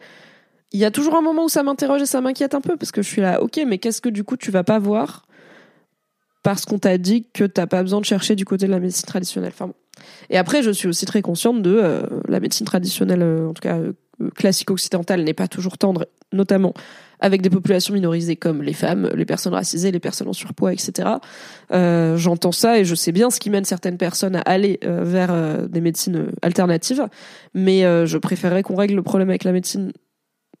il 0.71 0.79
y 0.79 0.85
a 0.85 0.91
toujours 0.91 1.15
un 1.15 1.21
moment 1.21 1.45
où 1.45 1.49
ça 1.49 1.63
m'interroge 1.63 2.01
et 2.01 2.05
ça 2.05 2.19
m'inquiète 2.21 2.53
un 2.53 2.61
peu 2.61 2.75
parce 2.75 2.91
que 2.91 3.01
je 3.01 3.07
suis 3.07 3.21
là, 3.21 3.41
ok, 3.41 3.61
mais 3.65 3.77
qu'est-ce 3.77 4.01
que 4.01 4.09
du 4.09 4.23
coup 4.23 4.35
tu 4.35 4.51
vas 4.51 4.63
pas 4.63 4.77
voir 4.77 5.25
parce 6.43 6.65
qu'on 6.65 6.77
t'a 6.77 6.97
dit 6.97 7.25
que 7.33 7.43
t'as 7.45 7.65
pas 7.65 7.81
besoin 7.81 8.01
de 8.01 8.05
chercher 8.05 8.35
du 8.35 8.45
côté 8.45 8.67
de 8.67 8.71
la 8.71 8.79
médecine 8.79 9.05
traditionnelle? 9.05 9.53
Enfin. 9.53 9.71
Et 10.29 10.37
après, 10.37 10.61
je 10.61 10.71
suis 10.71 10.87
aussi 10.87 11.05
très 11.05 11.21
consciente 11.21 11.61
de 11.61 11.75
euh, 11.75 12.01
la 12.27 12.39
médecine 12.39 12.65
traditionnelle, 12.65 13.21
euh, 13.21 13.47
en 13.47 13.53
tout 13.53 13.61
cas 13.61 13.77
euh, 13.77 13.93
classique 14.35 14.71
occidentale, 14.71 15.23
n'est 15.23 15.33
pas 15.33 15.47
toujours 15.47 15.77
tendre, 15.77 16.07
notamment 16.31 16.73
avec 17.19 17.41
des 17.41 17.49
populations 17.49 17.93
minorisées 17.93 18.35
comme 18.35 18.61
les 18.61 18.73
femmes, 18.73 19.09
les 19.15 19.25
personnes 19.25 19.53
racisées, 19.53 19.91
les 19.91 19.99
personnes 19.99 20.27
en 20.27 20.33
surpoids, 20.33 20.73
etc. 20.73 21.09
Euh, 21.71 22.17
J'entends 22.17 22.51
ça 22.51 22.79
et 22.79 22.85
je 22.85 22.95
sais 22.95 23.11
bien 23.11 23.29
ce 23.29 23.39
qui 23.39 23.49
mène 23.49 23.65
certaines 23.65 23.97
personnes 23.97 24.35
à 24.35 24.41
aller 24.41 24.79
euh, 24.83 25.03
vers 25.03 25.31
euh, 25.31 25.67
des 25.67 25.81
médecines 25.81 26.27
alternatives, 26.41 27.07
mais 27.53 27.81
je 28.05 28.17
préférerais 28.17 28.63
qu'on 28.63 28.75
règle 28.75 28.95
le 28.95 29.03
problème 29.03 29.29
avec 29.29 29.43
la 29.43 29.51
médecine 29.51 29.91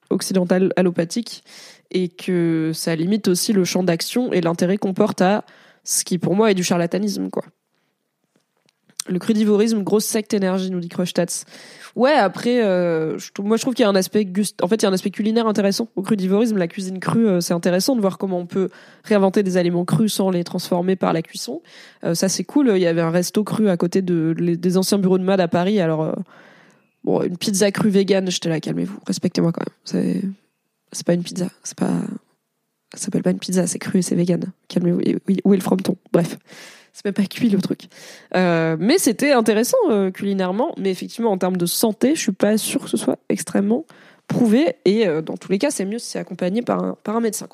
occidentale 0.09 0.71
allopathique 0.75 1.43
et 1.91 2.09
que 2.09 2.71
ça 2.73 2.95
limite 2.95 3.27
aussi 3.27 3.53
le 3.53 3.63
champ 3.63 3.83
d'action 3.83 4.31
et 4.33 4.41
l'intérêt 4.41 4.77
qu'on 4.77 4.93
porte 4.93 5.21
à 5.21 5.45
ce 5.83 6.03
qui 6.03 6.17
pour 6.17 6.35
moi 6.35 6.51
est 6.51 6.55
du 6.55 6.63
charlatanisme, 6.63 7.29
quoi. 7.29 7.43
Le 9.07 9.19
crudivorisme, 9.19 9.83
grosse 9.83 10.05
secte 10.05 10.33
énergie, 10.33 10.71
nous 10.71 10.79
dit 10.79 10.89
Crushtats. 10.89 11.45
Ouais, 11.95 12.13
après, 12.13 12.63
euh, 12.63 13.17
moi 13.39 13.55
je 13.55 13.61
trouve 13.61 13.75
qu'il 13.75 13.83
y 13.83 13.85
a 13.85 13.89
un 13.89 13.95
aspect 13.95 14.27
en 14.61 14.67
fait, 14.67 14.75
il 14.75 14.83
y 14.83 14.85
a 14.85 14.89
un 14.89 14.93
aspect 14.93 15.11
culinaire 15.11 15.47
intéressant 15.47 15.87
au 15.95 16.01
crudivorisme. 16.01 16.57
La 16.57 16.67
cuisine 16.67 16.99
crue, 16.99 17.27
euh, 17.27 17.39
c'est 17.39 17.53
intéressant 17.53 17.95
de 17.95 18.01
voir 18.01 18.17
comment 18.17 18.39
on 18.39 18.47
peut 18.47 18.69
réinventer 19.03 19.43
des 19.43 19.57
aliments 19.57 19.85
crus 19.85 20.13
sans 20.13 20.31
les 20.31 20.43
transformer 20.43 20.95
par 20.95 21.13
la 21.13 21.21
cuisson. 21.21 21.61
Euh, 22.03 22.15
ça, 22.15 22.29
c'est 22.29 22.43
cool. 22.43 22.71
Il 22.75 22.81
y 22.81 22.87
avait 22.87 23.01
un 23.01 23.11
resto 23.11 23.43
cru 23.43 23.69
à 23.69 23.77
côté 23.77 24.01
de, 24.01 24.33
des 24.33 24.77
anciens 24.77 24.97
bureaux 24.97 25.19
de 25.19 25.23
mode 25.23 25.39
à 25.39 25.47
Paris. 25.47 25.79
Alors, 25.79 26.15
bon, 27.03 27.21
une 27.21 27.37
pizza 27.37 27.71
crue 27.71 27.89
vegan, 27.89 28.29
j'étais 28.29 28.49
là, 28.49 28.59
calmez-vous, 28.59 28.99
respectez-moi 29.05 29.51
quand 29.51 29.65
même. 29.65 29.75
C'est, 29.85 30.21
c'est 30.91 31.05
pas 31.05 31.13
une 31.13 31.23
pizza, 31.23 31.47
c'est 31.63 31.77
pas, 31.77 32.01
ça 32.95 33.05
s'appelle 33.05 33.23
pas 33.23 33.31
une 33.31 33.39
pizza, 33.39 33.67
c'est 33.67 33.79
cru, 33.79 34.01
c'est 34.01 34.15
vegan. 34.15 34.51
Calmez-vous. 34.67 34.99
Où 35.45 35.53
est 35.53 35.57
le 35.57 35.63
frometon? 35.63 35.95
Bref 36.11 36.37
c'est 36.95 37.03
même 37.03 37.13
pas 37.13 37.25
cuit 37.25 37.49
le 37.49 37.59
truc. 37.59 37.89
Euh, 38.35 38.77
mais 38.79 38.97
c'était 38.97 39.33
intéressant 39.33 39.77
euh, 39.89 40.11
culinairement, 40.11 40.73
mais 40.77 40.91
effectivement 40.91 41.29
en 41.29 41.37
termes 41.37 41.57
de 41.57 41.65
santé, 41.65 42.15
je 42.15 42.21
suis 42.21 42.31
pas 42.31 42.57
sûre 42.57 42.85
que 42.85 42.89
ce 42.89 42.95
soit 42.95 43.19
extrêmement 43.27 43.85
prouvé. 44.27 44.77
Et 44.85 45.05
euh, 45.05 45.21
dans 45.21 45.35
tous 45.35 45.51
les 45.51 45.59
cas, 45.59 45.71
c'est 45.71 45.83
mieux 45.83 45.99
si 45.99 46.11
c'est 46.11 46.19
accompagné 46.19 46.61
par 46.61 46.81
un, 46.81 46.97
par 47.03 47.17
un 47.17 47.19
médecin. 47.19 47.49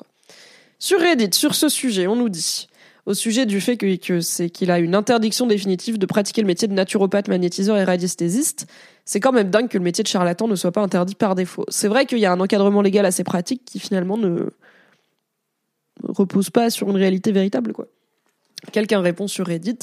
Sur 0.78 1.00
Reddit, 1.00 1.30
sur 1.32 1.56
ce 1.56 1.68
sujet, 1.68 2.06
on 2.06 2.14
nous 2.14 2.28
dit 2.28 2.68
au 3.04 3.14
sujet 3.14 3.44
du 3.44 3.60
fait 3.60 3.76
que, 3.76 3.96
que 3.96 4.20
c'est 4.20 4.48
qu'il 4.48 4.70
a 4.70 4.78
une 4.78 4.94
interdiction 4.94 5.48
définitive 5.48 5.98
de 5.98 6.06
pratiquer 6.06 6.40
le 6.40 6.46
métier 6.46 6.68
de 6.68 6.74
naturopathe, 6.74 7.26
magnétiseur 7.26 7.76
et 7.76 7.82
radiesthésiste. 7.82 8.68
C'est 9.04 9.18
quand 9.18 9.32
même 9.32 9.50
dingue 9.50 9.66
que 9.66 9.76
le 9.76 9.82
métier 9.82 10.04
de 10.04 10.08
charlatan 10.08 10.46
ne 10.46 10.54
soit 10.54 10.70
pas 10.70 10.82
interdit 10.82 11.16
par 11.16 11.34
défaut. 11.34 11.64
C'est 11.66 11.88
vrai 11.88 12.06
qu'il 12.06 12.18
y 12.18 12.26
a 12.26 12.32
un 12.32 12.38
encadrement 12.38 12.80
légal 12.80 13.06
assez 13.06 13.24
pratique 13.24 13.64
qui 13.64 13.80
finalement 13.80 14.16
ne 14.16 14.50
repose 16.04 16.50
pas 16.50 16.70
sur 16.70 16.88
une 16.88 16.96
réalité 16.96 17.32
véritable. 17.32 17.72
Quelqu'un 18.70 19.00
répond 19.00 19.26
sur 19.26 19.46
Reddit 19.46 19.78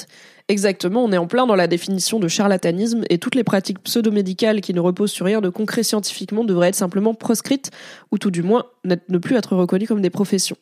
Exactement, 0.47 1.03
on 1.03 1.11
est 1.11 1.17
en 1.17 1.27
plein 1.27 1.45
dans 1.45 1.55
la 1.55 1.67
définition 1.67 2.19
de 2.19 2.27
charlatanisme 2.27 3.03
et 3.09 3.17
toutes 3.17 3.35
les 3.35 3.43
pratiques 3.43 3.83
pseudo-médicales 3.83 4.61
qui 4.61 4.73
ne 4.73 4.79
reposent 4.79 5.11
sur 5.11 5.25
rien 5.25 5.41
de 5.41 5.49
concret 5.49 5.83
scientifiquement 5.83 6.43
devraient 6.43 6.69
être 6.69 6.75
simplement 6.75 7.13
proscrites 7.13 7.71
ou 8.11 8.17
tout 8.17 8.31
du 8.31 8.41
moins 8.41 8.65
ne 8.85 9.17
plus 9.17 9.35
être 9.35 9.55
reconnues 9.55 9.87
comme 9.87 10.01
des 10.01 10.09
professions. 10.09 10.57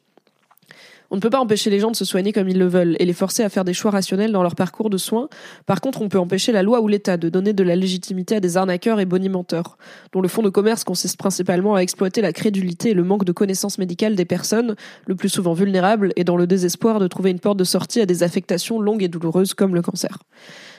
On 1.10 1.16
ne 1.16 1.22
peut 1.22 1.30
pas 1.30 1.40
empêcher 1.40 1.70
les 1.70 1.80
gens 1.80 1.92
de 1.92 1.96
se 1.96 2.04
soigner 2.04 2.34
comme 2.34 2.50
ils 2.50 2.60
le 2.60 2.68
veulent 2.68 2.98
et 3.00 3.06
les 3.06 3.14
forcer 3.14 3.44
à 3.44 3.50
faire 3.50 3.64
des 3.64 3.74
choix 3.74 3.92
rationnels 3.92 4.32
dans 4.32 4.44
leur 4.44 4.56
parcours 4.56 4.90
de 4.90 4.98
soins. 4.98 5.30
Par 5.66 5.80
contre, 5.80 6.02
on 6.02 6.10
peut 6.10 6.20
empêcher 6.20 6.52
la 6.52 6.64
loi 6.64 6.82
ou 6.82 6.88
l'État 6.88 7.16
de 7.16 7.30
donner 7.30 7.54
de 7.54 7.64
la 7.64 7.76
légitimité 7.76 8.36
à 8.36 8.40
des 8.42 8.58
arnaqueurs 8.58 9.00
et 9.00 9.06
bonimenteurs, 9.06 9.78
dont 10.12 10.22
le 10.22 10.28
fonds 10.28 10.42
de 10.42 10.50
commerce 10.50 10.84
consiste 10.84 11.18
principalement 11.18 11.76
à 11.76 11.80
exploiter 11.80 12.22
la 12.22 12.34
crédulité 12.34 12.90
et 12.90 12.94
le 12.94 13.04
manque 13.04 13.24
de 13.24 13.32
connaissances 13.32 13.78
médicales 13.78 14.16
des 14.16 14.26
personnes, 14.26 14.76
le 15.06 15.16
plus 15.16 15.30
souvent 15.30 15.54
vulnérables, 15.54 16.12
et 16.18 16.24
dans 16.26 16.36
le 16.36 16.46
désespoir 16.46 17.00
de 17.00 17.08
trouver 17.08 17.32
une 17.32 17.40
porte 17.40 17.58
de 17.58 17.64
sortie 17.64 18.02
à 18.02 18.06
des 18.06 18.24
affectations 18.24 18.82
longues 18.82 19.04
et 19.04 19.08
douloureuses 19.08 19.54
comme 19.54 19.76
le 19.76 19.82
cancer. 19.82 20.18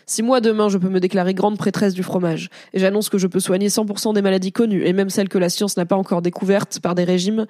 Si 0.04 0.22
moi 0.22 0.40
demain 0.40 0.68
je 0.68 0.78
peux 0.78 0.88
me 0.88 1.00
déclarer 1.00 1.34
grande 1.34 1.58
prêtresse 1.58 1.94
du 1.94 2.02
fromage, 2.02 2.50
et 2.72 2.78
j'annonce 2.78 3.08
que 3.08 3.18
je 3.18 3.26
peux 3.26 3.40
soigner 3.40 3.68
100% 3.68 4.14
des 4.14 4.22
maladies 4.22 4.52
connues, 4.52 4.84
et 4.84 4.92
même 4.92 5.10
celles 5.10 5.28
que 5.28 5.38
la 5.38 5.48
science 5.48 5.76
n'a 5.76 5.86
pas 5.86 5.96
encore 5.96 6.22
découvertes 6.22 6.80
par 6.80 6.94
des 6.94 7.04
régimes, 7.04 7.46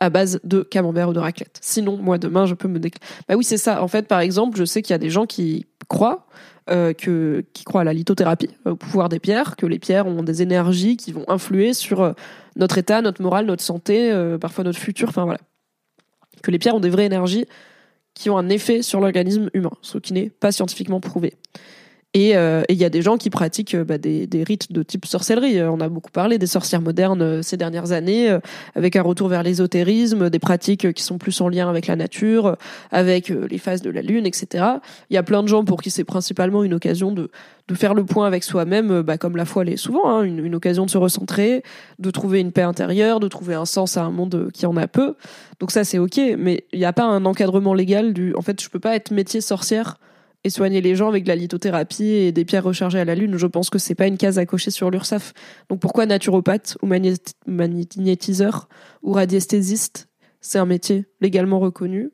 à 0.00 0.10
base 0.10 0.40
de 0.44 0.62
camembert 0.62 1.08
ou 1.08 1.12
de 1.12 1.18
raclette. 1.18 1.58
Sinon, 1.60 1.96
moi, 1.96 2.18
demain, 2.18 2.46
je 2.46 2.54
peux 2.54 2.68
me 2.68 2.78
déclarer. 2.78 3.04
Bah 3.28 3.34
oui, 3.36 3.44
c'est 3.44 3.58
ça. 3.58 3.82
En 3.82 3.88
fait, 3.88 4.08
par 4.08 4.20
exemple, 4.20 4.58
je 4.58 4.64
sais 4.64 4.82
qu'il 4.82 4.92
y 4.92 4.94
a 4.94 4.98
des 4.98 5.10
gens 5.10 5.26
qui 5.26 5.66
croient 5.88 6.26
euh, 6.70 6.94
que 6.94 7.44
qui 7.52 7.64
croient 7.64 7.82
à 7.82 7.84
la 7.84 7.92
lithothérapie, 7.92 8.48
au 8.64 8.74
pouvoir 8.74 9.10
des 9.10 9.20
pierres, 9.20 9.56
que 9.56 9.66
les 9.66 9.78
pierres 9.78 10.06
ont 10.06 10.22
des 10.22 10.40
énergies 10.40 10.96
qui 10.96 11.12
vont 11.12 11.24
influer 11.28 11.74
sur 11.74 12.00
euh, 12.00 12.12
notre 12.56 12.78
état, 12.78 13.02
notre 13.02 13.20
morale, 13.20 13.44
notre 13.44 13.62
santé, 13.62 14.10
euh, 14.10 14.38
parfois 14.38 14.64
notre 14.64 14.78
futur. 14.78 15.10
Enfin 15.10 15.24
voilà, 15.24 15.40
que 16.42 16.50
les 16.50 16.58
pierres 16.58 16.74
ont 16.74 16.80
des 16.80 16.88
vraies 16.88 17.04
énergies 17.04 17.44
qui 18.14 18.30
ont 18.30 18.38
un 18.38 18.48
effet 18.48 18.80
sur 18.80 19.00
l'organisme 19.00 19.50
humain, 19.52 19.72
ce 19.82 19.98
qui 19.98 20.14
n'est 20.14 20.30
pas 20.30 20.52
scientifiquement 20.52 21.00
prouvé. 21.00 21.34
Euh, 22.16 22.62
et 22.68 22.74
il 22.74 22.78
y 22.78 22.84
a 22.84 22.90
des 22.90 23.02
gens 23.02 23.16
qui 23.16 23.28
pratiquent 23.28 23.74
euh, 23.74 23.84
bah, 23.84 23.98
des, 23.98 24.26
des, 24.26 24.44
rites 24.44 24.72
de 24.72 24.82
type 24.84 25.04
sorcellerie. 25.04 25.58
Euh, 25.58 25.70
on 25.70 25.80
a 25.80 25.88
beaucoup 25.88 26.12
parlé 26.12 26.38
des 26.38 26.46
sorcières 26.46 26.80
modernes 26.80 27.42
ces 27.42 27.56
dernières 27.56 27.90
années, 27.92 28.38
avec 28.74 28.96
un 28.96 29.02
retour 29.02 29.28
vers 29.28 29.42
l'ésotérisme, 29.42 30.30
des 30.30 30.38
pratiques 30.38 30.92
qui 30.92 31.02
sont 31.02 31.18
plus 31.18 31.40
en 31.40 31.48
lien 31.48 31.68
avec 31.68 31.86
la 31.86 31.96
nature, 31.96 32.56
avec 32.92 33.28
les 33.28 33.58
phases 33.58 33.82
de 33.82 33.90
la 33.90 34.02
lune, 34.02 34.26
etc. 34.26 34.64
Il 35.10 35.14
y 35.14 35.16
a 35.16 35.22
plein 35.22 35.42
de 35.42 35.48
gens 35.48 35.64
pour 35.64 35.82
qui 35.82 35.90
c'est 35.90 36.04
principalement 36.04 36.62
une 36.62 36.74
occasion 36.74 37.12
de, 37.12 37.30
de 37.68 37.74
faire 37.74 37.94
le 37.94 38.04
point 38.04 38.26
avec 38.26 38.44
soi-même, 38.44 39.02
bah, 39.02 39.18
comme 39.18 39.36
la 39.36 39.44
foi 39.44 39.64
l'est 39.64 39.76
souvent, 39.76 40.08
hein, 40.08 40.22
une, 40.22 40.44
une, 40.44 40.54
occasion 40.54 40.86
de 40.86 40.90
se 40.90 40.98
recentrer, 40.98 41.62
de 41.98 42.10
trouver 42.10 42.40
une 42.40 42.52
paix 42.52 42.62
intérieure, 42.62 43.20
de 43.20 43.28
trouver 43.28 43.54
un 43.54 43.64
sens 43.64 43.96
à 43.96 44.04
un 44.04 44.10
monde 44.10 44.50
qui 44.52 44.66
en 44.66 44.76
a 44.76 44.86
peu. 44.86 45.16
Donc 45.60 45.70
ça 45.70 45.84
c'est 45.84 45.98
ok, 45.98 46.20
mais 46.38 46.64
il 46.72 46.78
n'y 46.78 46.84
a 46.84 46.92
pas 46.92 47.04
un 47.04 47.24
encadrement 47.24 47.74
légal 47.74 48.12
du. 48.12 48.34
En 48.34 48.42
fait, 48.42 48.62
je 48.62 48.68
peux 48.68 48.80
pas 48.80 48.94
être 48.94 49.10
métier 49.10 49.40
sorcière 49.40 49.98
et 50.44 50.50
soigner 50.50 50.82
les 50.82 50.94
gens 50.94 51.08
avec 51.08 51.24
de 51.24 51.28
la 51.28 51.36
lithothérapie 51.36 52.04
et 52.04 52.30
des 52.30 52.44
pierres 52.44 52.64
rechargées 52.64 53.00
à 53.00 53.04
la 53.04 53.14
lune, 53.14 53.38
je 53.38 53.46
pense 53.46 53.70
que 53.70 53.78
c'est 53.78 53.94
pas 53.94 54.06
une 54.06 54.18
case 54.18 54.38
à 54.38 54.44
cocher 54.44 54.70
sur 54.70 54.90
l'URSSAF. 54.90 55.32
Donc 55.70 55.80
pourquoi 55.80 56.04
naturopathe 56.04 56.76
ou 56.82 56.86
magnétiseur 57.46 58.68
ou 59.02 59.12
radiesthésiste? 59.12 60.08
C'est 60.42 60.58
un 60.58 60.66
métier 60.66 61.06
légalement 61.22 61.58
reconnu. 61.58 62.10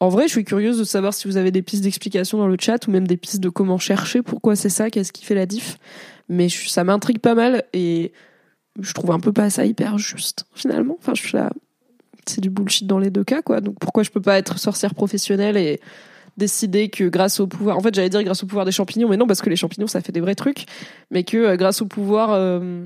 En 0.00 0.08
vrai, 0.08 0.24
je 0.26 0.32
suis 0.32 0.44
curieuse 0.44 0.78
de 0.78 0.84
savoir 0.84 1.14
si 1.14 1.28
vous 1.28 1.36
avez 1.36 1.52
des 1.52 1.62
pistes 1.62 1.84
d'explication 1.84 2.38
dans 2.38 2.48
le 2.48 2.56
chat 2.58 2.88
ou 2.88 2.90
même 2.90 3.06
des 3.06 3.16
pistes 3.16 3.40
de 3.40 3.48
comment 3.48 3.78
chercher 3.78 4.22
pourquoi 4.22 4.56
c'est 4.56 4.70
ça, 4.70 4.90
qu'est-ce 4.90 5.12
qui 5.12 5.24
fait 5.24 5.36
la 5.36 5.46
diff. 5.46 5.76
Mais 6.28 6.48
ça 6.48 6.82
m'intrigue 6.82 7.20
pas 7.20 7.34
mal 7.34 7.64
et 7.72 8.12
je 8.80 8.92
trouve 8.92 9.12
un 9.12 9.20
peu 9.20 9.32
pas 9.32 9.50
ça 9.50 9.64
hyper 9.66 9.98
juste 9.98 10.46
finalement. 10.54 10.96
Enfin, 10.98 11.12
je 11.14 11.22
suis 11.22 11.36
là, 11.36 11.52
c'est 12.26 12.40
du 12.40 12.50
bullshit 12.50 12.86
dans 12.86 12.98
les 12.98 13.10
deux 13.10 13.24
cas 13.24 13.42
quoi. 13.42 13.60
Donc 13.60 13.78
pourquoi 13.78 14.02
je 14.02 14.10
peux 14.10 14.22
pas 14.22 14.38
être 14.38 14.58
sorcière 14.58 14.94
professionnelle 14.94 15.56
et 15.56 15.80
décider 16.40 16.88
que 16.88 17.04
grâce 17.04 17.38
au 17.38 17.46
pouvoir, 17.46 17.76
en 17.76 17.80
fait 17.80 17.94
j'allais 17.94 18.08
dire 18.08 18.24
grâce 18.24 18.42
au 18.42 18.46
pouvoir 18.46 18.64
des 18.64 18.72
champignons, 18.72 19.08
mais 19.08 19.16
non 19.16 19.28
parce 19.28 19.42
que 19.42 19.50
les 19.50 19.56
champignons 19.56 19.86
ça 19.86 20.00
fait 20.00 20.10
des 20.10 20.20
vrais 20.20 20.34
trucs, 20.34 20.64
mais 21.10 21.22
que 21.22 21.36
euh, 21.36 21.56
grâce 21.56 21.82
au 21.82 21.86
pouvoir 21.86 22.30
euh, 22.32 22.84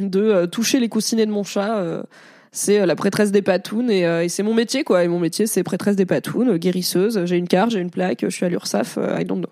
de 0.00 0.20
euh, 0.20 0.46
toucher 0.46 0.80
les 0.80 0.88
coussinets 0.88 1.24
de 1.24 1.30
mon 1.30 1.44
chat, 1.44 2.04
c'est 2.52 2.84
la 2.84 2.96
prêtresse 2.96 3.32
des 3.32 3.42
patounes 3.42 3.90
et, 3.90 4.28
c'est 4.28 4.42
mon 4.42 4.54
métier 4.54 4.84
quoi. 4.84 5.04
Et 5.04 5.08
mon 5.08 5.18
métier 5.18 5.46
c'est 5.46 5.62
prêtresse 5.62 5.96
des 5.96 6.06
patounes, 6.06 6.58
guérisseuse. 6.58 7.24
J'ai 7.24 7.36
une 7.36 7.48
carte, 7.48 7.70
j'ai 7.70 7.80
une 7.80 7.90
plaque, 7.90 8.20
je 8.22 8.28
suis 8.28 8.44
à 8.44 8.48
l'URSAF, 8.48 8.98
I 9.18 9.24
don't 9.24 9.38
know. 9.38 9.50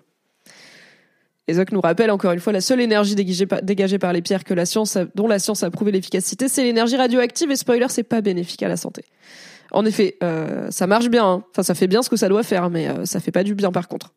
Et 1.47 1.55
Zoc 1.55 1.73
nous 1.73 1.81
rappelle 1.81 2.11
encore 2.11 2.31
une 2.31 2.39
fois 2.39 2.53
la 2.53 2.61
seule 2.61 2.79
énergie 2.79 3.15
dégagée 3.15 3.45
par, 3.45 3.61
dégagée 3.61 3.99
par 3.99 4.13
les 4.13 4.21
pierres 4.21 4.45
que 4.45 4.53
la 4.53 4.65
science 4.65 4.97
dont 5.15 5.27
la 5.27 5.39
science 5.39 5.63
a 5.63 5.69
prouvé 5.69 5.91
l'efficacité, 5.91 6.47
c'est 6.47 6.63
l'énergie 6.63 6.95
radioactive 6.95 7.51
et 7.51 7.57
spoiler, 7.57 7.87
c'est 7.89 8.03
pas 8.03 8.21
bénéfique 8.21 8.63
à 8.63 8.69
la 8.69 8.77
santé. 8.77 9.03
En 9.73 9.85
effet, 9.85 10.17
euh, 10.23 10.67
ça 10.69 10.87
marche 10.87 11.09
bien. 11.09 11.25
Hein. 11.25 11.43
Ça 11.61 11.75
fait 11.75 11.87
bien 11.87 12.03
ce 12.03 12.09
que 12.09 12.15
ça 12.15 12.29
doit 12.29 12.43
faire, 12.43 12.69
mais 12.69 12.87
euh, 12.87 13.05
ça 13.05 13.19
fait 13.19 13.31
pas 13.31 13.43
du 13.43 13.55
bien 13.55 13.71
par 13.71 13.87
contre. 13.87 14.13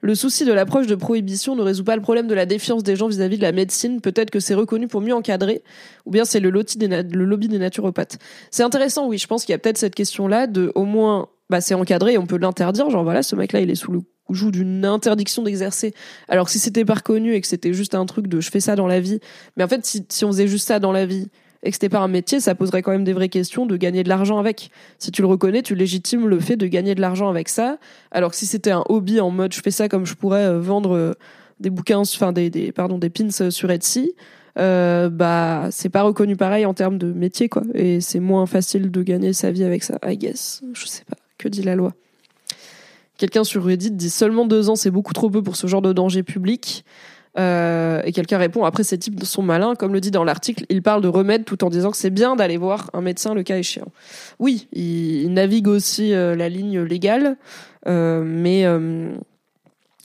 Le 0.00 0.14
souci 0.14 0.44
de 0.44 0.52
l'approche 0.52 0.86
de 0.86 0.94
prohibition 0.94 1.56
ne 1.56 1.62
résout 1.62 1.82
pas 1.82 1.96
le 1.96 2.02
problème 2.02 2.26
de 2.26 2.34
la 2.34 2.44
défiance 2.44 2.82
des 2.82 2.94
gens 2.94 3.08
vis-à-vis 3.08 3.38
de 3.38 3.42
la 3.42 3.52
médecine. 3.52 4.00
Peut-être 4.00 4.30
que 4.30 4.38
c'est 4.38 4.54
reconnu 4.54 4.86
pour 4.86 5.00
mieux 5.00 5.14
encadrer, 5.14 5.62
ou 6.04 6.10
bien 6.10 6.26
c'est 6.26 6.40
le, 6.40 6.50
lobby 6.50 7.48
des 7.48 7.58
naturopathes. 7.58 8.18
C'est 8.50 8.62
intéressant, 8.62 9.08
oui. 9.08 9.16
Je 9.16 9.26
pense 9.26 9.44
qu'il 9.44 9.54
y 9.54 9.56
a 9.56 9.58
peut-être 9.58 9.78
cette 9.78 9.94
question-là 9.94 10.46
de, 10.46 10.70
au 10.74 10.84
moins, 10.84 11.28
bah, 11.48 11.62
c'est 11.62 11.74
encadré 11.74 12.12
et 12.12 12.18
on 12.18 12.26
peut 12.26 12.36
l'interdire. 12.36 12.90
Genre 12.90 13.02
voilà, 13.02 13.22
ce 13.22 13.34
mec-là, 13.34 13.60
il 13.60 13.70
est 13.70 13.76
sous 13.76 13.92
le 13.92 14.00
joue 14.30 14.50
d'une 14.50 14.84
interdiction 14.84 15.42
d'exercer. 15.42 15.94
Alors 16.28 16.48
si 16.48 16.58
c'était 16.58 16.84
pas 16.84 16.94
reconnu 16.94 17.34
et 17.34 17.40
que 17.40 17.46
c'était 17.46 17.74
juste 17.74 17.94
un 17.94 18.06
truc 18.06 18.26
de 18.26 18.40
je 18.40 18.50
fais 18.50 18.60
ça 18.60 18.74
dans 18.74 18.86
la 18.86 19.00
vie, 19.00 19.20
mais 19.56 19.64
en 19.64 19.68
fait 19.68 19.84
si 19.84 20.24
on 20.24 20.28
faisait 20.28 20.48
juste 20.48 20.66
ça 20.66 20.80
dans 20.80 20.92
la 20.92 21.04
vie, 21.04 21.28
et 21.64 21.70
que 21.70 21.74
c'était 21.74 21.88
pas 21.88 22.00
un 22.00 22.08
métier, 22.08 22.40
ça 22.40 22.54
poserait 22.54 22.82
quand 22.82 22.92
même 22.92 23.04
des 23.04 23.14
vraies 23.14 23.30
questions 23.30 23.64
de 23.66 23.76
gagner 23.76 24.04
de 24.04 24.08
l'argent 24.08 24.38
avec. 24.38 24.70
Si 24.98 25.10
tu 25.10 25.22
le 25.22 25.26
reconnais, 25.26 25.62
tu 25.62 25.74
légitimes 25.74 26.28
le 26.28 26.38
fait 26.38 26.56
de 26.56 26.66
gagner 26.66 26.94
de 26.94 27.00
l'argent 27.00 27.28
avec 27.28 27.48
ça. 27.48 27.78
Alors 28.10 28.30
que 28.30 28.36
si 28.36 28.46
c'était 28.46 28.70
un 28.70 28.84
hobby 28.88 29.18
en 29.20 29.30
mode 29.30 29.52
je 29.52 29.60
fais 29.60 29.70
ça 29.70 29.88
comme 29.88 30.04
je 30.04 30.14
pourrais 30.14 30.44
euh, 30.44 30.60
vendre 30.60 30.94
euh, 30.94 31.14
des 31.60 31.70
bouquins, 31.70 32.00
enfin 32.00 32.32
des, 32.32 32.50
des, 32.50 32.70
pardon, 32.70 32.98
des 32.98 33.08
pins 33.08 33.28
euh, 33.40 33.50
sur 33.50 33.70
Etsy, 33.70 34.12
euh, 34.58 35.08
bah 35.08 35.68
c'est 35.70 35.88
pas 35.88 36.02
reconnu 36.02 36.36
pareil 36.36 36.66
en 36.66 36.74
termes 36.74 36.98
de 36.98 37.12
métier 37.12 37.48
quoi. 37.48 37.62
Et 37.74 38.00
c'est 38.00 38.20
moins 38.20 38.46
facile 38.46 38.90
de 38.90 39.02
gagner 39.02 39.32
sa 39.32 39.50
vie 39.50 39.64
avec 39.64 39.82
ça, 39.82 39.98
I 40.04 40.18
guess. 40.18 40.62
Je 40.74 40.86
sais 40.86 41.04
pas. 41.04 41.16
Que 41.38 41.48
dit 41.48 41.62
la 41.62 41.74
loi? 41.76 41.94
Quelqu'un 43.16 43.44
sur 43.44 43.64
Reddit 43.64 43.92
dit 43.92 44.10
seulement 44.10 44.44
deux 44.44 44.70
ans, 44.70 44.76
c'est 44.76 44.90
beaucoup 44.90 45.12
trop 45.12 45.30
peu 45.30 45.42
pour 45.42 45.56
ce 45.56 45.66
genre 45.66 45.82
de 45.82 45.92
danger 45.92 46.22
public. 46.22 46.84
Euh, 47.36 48.00
et 48.04 48.12
quelqu'un 48.12 48.38
répond 48.38 48.64
après 48.64 48.84
ces 48.84 48.98
types 48.98 49.22
sont 49.24 49.42
malins, 49.42 49.74
comme 49.74 49.92
le 49.92 50.00
dit 50.00 50.10
dans 50.10 50.24
l'article, 50.24 50.64
il 50.68 50.82
parle 50.82 51.02
de 51.02 51.08
remède 51.08 51.44
tout 51.44 51.64
en 51.64 51.70
disant 51.70 51.90
que 51.90 51.96
c'est 51.96 52.10
bien 52.10 52.36
d'aller 52.36 52.56
voir 52.56 52.90
un 52.92 53.00
médecin 53.00 53.34
le 53.34 53.42
cas 53.42 53.58
échéant. 53.58 53.88
Oui, 54.38 54.68
il, 54.72 55.32
navigue 55.32 55.66
aussi 55.66 56.12
euh, 56.12 56.36
la 56.36 56.48
ligne 56.48 56.80
légale, 56.80 57.36
euh, 57.88 58.22
mais 58.24 58.64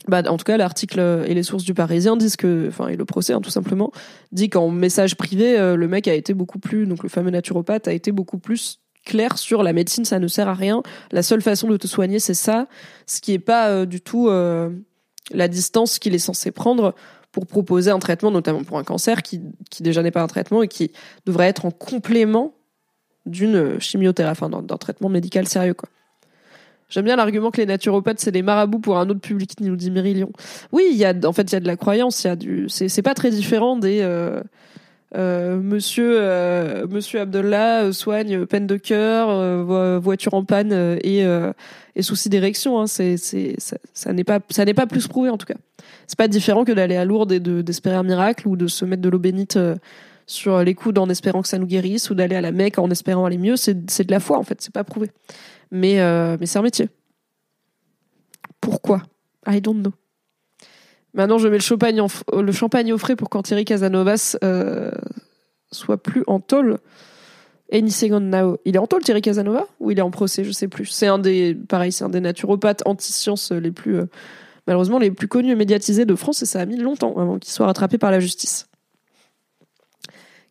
bah, 0.07 0.23
en 0.27 0.37
tout 0.37 0.43
cas 0.43 0.57
l'article 0.57 0.99
et 1.27 1.33
les 1.35 1.43
sources 1.43 1.63
du 1.63 1.75
Parisien 1.75 2.17
disent 2.17 2.35
que, 2.35 2.67
enfin 2.67 2.87
et 2.87 2.95
le 2.95 3.05
procès 3.05 3.33
hein, 3.33 3.41
tout 3.41 3.51
simplement 3.51 3.91
dit 4.31 4.49
qu'en 4.49 4.69
message 4.69 5.15
privé, 5.15 5.57
le 5.75 5.87
mec 5.87 6.07
a 6.07 6.15
été 6.15 6.33
beaucoup 6.33 6.59
plus, 6.59 6.87
donc 6.87 7.03
le 7.03 7.09
fameux 7.09 7.29
naturopathe 7.29 7.87
a 7.87 7.93
été 7.93 8.11
beaucoup 8.11 8.39
plus 8.39 8.79
clair 9.05 9.37
sur 9.37 9.61
la 9.61 9.71
médecine, 9.71 10.05
ça 10.05 10.19
ne 10.19 10.27
sert 10.27 10.47
à 10.47 10.53
rien. 10.53 10.81
La 11.11 11.21
seule 11.21 11.41
façon 11.41 11.67
de 11.67 11.77
te 11.77 11.85
soigner, 11.85 12.19
c'est 12.19 12.33
ça, 12.33 12.67
ce 13.05 13.21
qui 13.21 13.33
est 13.33 13.39
pas 13.39 13.85
du 13.85 14.01
tout 14.01 14.29
la 14.29 15.47
distance 15.47 15.99
qu'il 15.99 16.15
est 16.15 16.19
censé 16.19 16.51
prendre 16.51 16.95
pour 17.31 17.45
proposer 17.45 17.91
un 17.91 17.99
traitement, 17.99 18.31
notamment 18.31 18.63
pour 18.63 18.77
un 18.77 18.83
cancer, 18.83 19.21
qui, 19.21 19.41
qui 19.69 19.83
déjà 19.83 20.01
n'est 20.01 20.11
pas 20.11 20.23
un 20.23 20.27
traitement 20.27 20.63
et 20.63 20.67
qui 20.67 20.91
devrait 21.25 21.47
être 21.47 21.65
en 21.65 21.71
complément 21.71 22.53
d'une 23.25 23.79
chimiothérapie, 23.79 24.43
enfin, 24.43 24.61
d'un 24.61 24.77
traitement 24.77 25.09
médical 25.09 25.47
sérieux, 25.47 25.73
quoi. 25.73 25.89
J'aime 26.89 27.05
bien 27.05 27.15
l'argument 27.15 27.51
que 27.51 27.57
les 27.57 27.67
naturopathes 27.67 28.19
c'est 28.19 28.31
des 28.31 28.41
marabouts 28.41 28.79
pour 28.79 28.97
un 28.97 29.07
autre 29.09 29.19
public, 29.19 29.59
nous 29.61 29.75
dit 29.75 29.91
Myrilion. 29.91 30.31
Oui, 30.71 30.89
y 30.93 31.05
a, 31.05 31.13
en 31.23 31.33
fait, 31.33 31.43
il 31.43 31.53
y 31.53 31.55
a 31.55 31.59
de 31.59 31.67
la 31.67 31.75
croyance, 31.75 32.23
il 32.23 32.65
y 32.65 32.89
c'est, 32.89 33.01
pas 33.03 33.13
très 33.13 33.29
différent 33.29 33.77
des, 33.77 33.99
euh, 34.01 34.41
euh, 35.15 35.59
monsieur 35.59 36.17
euh, 36.19 36.87
Monsieur 36.89 37.21
Abdallah 37.21 37.93
soigne 37.93 38.45
peine 38.47 38.65
de 38.65 38.77
cœur, 38.77 39.99
voiture 40.01 40.33
en 40.33 40.43
panne 40.43 40.97
et, 41.03 41.23
et 41.95 42.01
soucis 42.01 42.29
d'érection. 42.29 42.81
Hein. 42.81 42.87
Ça 42.87 44.13
n'est 44.13 44.23
pas, 44.23 44.39
ça 44.49 44.65
n'est 44.65 44.73
pas 44.73 44.87
plus 44.87 45.07
prouvé 45.07 45.29
en 45.29 45.37
tout 45.37 45.45
cas 45.45 45.57
c'est 46.09 46.17
pas 46.17 46.27
différent 46.27 46.65
que 46.65 46.71
d'aller 46.71 46.95
à 46.95 47.05
Lourdes 47.05 47.31
et 47.31 47.39
d'espérer 47.39 47.95
un 47.95 48.01
miracle 48.01 48.47
ou 48.47 48.55
de 48.55 48.65
se 48.65 48.83
mettre 48.83 49.03
de 49.03 49.09
l'eau 49.09 49.19
bénite 49.19 49.57
euh, 49.57 49.75
sur 50.25 50.63
les 50.63 50.73
coudes 50.73 50.97
en 50.97 51.07
espérant 51.07 51.43
que 51.43 51.47
ça 51.47 51.59
nous 51.59 51.67
guérisse 51.67 52.09
ou 52.09 52.15
d'aller 52.15 52.35
à 52.35 52.41
la 52.41 52.51
Mecque 52.51 52.79
en 52.79 52.89
espérant 52.89 53.25
aller 53.25 53.37
mieux. 53.37 53.57
C'est 53.57 53.75
de 53.75 54.11
la 54.11 54.19
foi 54.19 54.39
en 54.39 54.43
fait, 54.43 54.59
c'est 54.59 54.73
pas 54.73 54.83
prouvé. 54.83 55.11
Mais, 55.69 56.01
euh, 56.01 56.35
c'est 56.43 56.57
un 56.57 56.63
métier. 56.63 56.89
Pourquoi? 58.59 59.03
I 59.47 59.61
don't 59.61 59.83
know. 59.83 59.93
Maintenant, 61.13 61.37
je 61.37 61.47
mets 61.47 61.57
le 61.57 61.63
champagne, 61.63 62.01
champagne 62.53 62.91
au 62.91 62.97
frais 62.97 63.15
pour 63.15 63.29
quand 63.29 63.43
Thierry 63.43 63.63
Casanovas 63.63 64.35
euh, 64.43 64.89
soit 65.71 66.01
plus 66.01 66.23
en 66.25 66.39
tôle. 66.39 66.79
Any 67.71 67.91
second 67.91 68.19
now. 68.19 68.57
Il 68.65 68.75
est 68.75 68.79
en 68.79 68.87
tôle, 68.87 69.03
Thierry 69.03 69.21
Casanova? 69.21 69.67
Ou 69.79 69.91
il 69.91 69.99
est 69.99 70.01
en 70.01 70.09
procès 70.09 70.43
Je 70.43 70.51
sais 70.51 70.67
plus. 70.67 70.87
C'est 70.87 71.05
un 71.05 71.19
des, 71.19 71.53
pareil, 71.53 71.91
c'est 71.91 72.03
un 72.03 72.09
des 72.09 72.19
naturopathes 72.19 72.81
anti-sciences 72.87 73.51
les 73.51 73.71
plus 73.71 73.99
malheureusement 74.69 74.99
les 74.99 75.09
plus 75.09 75.27
connus 75.27 75.51
et 75.51 75.55
médiatisés 75.55 76.05
de 76.05 76.13
France 76.13 76.43
et 76.43 76.45
ça 76.45 76.59
a 76.59 76.65
mis 76.67 76.77
longtemps 76.77 77.17
avant 77.17 77.39
qu'ils 77.39 77.51
soient 77.51 77.65
rattrapés 77.65 77.97
par 77.97 78.11
la 78.11 78.19
justice. 78.19 78.67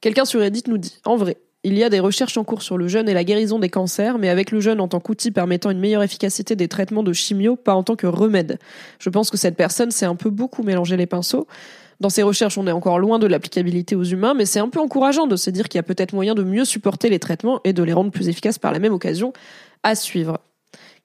Quelqu'un 0.00 0.24
sur 0.24 0.40
Reddit 0.40 0.64
nous 0.66 0.76
dit 0.76 0.98
En 1.04 1.16
vrai, 1.16 1.37
Il 1.62 1.78
y 1.78 1.85
a 1.85 1.88
des 1.88 2.00
recherches 2.00 2.37
en 2.37 2.42
cours 2.42 2.62
sur 2.62 2.76
le 2.76 2.88
jeûne 2.88 3.09
et 3.09 3.14
la 3.14 3.22
guérison 3.22 3.61
des 3.61 3.68
cancers, 3.68 4.18
mais 4.18 4.28
avec 4.28 4.50
le 4.50 4.59
jeûne 4.59 4.81
en 4.81 4.88
tant 4.88 4.98
qu'outil 4.98 5.31
permettant 5.31 5.70
une 5.70 5.78
meilleure 5.78 6.02
efficacité 6.02 6.57
des 6.57 6.66
traitements 6.66 7.04
de 7.04 7.12
chimio, 7.12 7.54
pas 7.54 7.75
en 7.75 7.85
tant 7.85 7.94
que 7.94 8.08
remède. 8.08 8.58
Je 8.98 9.08
pense 9.08 9.31
que 9.31 9.37
cette 9.37 9.56
personne 9.56 9.92
s'est 9.92 10.06
un 10.06 10.16
peu 10.16 10.31
beaucoup 10.31 10.64
mélangé 10.64 10.96
les 10.96 11.06
pinceaux. 11.06 11.46
Dans 12.00 12.10
ces 12.10 12.25
recherches, 12.25 12.58
on 12.58 12.66
est 12.66 12.73
encore 12.73 12.98
loin 12.98 13.21
de 13.21 13.27
l'applicabilité 13.29 13.94
aux 13.94 14.04
humains, 14.04 14.35
mais 14.35 14.46
c'est 14.46 14.60
un 14.60 14.69
peu 14.69 14.81
encourageant 14.81 15.29
de 15.29 15.37
se 15.37 15.50
dire 15.50 15.69
qu'il 15.69 15.79
y 15.79 15.81
a 15.81 15.85
peut-être 15.85 16.12
moyen 16.12 16.35
de 16.35 16.42
mieux 16.42 16.64
supporter 16.64 17.08
les 17.08 17.21
traitements 17.21 17.60
et 17.62 17.73
de 17.73 17.85
les 17.85 17.92
rendre 17.92 18.10
plus 18.10 18.29
efficaces 18.29 18.58
par 18.58 18.73
la 18.73 18.81
même 18.81 18.92
occasion 18.92 19.33
à 19.85 19.94
suivre. 19.94 20.40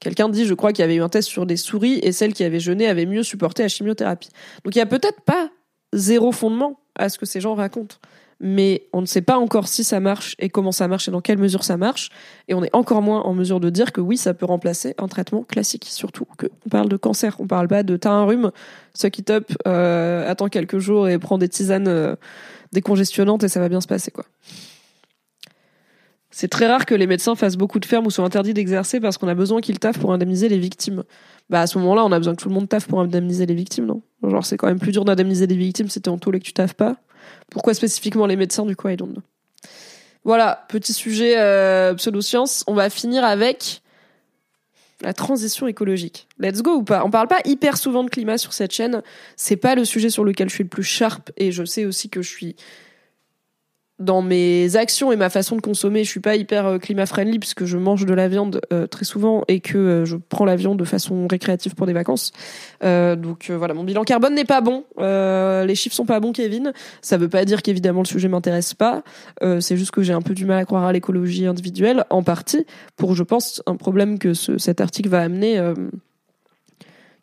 Quelqu'un 0.03 0.27
dit, 0.27 0.45
je 0.45 0.53
crois 0.53 0.73
qu'il 0.73 0.81
y 0.81 0.85
avait 0.85 0.95
eu 0.95 1.01
un 1.01 1.07
test 1.07 1.29
sur 1.29 1.45
des 1.45 1.55
souris 1.55 1.99
et 2.03 2.11
celle 2.11 2.33
qui 2.33 2.43
avait 2.43 2.59
jeûné 2.59 2.87
avait 2.87 3.05
mieux 3.05 3.23
supporté 3.23 3.63
la 3.63 3.69
chimiothérapie. 3.69 4.29
Donc 4.65 4.75
il 4.75 4.79
y 4.79 4.81
a 4.81 4.85
peut-être 4.85 5.21
pas 5.21 5.49
zéro 5.93 6.33
fondement 6.33 6.81
à 6.95 7.07
ce 7.07 7.17
que 7.17 7.25
ces 7.25 7.39
gens 7.39 7.55
racontent 7.55 7.97
mais 8.39 8.89
on 8.91 8.99
ne 8.99 9.05
sait 9.05 9.21
pas 9.21 9.37
encore 9.37 9.69
si 9.69 9.85
ça 9.85 10.01
marche 10.01 10.35
et 10.37 10.49
comment 10.49 10.73
ça 10.73 10.89
marche 10.89 11.07
et 11.07 11.11
dans 11.11 11.21
quelle 11.21 11.37
mesure 11.37 11.63
ça 11.63 11.77
marche. 11.77 12.09
Et 12.49 12.53
on 12.53 12.61
est 12.61 12.75
encore 12.75 13.01
moins 13.01 13.21
en 13.21 13.33
mesure 13.33 13.61
de 13.61 13.69
dire 13.69 13.93
que 13.93 14.01
oui, 14.01 14.17
ça 14.17 14.33
peut 14.33 14.45
remplacer 14.45 14.95
un 14.97 15.07
traitement 15.07 15.43
classique. 15.43 15.85
Surtout 15.89 16.25
qu'on 16.25 16.69
parle 16.69 16.89
de 16.89 16.97
cancer, 16.97 17.37
on 17.39 17.47
parle 17.47 17.69
pas 17.69 17.83
de 17.83 17.95
t'as 17.95 18.11
un 18.11 18.25
rhume, 18.25 18.51
it 19.01 19.29
up, 19.29 19.49
euh, 19.65 20.29
attends 20.29 20.49
quelques 20.49 20.79
jours 20.79 21.07
et 21.07 21.17
prends 21.19 21.37
des 21.37 21.47
tisanes 21.47 21.87
euh, 21.87 22.15
décongestionnantes 22.73 23.45
et 23.45 23.47
ça 23.47 23.61
va 23.61 23.69
bien 23.69 23.79
se 23.79 23.87
passer 23.87 24.11
quoi. 24.11 24.25
C'est 26.35 26.47
très 26.47 26.65
rare 26.65 26.87
que 26.87 26.95
les 26.95 27.05
médecins 27.05 27.35
fassent 27.35 27.57
beaucoup 27.57 27.79
de 27.79 27.85
fermes 27.85 28.07
ou 28.07 28.09
soient 28.09 28.25
interdits 28.25 28.55
d'exercer 28.55 28.99
parce 28.99 29.19
qu'on 29.19 29.27
a 29.27 29.35
besoin 29.35 29.61
qu'ils 29.61 29.77
taffent 29.77 29.99
pour 29.99 30.13
indemniser 30.13 30.49
les 30.49 30.57
victimes. 30.57 31.03
Bah 31.51 31.61
à 31.61 31.67
ce 31.67 31.77
moment-là, 31.77 32.03
on 32.03 32.11
a 32.11 32.17
besoin 32.17 32.33
que 32.33 32.41
tout 32.41 32.49
le 32.49 32.55
monde 32.55 32.67
taffe 32.67 32.87
pour 32.87 32.99
indemniser 32.99 33.45
les 33.45 33.53
victimes, 33.53 33.85
non? 33.85 34.01
Genre 34.23 34.43
c'est 34.43 34.57
quand 34.57 34.65
même 34.65 34.79
plus 34.79 34.91
dur 34.91 35.05
d'indemniser 35.05 35.45
les 35.45 35.55
victimes 35.55 35.89
si 35.89 36.01
t'es 36.01 36.09
en 36.09 36.17
tôle 36.17 36.37
et 36.37 36.39
que 36.39 36.45
tu 36.45 36.53
taffes 36.53 36.73
pas. 36.73 36.97
Pourquoi 37.51 37.75
spécifiquement 37.75 38.25
les 38.25 38.35
médecins 38.35 38.65
du 38.65 38.75
coup 38.75 38.89
I 38.89 38.97
don't 38.97 39.13
Voilà, 40.23 40.65
petit 40.69 40.93
sujet 40.93 41.35
euh, 41.37 41.93
pseudo-science. 41.93 42.63
On 42.65 42.73
va 42.73 42.89
finir 42.89 43.23
avec 43.23 43.83
la 45.01 45.13
transition 45.13 45.67
écologique. 45.67 46.27
Let's 46.39 46.63
go 46.63 46.77
ou 46.77 46.83
pas? 46.83 47.03
On 47.05 47.11
parle 47.11 47.27
pas 47.27 47.41
hyper 47.45 47.77
souvent 47.77 48.03
de 48.03 48.09
climat 48.09 48.39
sur 48.39 48.53
cette 48.53 48.73
chaîne. 48.73 49.03
C'est 49.35 49.55
pas 49.55 49.75
le 49.75 49.85
sujet 49.85 50.09
sur 50.09 50.23
lequel 50.23 50.49
je 50.49 50.55
suis 50.55 50.63
le 50.63 50.69
plus 50.69 50.83
sharp 50.83 51.31
et 51.37 51.51
je 51.51 51.63
sais 51.63 51.85
aussi 51.85 52.09
que 52.09 52.23
je 52.23 52.29
suis 52.29 52.55
dans 53.99 54.21
mes 54.21 54.75
actions 54.75 55.11
et 55.11 55.15
ma 55.15 55.29
façon 55.29 55.55
de 55.55 55.61
consommer, 55.61 56.03
je 56.03 56.09
suis 56.09 56.19
pas 56.19 56.35
hyper 56.35 56.65
euh, 56.65 56.77
climat 56.79 57.05
friendly 57.05 57.37
puisque 57.37 57.65
je 57.65 57.77
mange 57.77 58.05
de 58.05 58.13
la 58.13 58.27
viande 58.27 58.59
euh, 58.73 58.87
très 58.87 59.05
souvent 59.05 59.43
et 59.47 59.59
que 59.59 59.77
euh, 59.77 60.05
je 60.05 60.17
prends 60.17 60.45
la 60.45 60.55
viande 60.55 60.79
de 60.79 60.83
façon 60.83 61.27
récréative 61.27 61.75
pour 61.75 61.85
des 61.85 61.93
vacances. 61.93 62.31
donc 62.81 63.51
voilà, 63.51 63.73
mon 63.73 63.83
bilan 63.83 64.03
carbone 64.03 64.33
n'est 64.33 64.45
pas 64.45 64.61
bon. 64.61 64.83
les 64.97 65.75
chiffres 65.75 65.95
sont 65.95 66.05
pas 66.05 66.19
bons, 66.19 66.31
Kevin. 66.31 66.73
Ça 67.01 67.17
veut 67.17 67.29
pas 67.29 67.45
dire 67.45 67.61
qu'évidemment 67.61 68.01
le 68.01 68.07
sujet 68.07 68.27
m'intéresse 68.27 68.73
pas. 68.73 69.03
c'est 69.59 69.77
juste 69.77 69.91
que 69.91 70.01
j'ai 70.01 70.13
un 70.13 70.21
peu 70.21 70.33
du 70.33 70.45
mal 70.45 70.59
à 70.59 70.65
croire 70.65 70.85
à 70.85 70.93
l'écologie 70.93 71.45
individuelle, 71.45 72.05
en 72.09 72.23
partie 72.23 72.65
pour, 72.95 73.15
je 73.15 73.23
pense, 73.23 73.61
un 73.65 73.75
problème 73.75 74.19
que 74.19 74.33
ce, 74.33 74.57
cet 74.57 74.81
article 74.81 75.09
va 75.09 75.21
amener, 75.21 75.61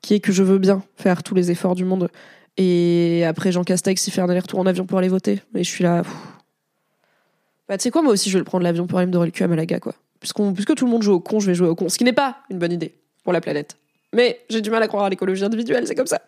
qui 0.03 0.15
est 0.15 0.21
que 0.21 0.33
je 0.33 0.43
veux 0.43 0.59
bien 0.59 0.83
faire 0.97 1.23
tous 1.23 1.35
les 1.35 1.51
efforts 1.51 1.75
du 1.75 1.85
monde. 1.85 2.09
Et 2.57 3.25
après 3.27 3.53
Jean 3.53 3.65
Castex, 3.65 4.07
il 4.07 4.11
fait 4.11 4.21
un 4.21 4.29
aller-retour 4.29 4.61
en 4.61 4.67
avion 4.67 4.87
pour 4.87 4.99
aller 4.99 5.09
voter. 5.09 5.41
Et 5.55 5.65
je 5.65 5.71
suis 5.71 5.85
là. 5.85 6.03
Bah, 7.71 7.79
tu 7.79 7.85
sais 7.85 7.93
quoi, 7.93 8.03
moi 8.03 8.13
aussi, 8.13 8.31
je 8.31 8.37
vais 8.37 8.43
prendre 8.43 8.65
l'avion 8.65 8.89
pour 8.89 8.99
aller 8.99 9.07
me 9.07 9.13
dorer 9.13 9.27
le 9.27 9.31
cul 9.31 9.45
à 9.45 9.47
Malaga, 9.47 9.79
quoi. 9.79 9.95
Puisque 10.19 10.75
tout 10.75 10.85
le 10.85 10.91
monde 10.91 11.03
joue 11.03 11.13
au 11.13 11.21
con, 11.21 11.39
je 11.39 11.47
vais 11.47 11.55
jouer 11.55 11.69
au 11.69 11.77
con. 11.77 11.89
Ce 11.89 11.99
qui 11.99 12.03
n'est 12.03 12.13
pas 12.13 12.39
une 12.51 12.59
bonne 12.59 12.73
idée 12.73 12.97
pour 13.23 13.33
la 13.33 13.41
planète. 13.41 13.77
Mais 14.13 14.41
j'ai 14.51 14.61
du 14.61 14.71
mal 14.71 14.83
à 14.83 14.89
croire 14.89 15.05
à 15.05 15.09
l'écologie 15.09 15.45
individuelle, 15.45 15.87
c'est 15.87 15.95
comme 15.95 16.09
ça. 16.09 16.21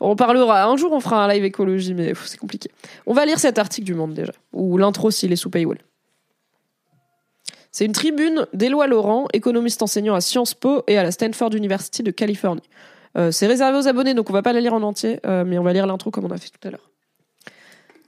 On 0.00 0.16
parlera, 0.16 0.64
un 0.64 0.76
jour 0.76 0.90
on 0.90 0.98
fera 0.98 1.24
un 1.24 1.28
live 1.32 1.44
écologie, 1.44 1.94
mais 1.94 2.14
c'est 2.24 2.36
compliqué. 2.36 2.68
On 3.06 3.12
va 3.12 3.24
lire 3.24 3.38
cet 3.38 3.60
article 3.60 3.86
du 3.86 3.94
Monde 3.94 4.12
déjà, 4.12 4.32
ou 4.52 4.76
l'intro 4.76 5.12
s'il 5.12 5.30
est 5.30 5.36
sous 5.36 5.50
paywall. 5.50 5.78
C'est 7.70 7.84
une 7.84 7.92
tribune 7.92 8.48
d'Éloi 8.52 8.88
Laurent, 8.88 9.28
économiste 9.32 9.82
enseignant 9.82 10.16
à 10.16 10.20
Sciences 10.20 10.54
Po 10.54 10.82
et 10.88 10.98
à 10.98 11.04
la 11.04 11.12
Stanford 11.12 11.54
University 11.54 12.02
de 12.02 12.10
Californie. 12.10 12.68
Euh, 13.16 13.30
c'est 13.30 13.46
réservé 13.46 13.78
aux 13.78 13.86
abonnés, 13.86 14.14
donc 14.14 14.30
on 14.30 14.32
va 14.32 14.42
pas 14.42 14.52
la 14.52 14.60
lire 14.60 14.74
en 14.74 14.82
entier, 14.82 15.20
euh, 15.26 15.44
mais 15.46 15.58
on 15.58 15.62
va 15.62 15.72
lire 15.72 15.86
l'intro 15.86 16.10
comme 16.10 16.24
on 16.24 16.30
a 16.32 16.38
fait 16.38 16.48
tout 16.48 16.66
à 16.66 16.72
l'heure. 16.72 16.91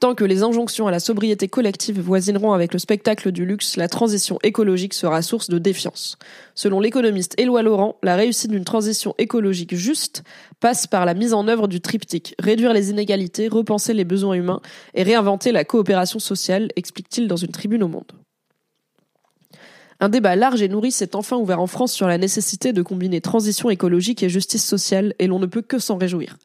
Tant 0.05 0.15
que 0.15 0.25
les 0.27 0.43
injonctions 0.43 0.87
à 0.87 0.91
la 0.91 1.01
sobriété 1.01 1.49
collective 1.49 1.99
voisineront 1.99 2.53
avec 2.53 2.75
le 2.75 2.79
spectacle 2.79 3.33
du 3.33 3.47
luxe, 3.47 3.79
la 3.79 3.89
transition 3.89 4.39
écologique 4.43 4.93
sera 4.93 5.23
source 5.23 5.49
de 5.49 5.57
défiance. 5.57 6.19
Selon 6.55 6.79
l'économiste 6.79 7.35
Éloi 7.41 7.63
Laurent, 7.63 7.97
la 8.03 8.15
réussite 8.15 8.51
d'une 8.51 8.67
transition 8.67 9.15
écologique 9.17 9.75
juste 9.75 10.23
passe 10.61 10.87
par 10.87 11.07
la 11.07 11.15
mise 11.15 11.33
en 11.33 11.49
œuvre 11.49 11.69
du 11.69 11.81
triptyque 11.81 12.35
réduire 12.39 12.75
les 12.75 12.91
inégalités, 12.91 13.49
repenser 13.49 13.95
les 13.95 14.05
besoins 14.05 14.35
humains 14.35 14.61
et 14.93 15.05
réinventer 15.05 15.53
la 15.53 15.65
coopération 15.65 16.19
sociale, 16.19 16.69
explique-t-il 16.77 17.27
dans 17.27 17.37
une 17.37 17.53
tribune 17.53 17.83
au 17.83 17.89
Monde. 17.89 18.13
Un 20.01 20.11
débat 20.11 20.37
large 20.37 20.61
et 20.61 20.69
nourri 20.69 20.93
s'est 20.93 21.17
enfin 21.17 21.39
ouvert 21.39 21.61
en 21.61 21.67
France 21.67 21.95
sur 21.95 22.09
la 22.09 22.19
nécessité 22.19 22.75
de 22.75 22.83
combiner 22.83 23.23
transition 23.23 23.71
écologique 23.71 24.23
et 24.23 24.29
justice 24.29 24.67
sociale, 24.67 25.15
et 25.19 25.27
l'on 25.27 25.39
ne 25.39 25.47
peut 25.47 25.63
que 25.63 25.79
s'en 25.79 25.97
réjouir. 25.97 26.37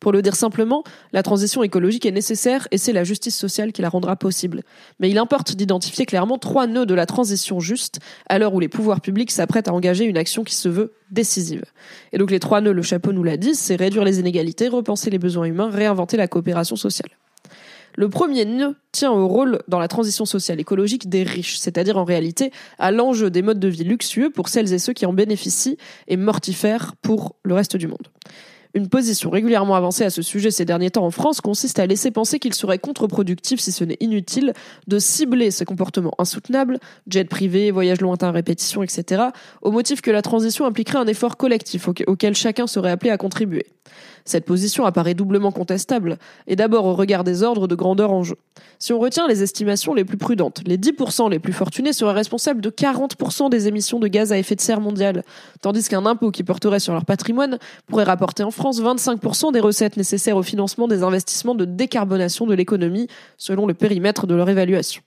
Pour 0.00 0.12
le 0.12 0.22
dire 0.22 0.36
simplement, 0.36 0.84
la 1.12 1.22
transition 1.22 1.62
écologique 1.62 2.06
est 2.06 2.12
nécessaire 2.12 2.68
et 2.70 2.78
c'est 2.78 2.92
la 2.92 3.02
justice 3.02 3.36
sociale 3.36 3.72
qui 3.72 3.82
la 3.82 3.88
rendra 3.88 4.14
possible. 4.14 4.62
Mais 5.00 5.10
il 5.10 5.18
importe 5.18 5.56
d'identifier 5.56 6.06
clairement 6.06 6.38
trois 6.38 6.68
nœuds 6.68 6.86
de 6.86 6.94
la 6.94 7.06
transition 7.06 7.58
juste 7.58 7.98
à 8.28 8.38
l'heure 8.38 8.54
où 8.54 8.60
les 8.60 8.68
pouvoirs 8.68 9.00
publics 9.00 9.32
s'apprêtent 9.32 9.68
à 9.68 9.74
engager 9.74 10.04
une 10.04 10.16
action 10.16 10.44
qui 10.44 10.54
se 10.54 10.68
veut 10.68 10.92
décisive. 11.10 11.64
Et 12.12 12.18
donc 12.18 12.30
les 12.30 12.38
trois 12.38 12.60
nœuds, 12.60 12.72
le 12.72 12.82
chapeau 12.82 13.12
nous 13.12 13.24
l'a 13.24 13.36
dit, 13.36 13.56
c'est 13.56 13.76
réduire 13.76 14.04
les 14.04 14.20
inégalités, 14.20 14.68
repenser 14.68 15.10
les 15.10 15.18
besoins 15.18 15.46
humains, 15.46 15.70
réinventer 15.70 16.16
la 16.16 16.28
coopération 16.28 16.76
sociale. 16.76 17.10
Le 17.96 18.08
premier 18.08 18.44
nœud 18.44 18.76
tient 18.92 19.10
au 19.10 19.26
rôle 19.26 19.60
dans 19.66 19.80
la 19.80 19.88
transition 19.88 20.24
sociale 20.24 20.60
écologique 20.60 21.08
des 21.08 21.24
riches, 21.24 21.58
c'est-à-dire 21.58 21.96
en 21.96 22.04
réalité 22.04 22.52
à 22.78 22.92
l'enjeu 22.92 23.28
des 23.28 23.42
modes 23.42 23.58
de 23.58 23.66
vie 23.66 23.82
luxueux 23.82 24.30
pour 24.30 24.48
celles 24.48 24.72
et 24.72 24.78
ceux 24.78 24.92
qui 24.92 25.04
en 25.06 25.12
bénéficient 25.12 25.78
et 26.06 26.16
mortifères 26.16 26.94
pour 27.02 27.34
le 27.42 27.54
reste 27.54 27.76
du 27.76 27.88
monde. 27.88 28.06
Une 28.74 28.88
position 28.88 29.30
régulièrement 29.30 29.74
avancée 29.74 30.04
à 30.04 30.10
ce 30.10 30.20
sujet 30.20 30.50
ces 30.50 30.64
derniers 30.64 30.90
temps 30.90 31.06
en 31.06 31.10
France 31.10 31.40
consiste 31.40 31.78
à 31.78 31.86
laisser 31.86 32.10
penser 32.10 32.38
qu'il 32.38 32.52
serait 32.52 32.78
contre-productif, 32.78 33.60
si 33.60 33.72
ce 33.72 33.82
n'est 33.84 33.96
inutile, 34.00 34.52
de 34.86 34.98
cibler 34.98 35.50
ces 35.50 35.64
comportements 35.64 36.14
insoutenables, 36.18 36.78
jet 37.08 37.24
privé, 37.24 37.70
voyages 37.70 38.00
lointains 38.00 38.30
répétition, 38.30 38.82
etc., 38.82 39.22
au 39.62 39.70
motif 39.70 40.02
que 40.02 40.10
la 40.10 40.20
transition 40.20 40.66
impliquerait 40.66 40.98
un 40.98 41.06
effort 41.06 41.36
collectif 41.38 41.88
auquel 41.88 42.34
chacun 42.34 42.66
serait 42.66 42.90
appelé 42.90 43.10
à 43.10 43.16
contribuer. 43.16 43.66
Cette 44.24 44.44
position 44.44 44.84
apparaît 44.84 45.14
doublement 45.14 45.52
contestable, 45.52 46.18
et 46.46 46.54
d'abord 46.54 46.84
au 46.84 46.94
regard 46.94 47.24
des 47.24 47.42
ordres 47.42 47.66
de 47.66 47.74
grandeur 47.74 48.12
en 48.12 48.22
jeu. 48.22 48.36
Si 48.78 48.92
on 48.92 48.98
retient 48.98 49.26
les 49.26 49.42
estimations 49.42 49.94
les 49.94 50.04
plus 50.04 50.18
prudentes, 50.18 50.60
les 50.66 50.76
10% 50.76 51.30
les 51.30 51.38
plus 51.38 51.54
fortunés 51.54 51.94
seraient 51.94 52.12
responsables 52.12 52.60
de 52.60 52.68
40% 52.68 53.48
des 53.48 53.68
émissions 53.68 53.98
de 53.98 54.06
gaz 54.06 54.30
à 54.30 54.38
effet 54.38 54.54
de 54.54 54.60
serre 54.60 54.80
mondiales, 54.80 55.24
tandis 55.62 55.88
qu'un 55.88 56.04
impôt 56.04 56.30
qui 56.30 56.44
porterait 56.44 56.78
sur 56.78 56.92
leur 56.92 57.06
patrimoine 57.06 57.58
pourrait 57.86 58.04
rapporter 58.04 58.42
en 58.42 58.50
France 58.58 58.82
25% 58.82 59.52
des 59.52 59.60
recettes 59.60 59.96
nécessaires 59.96 60.36
au 60.36 60.42
financement 60.42 60.88
des 60.88 61.04
investissements 61.04 61.54
de 61.54 61.64
décarbonation 61.64 62.44
de 62.44 62.54
l'économie, 62.54 63.06
selon 63.36 63.66
le 63.66 63.74
périmètre 63.74 64.26
de 64.26 64.34
leur 64.34 64.50
évaluation 64.50 65.00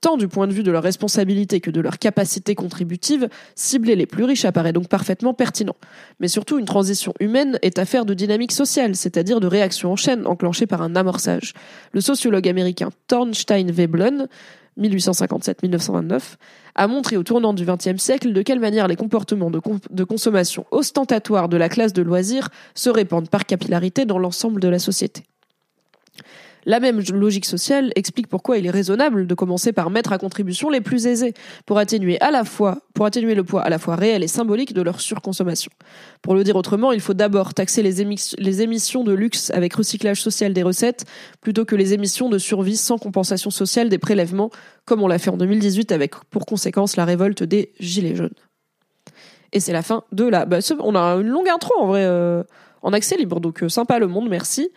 tant 0.00 0.16
du 0.16 0.28
point 0.28 0.46
de 0.46 0.52
vue 0.52 0.62
de 0.62 0.70
leur 0.70 0.82
responsabilité 0.82 1.60
que 1.60 1.70
de 1.70 1.80
leur 1.80 1.98
capacité 1.98 2.54
contributive, 2.54 3.28
cibler 3.56 3.96
les 3.96 4.06
plus 4.06 4.24
riches 4.24 4.44
apparaît 4.44 4.72
donc 4.72 4.88
parfaitement 4.88 5.34
pertinent. 5.34 5.74
Mais 6.20 6.28
surtout, 6.28 6.58
une 6.58 6.66
transition 6.66 7.12
humaine 7.20 7.58
est 7.62 7.78
affaire 7.78 8.04
de 8.04 8.14
dynamique 8.14 8.52
sociale, 8.52 8.94
c'est-à-dire 8.94 9.40
de 9.40 9.46
réaction 9.46 9.92
en 9.92 9.96
chaîne 9.96 10.26
enclenchée 10.26 10.66
par 10.66 10.82
un 10.82 10.94
amorçage. 10.94 11.52
Le 11.92 12.00
sociologue 12.00 12.48
américain 12.48 12.90
Thornstein 13.08 13.72
Veblen 13.72 14.28
1857-1929, 14.78 16.36
a 16.74 16.86
montré 16.86 17.16
au 17.16 17.22
tournant 17.22 17.52
du 17.52 17.64
XXe 17.64 18.02
siècle 18.02 18.32
de 18.32 18.42
quelle 18.42 18.60
manière 18.60 18.88
les 18.88 18.96
comportements 18.96 19.50
de, 19.50 19.60
de, 19.90 20.04
consommation 20.04 20.66
ostentatoires 20.70 21.48
de 21.48 21.56
la 21.56 21.68
classe 21.68 21.92
de 21.92 22.02
loisirs 22.02 22.48
se 22.74 22.90
répandent 22.90 23.28
par 23.28 23.46
capillarité 23.46 24.04
dans 24.04 24.18
l'ensemble 24.18 24.60
de 24.60 24.68
la 24.68 24.78
société. 24.78 25.24
La 26.68 26.80
même 26.80 27.00
logique 27.14 27.46
sociale 27.46 27.92
explique 27.96 28.26
pourquoi 28.26 28.58
il 28.58 28.66
est 28.66 28.70
raisonnable 28.70 29.26
de 29.26 29.34
commencer 29.34 29.72
par 29.72 29.88
mettre 29.88 30.12
à 30.12 30.18
contribution 30.18 30.68
les 30.68 30.82
plus 30.82 31.06
aisés 31.06 31.32
pour 31.64 31.78
atténuer 31.78 32.20
à 32.20 32.30
la 32.30 32.44
fois, 32.44 32.82
pour 32.92 33.06
atténuer 33.06 33.34
le 33.34 33.42
poids 33.42 33.62
à 33.62 33.70
la 33.70 33.78
fois 33.78 33.96
réel 33.96 34.22
et 34.22 34.28
symbolique 34.28 34.74
de 34.74 34.82
leur 34.82 35.00
surconsommation. 35.00 35.70
Pour 36.20 36.34
le 36.34 36.44
dire 36.44 36.56
autrement, 36.56 36.92
il 36.92 37.00
faut 37.00 37.14
d'abord 37.14 37.54
taxer 37.54 37.82
les, 37.82 38.02
émissions 38.02 39.02
de 39.02 39.14
luxe 39.14 39.50
avec 39.54 39.72
recyclage 39.72 40.20
social 40.20 40.52
des 40.52 40.62
recettes 40.62 41.06
plutôt 41.40 41.64
que 41.64 41.74
les 41.74 41.94
émissions 41.94 42.28
de 42.28 42.36
survie 42.36 42.76
sans 42.76 42.98
compensation 42.98 43.48
sociale 43.48 43.88
des 43.88 43.96
prélèvements, 43.96 44.50
comme 44.84 45.02
on 45.02 45.08
l'a 45.08 45.18
fait 45.18 45.30
en 45.30 45.38
2018 45.38 45.90
avec 45.90 46.16
pour 46.28 46.44
conséquence 46.44 46.96
la 46.96 47.06
révolte 47.06 47.44
des 47.44 47.72
Gilets 47.80 48.14
jaunes. 48.14 48.28
Et 49.54 49.60
c'est 49.60 49.72
la 49.72 49.82
fin 49.82 50.04
de 50.12 50.24
la. 50.24 50.44
Bah, 50.44 50.58
on 50.80 50.94
a 50.94 51.14
une 51.14 51.28
longue 51.28 51.48
intro 51.48 51.72
en 51.78 51.86
vrai 51.86 52.04
euh, 52.04 52.42
en 52.82 52.92
accès 52.92 53.16
libre, 53.16 53.40
donc 53.40 53.62
euh, 53.62 53.70
sympa 53.70 53.98
le 53.98 54.06
monde, 54.06 54.28
merci. 54.28 54.70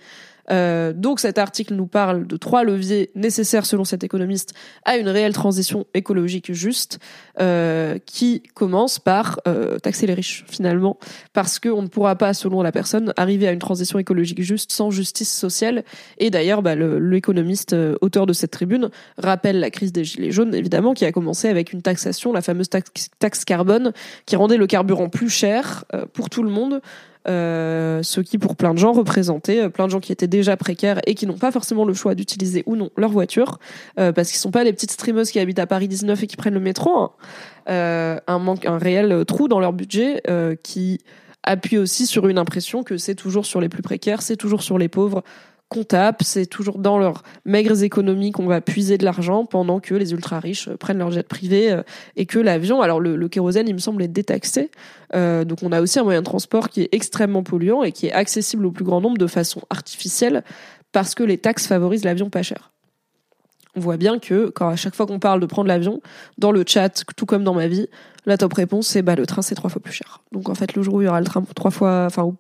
Euh, 0.50 0.94
donc 0.94 1.20
cet 1.20 1.38
article 1.38 1.76
nous 1.76 1.88
parle 1.88 2.26
de 2.26 2.38
trois 2.38 2.64
leviers 2.64 3.12
nécessaires 3.16 3.66
selon 3.66 3.84
cet 3.84 4.04
économiste 4.04 4.54
à 4.86 4.98
une 4.98 5.10
réelle 5.10 5.34
transition 5.34 5.86
écologique 5.94 6.52
juste, 6.54 7.00
euh, 7.40 7.98
qui 8.06 8.44
commence 8.54 9.00
par 9.00 9.40
euh, 9.48 9.78
taxer 9.80 10.08
les 10.08 10.14
riches 10.14 10.44
finalement, 10.48 10.98
parce 11.34 11.60
qu'on 11.60 11.82
ne 11.82 11.88
pourra 11.88 12.16
pas, 12.16 12.34
selon 12.34 12.62
la 12.62 12.72
personne, 12.72 13.14
arriver 13.18 13.48
à 13.48 13.52
une 13.52 13.60
transition 13.60 14.00
écologique 14.00 14.42
juste 14.42 14.72
sans 14.72 14.92
justice 14.92 15.34
sociale. 15.34 15.84
Et 16.18 16.30
d'ailleurs, 16.30 16.62
bah, 16.62 16.76
l'économiste 16.76 17.74
euh, 17.74 17.96
auteur 18.02 18.26
de 18.26 18.34
cette 18.34 18.52
tribune 18.52 18.90
rappelle 19.18 19.60
la 19.60 19.70
crise 19.70 19.92
des 19.92 20.04
gilets 20.04 20.32
jaunes, 20.32 20.54
évidemment, 20.54 20.94
qui 20.94 21.06
a 21.06 21.12
commencé 21.12 21.48
avec 21.48 21.74
une 21.74 21.82
taxation, 21.82 22.34
la 22.34 22.42
fameuse 22.42 22.70
taxe, 22.70 23.10
taxe 23.20 23.46
carbone, 23.46 23.94
qui 24.26 24.36
rendait 24.36 24.58
le 24.58 24.68
carburant 24.68 25.10
plus 25.10 25.30
cher 25.30 25.86
euh, 25.94 26.06
pour 26.12 26.30
tout 26.30 26.44
le 26.44 26.50
monde 26.50 26.82
euh, 27.28 28.02
ce 28.02 28.20
qui 28.20 28.40
pour 28.40 28.56
plein 28.56 28.74
de 28.74 28.80
gens 28.80 28.94
représentait 28.94 29.62
euh, 29.62 29.70
plein 29.70 29.86
de 29.86 29.92
gens 29.92 30.00
qui 30.00 30.12
étaient 30.12 30.28
déjà 30.28 30.58
précaires 30.58 31.00
et 31.06 31.14
qui 31.14 31.28
n'ont 31.28 31.38
pas 31.38 31.52
forcément 31.52 31.86
le 31.86 31.94
choix 31.94 32.16
d'utiliser 32.16 32.64
ou 32.66 32.76
non 32.76 32.90
leur 32.98 33.12
voiture 33.12 33.60
euh, 34.00 34.12
parce 34.12 34.30
qu'ils 34.30 34.40
sont 34.40 34.50
pas 34.50 34.64
les 34.64 34.74
petites 34.74 34.92
streameuses 34.92 35.30
qui 35.30 35.40
habitent 35.40 35.60
à 35.60 35.68
Paris 35.68 35.88
19 35.88 36.24
et 36.24 36.28
qui 36.28 36.36
prennent 36.36 36.56
le 36.56 36.60
métro 36.60 36.98
hein. 36.98 37.12
un 38.26 38.40
manque 38.40 38.66
un 38.66 38.80
réel 38.80 39.24
trou 39.28 39.48
dans 39.48 39.60
leur 39.60 39.72
budget 39.72 40.24
qui 40.64 41.00
appuie 41.44 41.78
aussi 41.78 42.08
sur 42.08 42.28
une 42.28 42.40
impression 42.40 42.82
que 42.82 42.98
c'est 42.98 43.16
toujours 43.16 43.46
sur 43.46 43.62
les 43.62 43.70
plus 43.70 43.84
précaires 43.84 44.24
c'est 44.24 44.38
toujours 44.38 44.64
sur 44.64 44.80
les 44.80 44.90
pauvres 44.90 45.24
tape, 45.86 46.22
c'est 46.24 46.46
toujours 46.46 46.78
dans 46.78 46.98
leurs 46.98 47.24
maigres 47.46 47.84
économies 47.84 48.32
qu'on 48.32 48.46
va 48.46 48.62
puiser 48.62 48.98
de 48.98 49.06
l'argent 49.06 49.46
pendant 49.46 49.80
que 49.80 49.96
les 49.96 50.12
ultra 50.12 50.40
riches 50.40 50.68
euh, 50.68 50.78
prennent 50.78 50.98
leur 50.98 51.12
jet 51.12 51.28
privé 51.28 51.72
euh, 51.72 51.84
et 52.16 52.26
que 52.26 52.40
l'avion, 52.40 52.82
alors 52.82 53.00
le, 53.00 53.28
kérosène, 53.28 53.68
il 53.68 53.74
me 53.74 53.80
semble, 53.80 54.04
est 54.04 54.08
détaxé. 54.08 54.70
Euh, 55.16 55.46
donc 55.46 55.64
on 55.64 55.72
a 55.72 55.82
aussi 55.82 56.00
un 56.00 56.04
moyen 56.04 56.22
de 56.22 56.26
transport 56.26 56.70
qui 56.70 56.82
est 56.82 56.90
extrêmement 56.92 57.44
polluant 57.44 57.84
et 57.84 57.92
qui 57.92 58.08
est 58.08 58.12
accessible 58.12 58.66
au 58.66 58.72
plus 58.72 58.86
grand 58.86 59.02
nombre 59.02 59.18
de 59.18 59.28
façon 59.28 59.62
artificielle 59.70 60.44
parce 60.92 61.16
que 61.16 61.24
les 61.24 61.38
taxes 61.38 61.68
favorisent 61.68 62.06
l'avion 62.06 62.30
pas 62.30 62.44
cher. 62.44 62.72
On 63.76 63.80
voit 63.80 63.98
bien 63.98 64.20
que 64.20 64.50
quand 64.50 64.68
à 64.68 64.76
chaque 64.76 64.96
fois 64.96 65.06
qu'on 65.06 65.20
parle 65.20 65.40
de 65.40 65.46
prendre 65.46 65.70
l'avion, 65.70 66.02
dans 66.38 66.52
le 66.52 66.64
chat, 66.68 67.04
tout 67.16 67.26
comme 67.26 67.46
dans 67.46 67.54
ma 67.54 67.68
vie, 67.68 67.88
la 68.26 68.38
top 68.38 68.54
réponse 68.54 68.88
c'est 68.88 69.02
bah 69.02 69.16
le 69.16 69.26
train 69.26 69.42
c'est 69.42 69.56
trois 69.56 69.70
fois 69.70 69.82
plus 69.82 69.94
cher. 69.94 70.22
Donc 70.34 70.50
en 70.50 70.56
fait 70.56 70.76
le 70.76 70.82
jour 70.82 70.96
où 70.96 71.02
il 71.02 71.06
y 71.06 71.08
aura 71.08 71.22
le 71.22 71.26
train 71.26 71.42
trois 71.56 71.72
fois, 71.72 72.04
enfin 72.06 72.34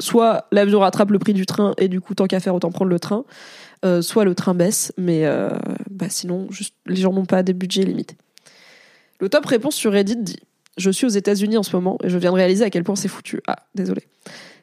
soit 0.00 0.46
l'avion 0.52 0.80
rattrape 0.80 1.10
le 1.10 1.18
prix 1.18 1.34
du 1.34 1.46
train 1.46 1.74
et 1.78 1.88
du 1.88 2.00
coup 2.00 2.14
tant 2.14 2.26
qu'à 2.26 2.40
faire 2.40 2.54
autant 2.54 2.70
prendre 2.70 2.90
le 2.90 2.98
train, 2.98 3.24
euh, 3.84 4.02
soit 4.02 4.24
le 4.24 4.34
train 4.34 4.54
baisse, 4.54 4.92
mais 4.96 5.24
euh, 5.24 5.50
bah 5.90 6.06
sinon 6.08 6.48
les 6.86 6.96
gens 6.96 7.12
n'ont 7.12 7.26
pas 7.26 7.42
des 7.42 7.52
budgets 7.52 7.84
limités. 7.84 8.16
Le 9.20 9.28
top 9.28 9.46
réponse 9.46 9.74
sur 9.74 9.92
Reddit 9.92 10.16
dit 10.16 10.40
je 10.76 10.90
suis 10.90 11.06
aux 11.06 11.10
États-Unis 11.10 11.56
en 11.56 11.62
ce 11.62 11.74
moment 11.74 11.98
et 12.02 12.08
je 12.08 12.18
viens 12.18 12.32
de 12.32 12.36
réaliser 12.36 12.64
à 12.64 12.70
quel 12.70 12.84
point 12.84 12.96
c'est 12.96 13.08
foutu. 13.08 13.40
Ah, 13.46 13.58
désolé. 13.74 14.02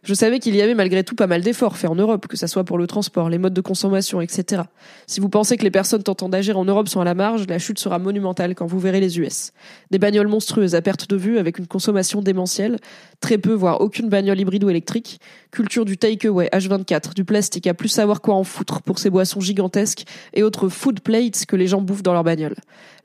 Je 0.03 0.15
savais 0.15 0.39
qu'il 0.39 0.55
y 0.55 0.61
avait 0.63 0.73
malgré 0.73 1.03
tout 1.03 1.13
pas 1.13 1.27
mal 1.27 1.43
d'efforts 1.43 1.77
faits 1.77 1.91
en 1.91 1.93
Europe, 1.93 2.25
que 2.25 2.35
ça 2.35 2.47
soit 2.47 2.63
pour 2.63 2.79
le 2.79 2.87
transport, 2.87 3.29
les 3.29 3.37
modes 3.37 3.53
de 3.53 3.61
consommation, 3.61 4.19
etc. 4.19 4.63
Si 5.05 5.19
vous 5.19 5.29
pensez 5.29 5.57
que 5.57 5.63
les 5.63 5.69
personnes 5.69 6.01
tentant 6.01 6.27
d'agir 6.27 6.57
en 6.57 6.65
Europe 6.65 6.89
sont 6.89 7.01
à 7.01 7.03
la 7.03 7.13
marge, 7.13 7.45
la 7.47 7.59
chute 7.59 7.77
sera 7.77 7.99
monumentale 7.99 8.55
quand 8.55 8.65
vous 8.65 8.79
verrez 8.79 8.99
les 8.99 9.19
US. 9.19 9.51
Des 9.91 9.99
bagnoles 9.99 10.27
monstrueuses 10.27 10.73
à 10.73 10.81
perte 10.81 11.07
de 11.07 11.15
vue 11.15 11.37
avec 11.37 11.59
une 11.59 11.67
consommation 11.67 12.23
démentielle, 12.23 12.77
très 13.19 13.37
peu 13.37 13.53
voire 13.53 13.79
aucune 13.81 14.09
bagnole 14.09 14.39
hybride 14.39 14.63
ou 14.63 14.71
électrique, 14.71 15.21
culture 15.51 15.85
du 15.85 15.99
takeaway 15.99 16.49
H24, 16.51 17.13
du 17.13 17.23
plastique 17.23 17.67
à 17.67 17.75
plus 17.75 17.89
savoir 17.89 18.21
quoi 18.21 18.33
en 18.33 18.43
foutre 18.43 18.81
pour 18.81 18.97
ces 18.97 19.11
boissons 19.11 19.39
gigantesques 19.39 20.05
et 20.33 20.41
autres 20.41 20.67
food 20.67 21.01
plates 21.01 21.45
que 21.45 21.55
les 21.55 21.67
gens 21.67 21.81
bouffent 21.81 22.01
dans 22.01 22.13
leur 22.13 22.23
bagnole. 22.23 22.55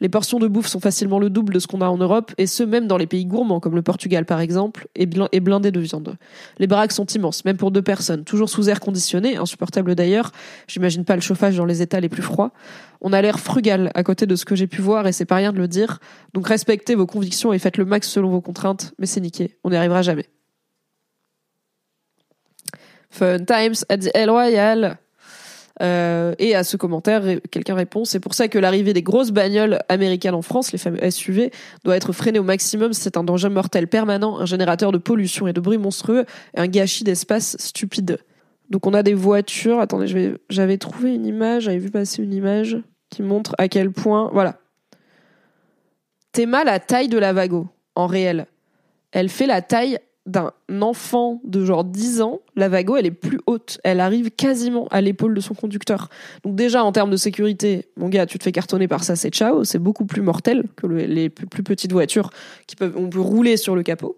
Les 0.00 0.08
portions 0.08 0.38
de 0.38 0.48
bouffe 0.48 0.66
sont 0.66 0.80
facilement 0.80 1.18
le 1.18 1.28
double 1.28 1.52
de 1.52 1.58
ce 1.58 1.66
qu'on 1.66 1.80
a 1.82 1.88
en 1.88 1.98
Europe 1.98 2.32
et 2.38 2.46
ce 2.46 2.62
même 2.62 2.86
dans 2.86 2.96
les 2.96 3.06
pays 3.06 3.26
gourmands 3.26 3.60
comme 3.60 3.74
le 3.74 3.82
Portugal 3.82 4.24
par 4.24 4.40
exemple 4.40 4.88
et 4.94 5.06
blindés 5.06 5.70
de 5.70 5.80
viande. 5.80 6.16
Sont 6.92 7.06
immenses, 7.06 7.44
même 7.44 7.56
pour 7.56 7.70
deux 7.70 7.82
personnes, 7.82 8.24
toujours 8.24 8.48
sous 8.48 8.68
air 8.68 8.80
conditionné, 8.80 9.36
insupportable 9.36 9.94
d'ailleurs. 9.94 10.32
J'imagine 10.68 11.04
pas 11.04 11.14
le 11.14 11.20
chauffage 11.20 11.56
dans 11.56 11.64
les 11.64 11.82
états 11.82 12.00
les 12.00 12.08
plus 12.08 12.22
froids. 12.22 12.52
On 13.00 13.12
a 13.12 13.22
l'air 13.22 13.38
frugal 13.40 13.90
à 13.94 14.02
côté 14.02 14.26
de 14.26 14.36
ce 14.36 14.44
que 14.44 14.54
j'ai 14.54 14.66
pu 14.66 14.80
voir 14.80 15.06
et 15.06 15.12
c'est 15.12 15.24
pas 15.24 15.36
rien 15.36 15.52
de 15.52 15.58
le 15.58 15.68
dire. 15.68 16.00
Donc 16.34 16.48
respectez 16.48 16.94
vos 16.94 17.06
convictions 17.06 17.52
et 17.52 17.58
faites 17.58 17.76
le 17.76 17.84
max 17.84 18.08
selon 18.08 18.30
vos 18.30 18.40
contraintes, 18.40 18.94
mais 18.98 19.06
c'est 19.06 19.20
niqué, 19.20 19.56
on 19.64 19.70
n'y 19.70 19.76
arrivera 19.76 20.02
jamais. 20.02 20.26
Fun 23.10 23.38
times 23.44 23.84
at 23.88 23.98
the 23.98 24.10
El 24.14 24.30
Royal. 24.30 24.98
Euh, 25.82 26.34
et 26.38 26.54
à 26.54 26.64
ce 26.64 26.76
commentaire, 26.76 27.22
quelqu'un 27.50 27.74
répond 27.74 28.06
c'est 28.06 28.20
pour 28.20 28.32
ça 28.32 28.48
que 28.48 28.58
l'arrivée 28.58 28.94
des 28.94 29.02
grosses 29.02 29.30
bagnoles 29.30 29.78
américaines 29.88 30.34
en 30.34 30.42
France, 30.42 30.72
les 30.72 30.78
fameux 30.78 31.10
SUV, 31.10 31.50
doit 31.84 31.96
être 31.96 32.12
freinée 32.12 32.38
au 32.38 32.44
maximum. 32.44 32.92
C'est 32.92 33.16
un 33.16 33.24
danger 33.24 33.48
mortel 33.48 33.86
permanent, 33.88 34.38
un 34.38 34.46
générateur 34.46 34.92
de 34.92 34.98
pollution 34.98 35.46
et 35.46 35.52
de 35.52 35.60
bruit 35.60 35.78
monstrueux, 35.78 36.24
un 36.56 36.66
gâchis 36.66 37.04
d'espace 37.04 37.56
stupide. 37.58 38.18
Donc 38.70 38.86
on 38.86 38.94
a 38.94 39.02
des 39.02 39.14
voitures. 39.14 39.80
Attendez, 39.80 40.36
j'avais 40.48 40.78
trouvé 40.78 41.14
une 41.14 41.26
image, 41.26 41.64
j'avais 41.64 41.78
vu 41.78 41.90
passer 41.90 42.22
une 42.22 42.32
image 42.32 42.78
qui 43.10 43.22
montre 43.22 43.54
à 43.58 43.68
quel 43.68 43.90
point. 43.90 44.30
Voilà. 44.32 44.56
mal 46.46 46.66
la 46.66 46.80
taille 46.80 47.08
de 47.08 47.18
la 47.18 47.32
Vago, 47.32 47.68
en 47.94 48.06
réel. 48.06 48.46
Elle 49.12 49.28
fait 49.28 49.46
la 49.46 49.62
taille 49.62 49.98
d'un 50.26 50.52
enfant 50.80 51.40
de 51.44 51.64
genre 51.64 51.84
10 51.84 52.20
ans, 52.20 52.40
la 52.56 52.68
Vago, 52.68 52.96
elle 52.96 53.06
est 53.06 53.10
plus 53.10 53.40
haute. 53.46 53.78
Elle 53.84 54.00
arrive 54.00 54.30
quasiment 54.30 54.88
à 54.90 55.00
l'épaule 55.00 55.34
de 55.34 55.40
son 55.40 55.54
conducteur. 55.54 56.08
Donc 56.44 56.56
déjà, 56.56 56.84
en 56.84 56.92
termes 56.92 57.10
de 57.10 57.16
sécurité, 57.16 57.86
mon 57.96 58.08
gars, 58.08 58.26
tu 58.26 58.38
te 58.38 58.44
fais 58.44 58.52
cartonner 58.52 58.88
par 58.88 59.04
ça, 59.04 59.16
c'est 59.16 59.30
ciao. 59.30 59.64
C'est 59.64 59.78
beaucoup 59.78 60.04
plus 60.04 60.22
mortel 60.22 60.64
que 60.76 60.86
les 60.86 61.30
plus 61.30 61.62
petites 61.62 61.92
voitures 61.92 62.30
qui 62.66 62.76
peuvent, 62.76 62.94
on 62.96 63.08
peut 63.08 63.20
rouler 63.20 63.56
sur 63.56 63.76
le 63.76 63.82
capot. 63.82 64.16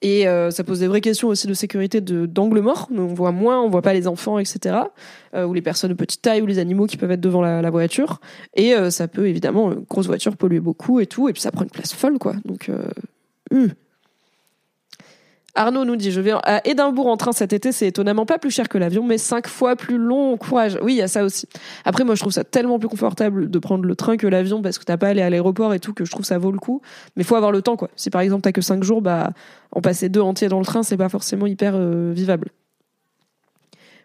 Et 0.00 0.28
euh, 0.28 0.52
ça 0.52 0.62
pose 0.62 0.78
des 0.78 0.86
vraies 0.86 1.00
questions 1.00 1.26
aussi 1.26 1.48
de 1.48 1.54
sécurité 1.54 2.00
d'angle 2.00 2.60
mort. 2.60 2.88
On 2.96 3.06
voit 3.06 3.32
moins, 3.32 3.60
on 3.60 3.68
voit 3.68 3.82
pas 3.82 3.92
les 3.92 4.06
enfants, 4.06 4.38
etc. 4.38 4.76
Euh, 5.34 5.44
ou 5.44 5.54
les 5.54 5.62
personnes 5.62 5.90
de 5.90 5.96
petite 5.96 6.22
taille 6.22 6.40
ou 6.40 6.46
les 6.46 6.60
animaux 6.60 6.86
qui 6.86 6.96
peuvent 6.96 7.10
être 7.10 7.20
devant 7.20 7.42
la, 7.42 7.70
voiture. 7.70 8.20
Et 8.54 8.74
euh, 8.74 8.90
ça 8.90 9.08
peut 9.08 9.28
évidemment, 9.28 9.72
une 9.72 9.80
grosse 9.80 10.06
voiture 10.06 10.36
polluer 10.36 10.60
beaucoup 10.60 11.00
et 11.00 11.06
tout. 11.06 11.28
Et 11.28 11.32
puis 11.32 11.42
ça 11.42 11.50
prend 11.50 11.64
une 11.64 11.70
place 11.70 11.92
folle, 11.92 12.18
quoi. 12.18 12.34
Donc, 12.44 12.68
euh, 12.68 13.68
Arnaud 15.58 15.84
nous 15.84 15.96
dit, 15.96 16.12
je 16.12 16.20
vais 16.20 16.30
à 16.44 16.64
Édimbourg 16.64 17.08
en 17.08 17.16
train 17.16 17.32
cet 17.32 17.52
été, 17.52 17.72
c'est 17.72 17.88
étonnamment 17.88 18.26
pas 18.26 18.38
plus 18.38 18.52
cher 18.52 18.68
que 18.68 18.78
l'avion, 18.78 19.02
mais 19.02 19.18
cinq 19.18 19.48
fois 19.48 19.74
plus 19.74 19.98
long. 19.98 20.36
Courage. 20.36 20.78
Oui, 20.82 20.94
il 20.94 20.98
y 20.98 21.02
a 21.02 21.08
ça 21.08 21.24
aussi. 21.24 21.48
Après, 21.84 22.04
moi, 22.04 22.14
je 22.14 22.20
trouve 22.20 22.32
ça 22.32 22.44
tellement 22.44 22.78
plus 22.78 22.88
confortable 22.88 23.50
de 23.50 23.58
prendre 23.58 23.84
le 23.84 23.96
train 23.96 24.16
que 24.16 24.28
l'avion 24.28 24.62
parce 24.62 24.78
que 24.78 24.84
t'as 24.84 24.96
pas 24.96 25.08
à 25.08 25.10
aller 25.10 25.20
à 25.20 25.30
l'aéroport 25.30 25.74
et 25.74 25.80
tout, 25.80 25.92
que 25.92 26.04
je 26.04 26.12
trouve 26.12 26.24
ça 26.24 26.38
vaut 26.38 26.52
le 26.52 26.60
coup. 26.60 26.80
Mais 27.16 27.24
faut 27.24 27.34
avoir 27.34 27.50
le 27.50 27.60
temps, 27.60 27.76
quoi. 27.76 27.90
Si 27.96 28.08
par 28.08 28.20
exemple 28.20 28.42
t'as 28.42 28.52
que 28.52 28.60
cinq 28.60 28.84
jours, 28.84 29.02
bah, 29.02 29.32
en 29.72 29.80
passer 29.80 30.08
deux 30.08 30.20
entiers 30.20 30.48
dans 30.48 30.60
le 30.60 30.64
train, 30.64 30.84
c'est 30.84 30.96
pas 30.96 31.08
forcément 31.08 31.46
hyper 31.46 31.72
euh, 31.74 32.12
vivable. 32.14 32.50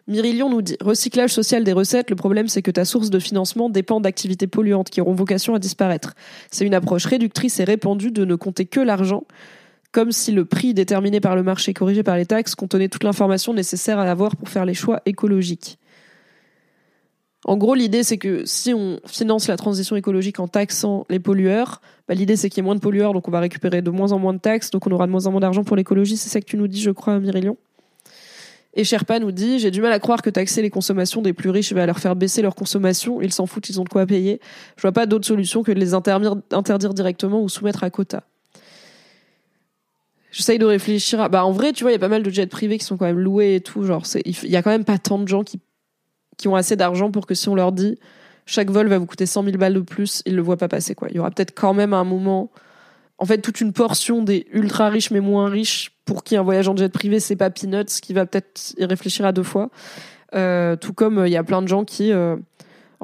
Myrillion 0.08 0.50
nous 0.50 0.60
dit 0.60 0.76
recyclage 0.80 1.30
social 1.30 1.62
des 1.62 1.72
recettes. 1.72 2.10
Le 2.10 2.16
problème, 2.16 2.48
c'est 2.48 2.62
que 2.62 2.72
ta 2.72 2.84
source 2.84 3.10
de 3.10 3.20
financement 3.20 3.70
dépend 3.70 4.00
d'activités 4.00 4.48
polluantes 4.48 4.90
qui 4.90 5.00
auront 5.00 5.14
vocation 5.14 5.54
à 5.54 5.60
disparaître. 5.60 6.14
C'est 6.50 6.66
une 6.66 6.74
approche 6.74 7.06
réductrice 7.06 7.60
et 7.60 7.64
répandue 7.64 8.10
de 8.10 8.24
ne 8.24 8.34
compter 8.34 8.66
que 8.66 8.80
l'argent 8.80 9.24
comme 9.94 10.10
si 10.10 10.32
le 10.32 10.44
prix 10.44 10.74
déterminé 10.74 11.20
par 11.20 11.36
le 11.36 11.44
marché 11.44 11.72
corrigé 11.72 12.02
par 12.02 12.16
les 12.16 12.26
taxes 12.26 12.56
contenait 12.56 12.88
toute 12.88 13.04
l'information 13.04 13.54
nécessaire 13.54 14.00
à 14.00 14.10
avoir 14.10 14.34
pour 14.34 14.48
faire 14.48 14.64
les 14.64 14.74
choix 14.74 15.00
écologiques. 15.06 15.78
En 17.44 17.56
gros, 17.56 17.76
l'idée, 17.76 18.02
c'est 18.02 18.18
que 18.18 18.44
si 18.44 18.74
on 18.74 18.98
finance 19.06 19.46
la 19.46 19.56
transition 19.56 19.94
écologique 19.94 20.40
en 20.40 20.48
taxant 20.48 21.06
les 21.10 21.20
pollueurs, 21.20 21.80
bah, 22.08 22.14
l'idée, 22.14 22.34
c'est 22.34 22.50
qu'il 22.50 22.58
y 22.58 22.62
ait 22.62 22.64
moins 22.64 22.74
de 22.74 22.80
pollueurs, 22.80 23.12
donc 23.12 23.28
on 23.28 23.30
va 23.30 23.38
récupérer 23.38 23.82
de 23.82 23.90
moins 23.90 24.10
en 24.10 24.18
moins 24.18 24.32
de 24.32 24.40
taxes, 24.40 24.70
donc 24.70 24.84
on 24.88 24.90
aura 24.90 25.06
de 25.06 25.12
moins 25.12 25.26
en 25.26 25.30
moins 25.30 25.40
d'argent 25.40 25.62
pour 25.62 25.76
l'écologie. 25.76 26.16
C'est 26.16 26.28
ça 26.28 26.40
que 26.40 26.46
tu 26.46 26.56
nous 26.56 26.66
dis, 26.66 26.80
je 26.80 26.90
crois, 26.90 27.20
Myrillion. 27.20 27.56
Et 28.72 28.82
Sherpa 28.82 29.20
nous 29.20 29.30
dit, 29.30 29.60
j'ai 29.60 29.70
du 29.70 29.80
mal 29.80 29.92
à 29.92 30.00
croire 30.00 30.22
que 30.22 30.30
taxer 30.30 30.60
les 30.60 30.70
consommations 30.70 31.22
des 31.22 31.32
plus 31.32 31.50
riches 31.50 31.72
va 31.72 31.86
leur 31.86 32.00
faire 32.00 32.16
baisser 32.16 32.42
leur 32.42 32.56
consommation. 32.56 33.22
Ils 33.22 33.32
s'en 33.32 33.46
foutent, 33.46 33.68
ils 33.68 33.80
ont 33.80 33.84
de 33.84 33.88
quoi 33.88 34.06
payer. 34.06 34.40
Je 34.76 34.82
vois 34.82 34.90
pas 34.90 35.06
d'autre 35.06 35.26
solution 35.26 35.62
que 35.62 35.70
de 35.70 35.78
les 35.78 35.94
interdire 35.94 36.94
directement 36.94 37.40
ou 37.40 37.48
soumettre 37.48 37.84
à 37.84 37.90
quota. 37.90 38.24
J'essaye 40.34 40.58
de 40.58 40.66
réfléchir 40.66 41.20
à... 41.20 41.28
Bah, 41.28 41.44
en 41.44 41.52
vrai, 41.52 41.72
tu 41.72 41.84
vois, 41.84 41.92
il 41.92 41.94
y 41.94 41.96
a 41.96 42.00
pas 42.00 42.08
mal 42.08 42.24
de 42.24 42.30
jets 42.30 42.48
privés 42.48 42.76
qui 42.76 42.84
sont 42.84 42.96
quand 42.96 43.06
même 43.06 43.20
loués 43.20 43.54
et 43.54 43.60
tout. 43.60 43.84
Genre, 43.84 44.02
il 44.24 44.50
y 44.50 44.56
a 44.56 44.62
quand 44.62 44.70
même 44.70 44.84
pas 44.84 44.98
tant 44.98 45.18
de 45.18 45.28
gens 45.28 45.44
qui, 45.44 45.60
qui 46.36 46.48
ont 46.48 46.56
assez 46.56 46.74
d'argent 46.74 47.12
pour 47.12 47.26
que 47.26 47.36
si 47.36 47.48
on 47.48 47.54
leur 47.54 47.70
dit 47.70 47.98
chaque 48.44 48.68
vol 48.68 48.88
va 48.88 48.98
vous 48.98 49.06
coûter 49.06 49.26
100 49.26 49.44
000 49.44 49.56
balles 49.58 49.74
de 49.74 49.80
plus, 49.80 50.22
ils 50.26 50.34
le 50.34 50.42
voient 50.42 50.56
pas 50.56 50.66
passer, 50.66 50.96
quoi. 50.96 51.06
Il 51.10 51.16
y 51.16 51.18
aura 51.20 51.30
peut-être 51.30 51.54
quand 51.54 51.72
même 51.72 51.94
un 51.94 52.02
moment, 52.02 52.50
en 53.18 53.26
fait, 53.26 53.38
toute 53.38 53.60
une 53.60 53.72
portion 53.72 54.22
des 54.22 54.46
ultra 54.52 54.90
riches 54.90 55.12
mais 55.12 55.20
moins 55.20 55.48
riches 55.48 55.92
pour 56.04 56.24
qui 56.24 56.36
un 56.36 56.42
voyage 56.42 56.68
en 56.68 56.76
jet 56.76 56.92
privé, 56.92 57.20
c'est 57.20 57.36
pas 57.36 57.50
peanuts, 57.50 58.00
qui 58.02 58.12
va 58.12 58.26
peut-être 58.26 58.74
y 58.76 58.84
réfléchir 58.84 59.24
à 59.24 59.30
deux 59.30 59.44
fois. 59.44 59.70
Euh, 60.34 60.74
tout 60.74 60.92
comme 60.92 61.18
euh, 61.18 61.28
il 61.28 61.32
y 61.32 61.36
a 61.36 61.44
plein 61.44 61.62
de 61.62 61.68
gens 61.68 61.84
qui, 61.84 62.12
euh, 62.12 62.36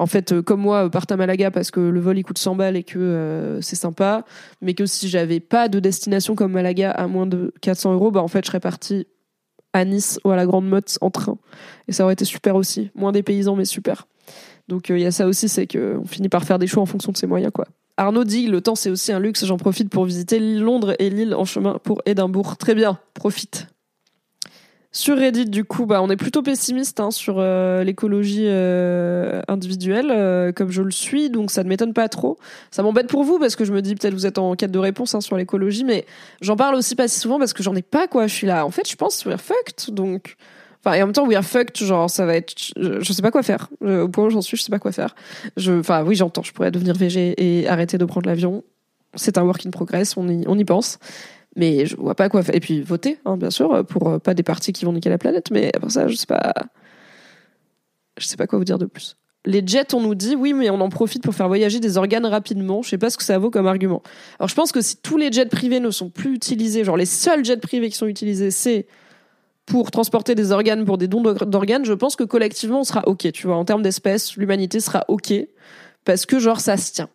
en 0.01 0.07
fait, 0.07 0.31
euh, 0.31 0.41
comme 0.41 0.61
moi, 0.61 0.85
euh, 0.85 0.89
partent 0.89 1.11
à 1.11 1.15
Malaga 1.15 1.51
parce 1.51 1.69
que 1.69 1.79
le 1.79 1.99
vol 1.99 2.21
coûte 2.23 2.39
100 2.39 2.55
balles 2.55 2.75
et 2.75 2.83
que 2.83 2.97
euh, 2.97 3.61
c'est 3.61 3.75
sympa, 3.75 4.25
mais 4.59 4.73
que 4.73 4.87
si 4.87 5.07
j'avais 5.07 5.39
pas 5.39 5.69
de 5.69 5.79
destination 5.79 6.33
comme 6.33 6.53
Malaga 6.53 6.89
à 6.89 7.07
moins 7.07 7.27
de 7.27 7.53
400 7.61 7.93
euros, 7.93 8.09
bah 8.09 8.23
en 8.23 8.27
fait, 8.27 8.43
je 8.43 8.47
serais 8.47 8.59
partie 8.59 9.05
à 9.73 9.85
Nice 9.85 10.19
ou 10.25 10.31
à 10.31 10.35
la 10.35 10.47
Grande 10.47 10.67
Motte 10.67 10.97
en 11.01 11.11
train. 11.11 11.37
Et 11.87 11.91
ça 11.91 12.03
aurait 12.03 12.13
été 12.13 12.25
super 12.25 12.55
aussi. 12.55 12.89
Moins 12.95 13.11
des 13.11 13.21
paysans, 13.21 13.55
mais 13.55 13.65
super. 13.65 14.07
Donc 14.67 14.89
il 14.89 14.97
y 14.97 15.05
a 15.05 15.11
ça 15.11 15.27
aussi, 15.27 15.47
c'est 15.47 15.67
qu'on 15.67 16.05
finit 16.05 16.29
par 16.29 16.45
faire 16.45 16.57
des 16.57 16.65
choix 16.65 16.81
en 16.81 16.87
fonction 16.87 17.11
de 17.11 17.17
ses 17.17 17.27
moyens, 17.27 17.51
quoi. 17.53 17.67
Arnaud 17.97 18.23
dit 18.23 18.47
le 18.47 18.61
temps 18.61 18.73
c'est 18.73 18.89
aussi 18.89 19.11
un 19.11 19.19
luxe, 19.19 19.45
j'en 19.45 19.57
profite 19.57 19.89
pour 19.89 20.05
visiter 20.05 20.39
Londres 20.39 20.95
et 20.97 21.11
Lille 21.11 21.35
en 21.35 21.45
chemin 21.45 21.77
pour 21.83 22.01
Édimbourg. 22.07 22.57
Très 22.57 22.73
bien, 22.73 22.97
profite. 23.13 23.67
Sur 24.93 25.17
Reddit, 25.17 25.45
du 25.45 25.63
coup, 25.63 25.85
bah, 25.85 26.01
on 26.01 26.09
est 26.09 26.17
plutôt 26.17 26.41
pessimiste 26.41 26.99
hein, 26.99 27.11
sur 27.11 27.35
euh, 27.37 27.81
l'écologie 27.85 28.47
euh, 28.47 29.41
individuelle, 29.47 30.11
euh, 30.11 30.51
comme 30.51 30.69
je 30.69 30.81
le 30.81 30.91
suis, 30.91 31.29
donc 31.29 31.49
ça 31.49 31.63
ne 31.63 31.69
m'étonne 31.69 31.93
pas 31.93 32.09
trop. 32.09 32.37
Ça 32.71 32.83
m'embête 32.83 33.07
pour 33.07 33.23
vous 33.23 33.39
parce 33.39 33.55
que 33.55 33.63
je 33.63 33.71
me 33.71 33.81
dis 33.81 33.95
peut-être 33.95 34.13
vous 34.13 34.25
êtes 34.25 34.37
en 34.37 34.53
quête 34.55 34.71
de 34.71 34.79
réponse 34.79 35.15
hein, 35.15 35.21
sur 35.21 35.37
l'écologie, 35.37 35.85
mais 35.85 36.05
j'en 36.41 36.57
parle 36.57 36.75
aussi 36.75 36.95
pas 36.95 37.07
si 37.07 37.21
souvent 37.21 37.39
parce 37.39 37.53
que 37.53 37.63
j'en 37.63 37.73
ai 37.73 37.81
pas 37.81 38.07
quoi. 38.07 38.27
Je 38.27 38.33
suis 38.33 38.47
là, 38.47 38.65
en 38.65 38.69
fait, 38.69 38.89
je 38.89 38.97
pense 38.97 39.23
we're 39.25 39.39
fucked, 39.39 39.93
donc. 39.93 40.35
Enfin, 40.83 40.97
et 40.97 41.01
en 41.03 41.05
même 41.05 41.13
temps, 41.13 41.25
we're 41.25 41.43
fucked, 41.43 41.77
genre 41.77 42.09
ça 42.09 42.25
va 42.25 42.35
être, 42.35 42.53
je, 42.75 43.13
sais 43.13 43.21
pas 43.21 43.31
quoi 43.31 43.43
faire. 43.43 43.69
au 43.81 44.09
point 44.09 44.25
où 44.25 44.29
j'en 44.29 44.41
suis, 44.41 44.57
je 44.57 44.63
sais 44.63 44.71
pas 44.71 44.79
quoi 44.79 44.91
faire. 44.91 45.15
Enfin, 45.69 46.03
oui, 46.03 46.15
j'entends, 46.15 46.43
je 46.43 46.51
pourrais 46.51 46.71
devenir 46.71 46.95
végé 46.95 47.35
et 47.37 47.67
arrêter 47.69 47.97
de 47.97 48.03
prendre 48.03 48.27
l'avion. 48.27 48.63
C'est 49.15 49.37
un 49.37 49.43
work 49.43 49.65
in 49.65 49.69
progress, 49.69 50.17
on 50.17 50.27
y, 50.27 50.43
on 50.47 50.57
y 50.57 50.65
pense 50.65 50.99
mais 51.55 51.85
je 51.85 51.95
vois 51.95 52.15
pas 52.15 52.29
quoi 52.29 52.43
faire. 52.43 52.55
Et 52.55 52.59
puis 52.59 52.81
voter, 52.81 53.19
hein, 53.25 53.37
bien 53.37 53.49
sûr, 53.49 53.85
pour 53.85 54.09
euh, 54.09 54.19
pas 54.19 54.33
des 54.33 54.43
partis 54.43 54.73
qui 54.73 54.85
vont 54.85 54.93
niquer 54.93 55.09
la 55.09 55.17
planète, 55.17 55.51
mais 55.51 55.71
après 55.75 55.89
ça, 55.89 56.07
je 56.07 56.15
sais 56.15 56.27
pas. 56.27 56.53
Je 58.17 58.25
sais 58.25 58.37
pas 58.37 58.47
quoi 58.47 58.59
vous 58.59 58.65
dire 58.65 58.77
de 58.77 58.85
plus. 58.85 59.17
Les 59.45 59.63
jets, 59.65 59.95
on 59.95 60.01
nous 60.01 60.13
dit, 60.13 60.35
oui, 60.35 60.53
mais 60.53 60.69
on 60.69 60.79
en 60.81 60.89
profite 60.89 61.23
pour 61.23 61.33
faire 61.33 61.47
voyager 61.47 61.79
des 61.79 61.97
organes 61.97 62.27
rapidement. 62.27 62.83
Je 62.83 62.89
sais 62.89 62.97
pas 62.99 63.09
ce 63.09 63.17
que 63.17 63.23
ça 63.23 63.39
vaut 63.39 63.49
comme 63.49 63.65
argument. 63.65 64.03
Alors, 64.37 64.49
je 64.49 64.53
pense 64.53 64.71
que 64.71 64.81
si 64.81 64.97
tous 64.97 65.17
les 65.17 65.31
jets 65.31 65.47
privés 65.47 65.79
ne 65.79 65.89
sont 65.89 66.09
plus 66.09 66.35
utilisés, 66.35 66.83
genre 66.83 66.97
les 66.97 67.07
seuls 67.07 67.43
jets 67.43 67.57
privés 67.57 67.89
qui 67.89 67.97
sont 67.97 68.05
utilisés, 68.05 68.51
c'est 68.51 68.85
pour 69.65 69.89
transporter 69.89 70.35
des 70.35 70.51
organes, 70.51 70.85
pour 70.85 70.99
des 70.99 71.07
dons 71.07 71.21
d'organes, 71.21 71.85
je 71.85 71.93
pense 71.93 72.15
que 72.15 72.23
collectivement, 72.23 72.81
on 72.81 72.83
sera 72.83 73.07
OK, 73.07 73.31
tu 73.31 73.47
vois. 73.47 73.55
En 73.55 73.65
termes 73.65 73.81
d'espèces, 73.81 74.35
l'humanité 74.37 74.79
sera 74.79 75.05
OK. 75.07 75.33
Parce 76.05 76.27
que, 76.27 76.37
genre, 76.37 76.59
ça 76.59 76.77
se 76.77 76.93
tient. 76.93 77.09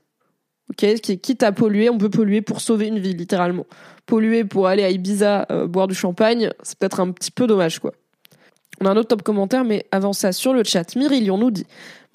OK 0.70 0.86
Quitte 1.00 1.42
à 1.42 1.52
polluer, 1.52 1.90
on 1.90 1.98
peut 1.98 2.10
polluer 2.10 2.42
pour 2.42 2.60
sauver 2.60 2.86
une 2.88 2.98
vie, 2.98 3.14
littéralement 3.14 3.66
polluer 4.06 4.44
pour 4.44 4.68
aller 4.68 4.84
à 4.84 4.90
Ibiza 4.90 5.46
euh, 5.50 5.66
boire 5.66 5.88
du 5.88 5.94
champagne, 5.94 6.50
c'est 6.62 6.78
peut-être 6.78 7.00
un 7.00 7.10
petit 7.10 7.30
peu 7.30 7.46
dommage, 7.46 7.80
quoi. 7.80 7.92
On 8.80 8.86
a 8.86 8.90
un 8.90 8.96
autre 8.96 9.08
top 9.08 9.22
commentaire, 9.22 9.64
mais 9.64 9.86
avant 9.90 10.12
ça, 10.12 10.32
sur 10.32 10.52
le 10.52 10.64
chat, 10.64 10.96
Myrilion 10.96 11.38
nous 11.38 11.50
dit 11.50 11.66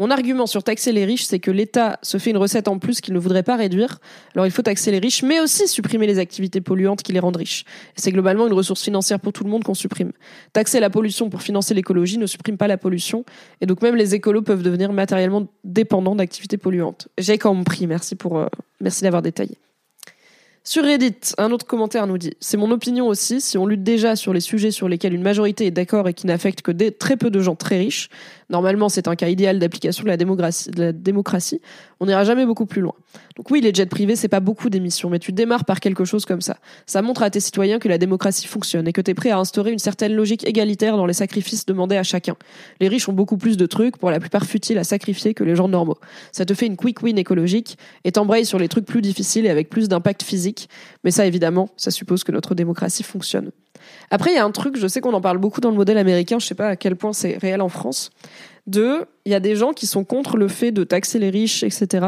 mon 0.01 0.09
argument 0.09 0.47
sur 0.47 0.63
taxer 0.63 0.91
les 0.91 1.05
riches, 1.05 1.25
c'est 1.25 1.37
que 1.37 1.51
l'État 1.51 1.99
se 2.01 2.17
fait 2.17 2.31
une 2.31 2.37
recette 2.37 2.67
en 2.67 2.79
plus 2.79 3.01
qu'il 3.01 3.13
ne 3.13 3.19
voudrait 3.19 3.43
pas 3.43 3.55
réduire. 3.55 3.99
Alors 4.33 4.47
il 4.47 4.51
faut 4.51 4.63
taxer 4.63 4.89
les 4.89 4.97
riches, 4.97 5.21
mais 5.21 5.39
aussi 5.39 5.67
supprimer 5.67 6.07
les 6.07 6.17
activités 6.17 6.59
polluantes 6.59 7.03
qui 7.03 7.13
les 7.13 7.19
rendent 7.19 7.35
riches. 7.35 7.65
C'est 7.95 8.11
globalement 8.11 8.47
une 8.47 8.53
ressource 8.53 8.81
financière 8.81 9.19
pour 9.19 9.31
tout 9.31 9.43
le 9.43 9.51
monde 9.51 9.63
qu'on 9.63 9.75
supprime. 9.75 10.11
Taxer 10.53 10.79
la 10.79 10.89
pollution 10.89 11.29
pour 11.29 11.43
financer 11.43 11.75
l'écologie 11.75 12.17
ne 12.17 12.25
supprime 12.25 12.57
pas 12.57 12.67
la 12.67 12.79
pollution. 12.79 13.25
Et 13.61 13.67
donc 13.67 13.83
même 13.83 13.95
les 13.95 14.15
écolos 14.15 14.41
peuvent 14.41 14.63
devenir 14.63 14.91
matériellement 14.91 15.45
dépendants 15.63 16.15
d'activités 16.15 16.57
polluantes. 16.57 17.07
J'ai 17.19 17.37
compris, 17.37 17.85
merci 17.85 18.15
pour, 18.15 18.39
euh, 18.39 18.47
merci 18.79 19.03
d'avoir 19.03 19.21
détaillé. 19.21 19.59
Sur 20.63 20.83
Reddit, 20.83 21.33
un 21.39 21.51
autre 21.51 21.65
commentaire 21.65 22.05
nous 22.05 22.19
dit 22.19 22.33
C'est 22.39 22.55
mon 22.55 22.69
opinion 22.69 23.07
aussi, 23.07 23.41
si 23.41 23.57
on 23.57 23.65
lutte 23.65 23.81
déjà 23.81 24.15
sur 24.15 24.31
les 24.31 24.39
sujets 24.39 24.69
sur 24.69 24.87
lesquels 24.87 25.13
une 25.13 25.23
majorité 25.23 25.65
est 25.65 25.71
d'accord 25.71 26.07
et 26.07 26.13
qui 26.13 26.27
n'affectent 26.27 26.61
que 26.61 26.71
des, 26.71 26.91
très 26.91 27.17
peu 27.17 27.31
de 27.31 27.39
gens 27.39 27.55
très 27.55 27.79
riches, 27.79 28.09
normalement 28.51 28.89
c'est 28.89 29.07
un 29.07 29.15
cas 29.15 29.29
idéal 29.29 29.59
d'application 29.59 30.03
de 30.03 30.09
la 30.09 30.91
démocratie, 30.93 31.61
on 31.99 32.05
n'ira 32.05 32.23
jamais 32.23 32.45
beaucoup 32.45 32.65
plus 32.65 32.81
loin. 32.81 32.93
Donc 33.35 33.49
oui, 33.49 33.61
les 33.61 33.73
jets 33.73 33.85
privés, 33.85 34.15
c'est 34.15 34.27
pas 34.27 34.39
beaucoup 34.39 34.69
d'émissions, 34.69 35.09
mais 35.09 35.19
tu 35.19 35.31
démarres 35.31 35.65
par 35.65 35.79
quelque 35.79 36.05
chose 36.05 36.25
comme 36.25 36.41
ça. 36.41 36.57
Ça 36.85 37.01
montre 37.01 37.23
à 37.23 37.29
tes 37.29 37.39
citoyens 37.39 37.79
que 37.79 37.87
la 37.87 37.97
démocratie 37.97 38.47
fonctionne 38.47 38.87
et 38.87 38.93
que 38.93 39.01
tu 39.01 39.11
es 39.11 39.13
prêt 39.13 39.31
à 39.31 39.39
instaurer 39.39 39.71
une 39.71 39.79
certaine 39.79 40.13
logique 40.13 40.47
égalitaire 40.47 40.97
dans 40.97 41.05
les 41.05 41.13
sacrifices 41.13 41.65
demandés 41.65 41.97
à 41.97 42.03
chacun. 42.03 42.35
Les 42.79 42.87
riches 42.87 43.07
ont 43.09 43.13
beaucoup 43.13 43.37
plus 43.37 43.57
de 43.57 43.65
trucs, 43.65 43.97
pour 43.97 44.11
la 44.11 44.19
plupart 44.19 44.45
futiles, 44.45 44.77
à 44.77 44.83
sacrifier 44.83 45.33
que 45.33 45.43
les 45.43 45.55
gens 45.55 45.67
normaux. 45.67 45.97
Ça 46.31 46.45
te 46.45 46.53
fait 46.53 46.67
une 46.67 46.77
quick 46.77 47.01
win 47.01 47.17
écologique 47.17 47.77
et 48.03 48.11
t'embrayes 48.11 48.45
sur 48.45 48.59
les 48.59 48.67
trucs 48.67 48.85
plus 48.85 49.01
difficiles 49.01 49.45
et 49.45 49.49
avec 49.49 49.69
plus 49.69 49.87
d'impact 49.87 50.23
physique. 50.23 50.69
Mais 51.03 51.11
ça, 51.11 51.25
évidemment, 51.25 51.69
ça 51.77 51.91
suppose 51.91 52.23
que 52.23 52.31
notre 52.31 52.55
démocratie 52.55 53.03
fonctionne. 53.03 53.51
Après, 54.09 54.31
il 54.31 54.35
y 54.35 54.39
a 54.39 54.45
un 54.45 54.51
truc, 54.51 54.77
je 54.77 54.87
sais 54.87 55.01
qu'on 55.01 55.13
en 55.13 55.21
parle 55.21 55.37
beaucoup 55.37 55.61
dans 55.61 55.71
le 55.71 55.75
modèle 55.75 55.97
américain, 55.97 56.39
je 56.39 56.45
sais 56.45 56.55
pas 56.55 56.67
à 56.67 56.75
quel 56.75 56.95
point 56.95 57.13
c'est 57.13 57.37
réel 57.37 57.61
en 57.61 57.69
France. 57.69 58.11
De, 58.67 59.05
il 59.25 59.31
y 59.31 59.35
a 59.35 59.39
des 59.39 59.55
gens 59.55 59.73
qui 59.73 59.87
sont 59.87 60.03
contre 60.03 60.37
le 60.37 60.47
fait 60.47 60.71
de 60.71 60.83
taxer 60.83 61.19
les 61.19 61.29
riches, 61.29 61.63
etc. 61.63 62.05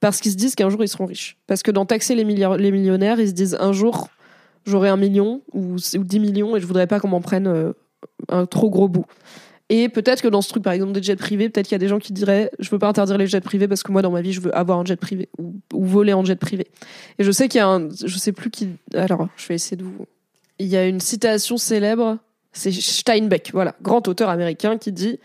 Parce 0.00 0.20
qu'ils 0.20 0.32
se 0.32 0.36
disent 0.36 0.54
qu'un 0.54 0.68
jour 0.68 0.82
ils 0.82 0.88
seront 0.88 1.06
riches. 1.06 1.38
Parce 1.46 1.62
que 1.62 1.70
dans 1.70 1.86
taxer 1.86 2.14
les, 2.14 2.24
les 2.24 2.70
millionnaires, 2.72 3.20
ils 3.20 3.28
se 3.28 3.32
disent 3.32 3.56
un 3.60 3.72
jour 3.72 4.08
j'aurai 4.66 4.88
un 4.88 4.96
million 4.96 5.42
ou, 5.52 5.76
ou 5.76 6.04
10 6.04 6.20
millions 6.20 6.56
et 6.56 6.60
je 6.60 6.66
voudrais 6.66 6.86
pas 6.86 7.00
qu'on 7.00 7.08
m'en 7.08 7.20
prenne 7.20 7.46
euh, 7.46 7.72
un 8.28 8.46
trop 8.46 8.68
gros 8.68 8.88
bout. 8.88 9.06
Et 9.68 9.88
peut-être 9.88 10.22
que 10.22 10.28
dans 10.28 10.42
ce 10.42 10.48
truc, 10.48 10.62
par 10.62 10.72
exemple, 10.72 10.92
des 10.92 11.02
jets 11.02 11.16
privés, 11.16 11.48
peut-être 11.48 11.66
qu'il 11.66 11.74
y 11.74 11.76
a 11.76 11.80
des 11.80 11.88
gens 11.88 11.98
qui 11.98 12.12
diraient 12.12 12.50
je 12.60 12.70
veux 12.70 12.78
pas 12.78 12.88
interdire 12.88 13.18
les 13.18 13.26
jets 13.26 13.40
privés 13.40 13.66
parce 13.66 13.82
que 13.82 13.90
moi, 13.90 14.00
dans 14.00 14.12
ma 14.12 14.20
vie, 14.20 14.32
je 14.32 14.40
veux 14.40 14.56
avoir 14.56 14.78
un 14.78 14.84
jet 14.84 14.96
privé 14.96 15.28
ou, 15.38 15.54
voler 15.72 16.12
en 16.12 16.24
jet 16.24 16.36
privé. 16.36 16.68
Et 17.18 17.24
je 17.24 17.32
sais 17.32 17.48
qu'il 17.48 17.58
y 17.58 17.62
a 17.62 17.68
un. 17.68 17.88
Je 17.88 18.18
sais 18.18 18.30
plus 18.30 18.50
qui. 18.50 18.68
Alors, 18.94 19.28
je 19.36 19.48
vais 19.48 19.56
essayer 19.56 19.76
de 19.76 19.82
vous. 19.82 20.06
Il 20.58 20.66
y 20.66 20.76
a 20.76 20.86
une 20.86 21.00
citation 21.00 21.56
célèbre, 21.58 22.18
c'est 22.52 22.72
Steinbeck, 22.72 23.50
voilà, 23.52 23.74
grand 23.82 24.08
auteur 24.08 24.30
américain 24.30 24.78
qui 24.78 24.92
dit 24.92 25.18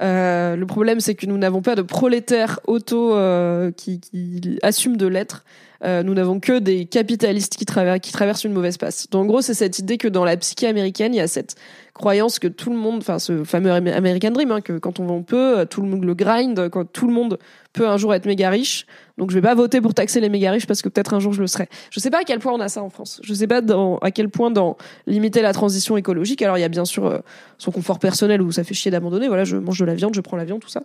euh, 0.00 0.56
le 0.56 0.66
problème, 0.66 1.00
c'est 1.00 1.14
que 1.14 1.26
nous 1.26 1.38
n'avons 1.38 1.62
pas 1.62 1.74
de 1.74 1.82
prolétaires 1.82 2.60
auto 2.66 3.14
euh, 3.14 3.72
qui, 3.72 4.00
qui 4.00 4.58
assument 4.62 4.96
de 4.96 5.06
l'être. 5.06 5.44
Euh, 5.84 6.02
nous 6.02 6.14
n'avons 6.14 6.40
que 6.40 6.58
des 6.58 6.86
capitalistes 6.86 7.56
qui, 7.56 7.64
traversent 7.64 8.44
une 8.44 8.52
mauvaise 8.52 8.78
passe. 8.78 9.08
Donc, 9.10 9.24
en 9.24 9.26
gros, 9.26 9.40
c'est 9.42 9.54
cette 9.54 9.78
idée 9.78 9.96
que 9.96 10.08
dans 10.08 10.24
la 10.24 10.36
psyché 10.36 10.66
américaine, 10.66 11.14
il 11.14 11.18
y 11.18 11.20
a 11.20 11.28
cette 11.28 11.54
croyance 11.94 12.38
que 12.38 12.48
tout 12.48 12.70
le 12.70 12.76
monde, 12.76 12.98
enfin 12.98 13.18
ce 13.18 13.44
fameux 13.44 13.72
American 13.72 14.30
Dream, 14.30 14.52
hein, 14.52 14.60
que 14.60 14.78
quand 14.78 15.00
on 15.00 15.22
peut, 15.22 15.66
tout 15.68 15.82
le 15.82 15.88
monde 15.88 16.04
le 16.04 16.14
grind, 16.14 16.68
quand 16.70 16.84
tout 16.84 17.06
le 17.06 17.12
monde 17.12 17.38
peut 17.72 17.88
un 17.88 17.96
jour 17.96 18.14
être 18.14 18.26
méga 18.26 18.50
riche. 18.50 18.86
Donc 19.18 19.30
je 19.30 19.34
vais 19.34 19.42
pas 19.42 19.54
voter 19.54 19.80
pour 19.80 19.94
taxer 19.94 20.20
les 20.20 20.28
méga 20.28 20.52
riches 20.52 20.66
parce 20.66 20.80
que 20.80 20.88
peut-être 20.88 21.12
un 21.12 21.20
jour 21.20 21.32
je 21.32 21.40
le 21.40 21.46
serai. 21.48 21.68
Je 21.90 21.98
sais 21.98 22.10
pas 22.10 22.20
à 22.20 22.24
quel 22.24 22.38
point 22.38 22.52
on 22.52 22.60
a 22.60 22.68
ça 22.68 22.82
en 22.82 22.88
France. 22.88 23.20
Je 23.24 23.34
sais 23.34 23.46
pas 23.48 23.60
dans, 23.60 23.98
à 23.98 24.10
quel 24.10 24.28
point 24.28 24.50
dans 24.50 24.76
limiter 25.06 25.42
la 25.42 25.52
transition 25.52 25.96
écologique. 25.96 26.40
Alors 26.42 26.56
il 26.56 26.60
y 26.60 26.64
a 26.64 26.68
bien 26.68 26.84
sûr 26.84 27.06
euh, 27.06 27.18
son 27.58 27.72
confort 27.72 27.98
personnel 27.98 28.40
où 28.42 28.52
ça 28.52 28.62
fait 28.62 28.74
chier 28.74 28.90
d'abandonner. 28.90 29.26
Voilà, 29.26 29.44
je 29.44 29.56
mange 29.56 29.78
de 29.78 29.84
la 29.84 29.94
viande, 29.94 30.14
je 30.14 30.20
prends 30.20 30.36
l'avion, 30.36 30.60
tout 30.60 30.68
ça. 30.68 30.82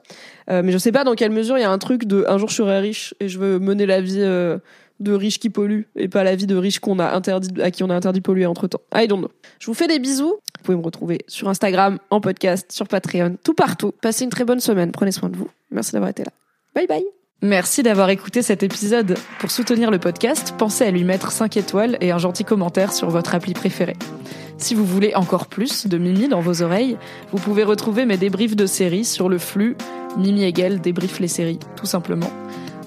Euh, 0.49 0.61
mais 0.63 0.71
je 0.71 0.77
sais 0.79 0.91
pas 0.91 1.03
dans 1.03 1.13
quelle 1.13 1.31
mesure 1.31 1.57
il 1.57 1.61
y 1.61 1.65
a 1.65 1.71
un 1.71 1.77
truc 1.77 2.05
de 2.05 2.25
un 2.27 2.37
jour 2.37 2.49
je 2.49 2.55
serai 2.55 2.79
riche 2.79 3.13
et 3.19 3.29
je 3.29 3.37
veux 3.37 3.59
mener 3.59 3.85
la 3.85 4.01
vie 4.01 4.17
euh, 4.19 4.57
de 4.99 5.13
riches 5.13 5.39
qui 5.39 5.49
polluent 5.49 5.87
et 5.95 6.07
pas 6.07 6.23
la 6.23 6.35
vie 6.35 6.47
de 6.47 6.55
riches 6.55 6.79
qu'on 6.79 6.99
a 6.99 7.13
interdit, 7.13 7.61
à 7.61 7.71
qui 7.71 7.83
on 7.83 7.89
a 7.89 7.95
interdit 7.95 8.19
de 8.19 8.23
polluer 8.23 8.45
entre 8.45 8.67
temps. 8.67 8.81
I 8.95 9.07
don't 9.07 9.19
know. 9.19 9.31
Je 9.59 9.67
vous 9.67 9.73
fais 9.73 9.87
des 9.87 9.99
bisous. 9.99 10.35
Vous 10.57 10.63
pouvez 10.63 10.77
me 10.77 10.83
retrouver 10.83 11.19
sur 11.27 11.49
Instagram, 11.49 11.99
en 12.09 12.21
podcast, 12.21 12.71
sur 12.71 12.87
Patreon, 12.87 13.37
tout 13.43 13.53
partout. 13.53 13.91
Passez 14.01 14.23
une 14.23 14.29
très 14.29 14.45
bonne 14.45 14.59
semaine. 14.59 14.91
Prenez 14.91 15.11
soin 15.11 15.29
de 15.29 15.35
vous. 15.35 15.49
Merci 15.71 15.91
d'avoir 15.93 16.11
été 16.11 16.23
là. 16.23 16.31
Bye 16.75 16.87
bye. 16.87 17.05
Merci 17.41 17.83
d'avoir 17.83 18.09
écouté 18.09 18.41
cet 18.41 18.63
épisode. 18.63 19.17
Pour 19.39 19.51
soutenir 19.51 19.91
le 19.91 19.99
podcast, 19.99 20.55
pensez 20.57 20.85
à 20.85 20.91
lui 20.91 21.03
mettre 21.03 21.31
5 21.31 21.57
étoiles 21.57 21.97
et 21.99 22.11
un 22.11 22.17
gentil 22.17 22.45
commentaire 22.45 22.93
sur 22.93 23.09
votre 23.09 23.35
appli 23.35 23.53
préférée. 23.53 23.97
Si 24.57 24.75
vous 24.75 24.85
voulez 24.85 25.13
encore 25.13 25.47
plus 25.47 25.87
de 25.87 25.97
Mimi 25.97 26.29
dans 26.29 26.39
vos 26.39 26.61
oreilles, 26.61 26.97
vous 27.33 27.39
pouvez 27.39 27.63
retrouver 27.63 28.05
mes 28.05 28.15
débriefs 28.15 28.55
de 28.55 28.65
séries 28.65 29.03
sur 29.03 29.27
le 29.27 29.39
flux 29.39 29.75
Mimi 30.17 30.43
Hegel 30.43 30.79
débrief 30.79 31.19
les 31.19 31.27
séries, 31.27 31.59
tout 31.75 31.85
simplement. 31.85 32.29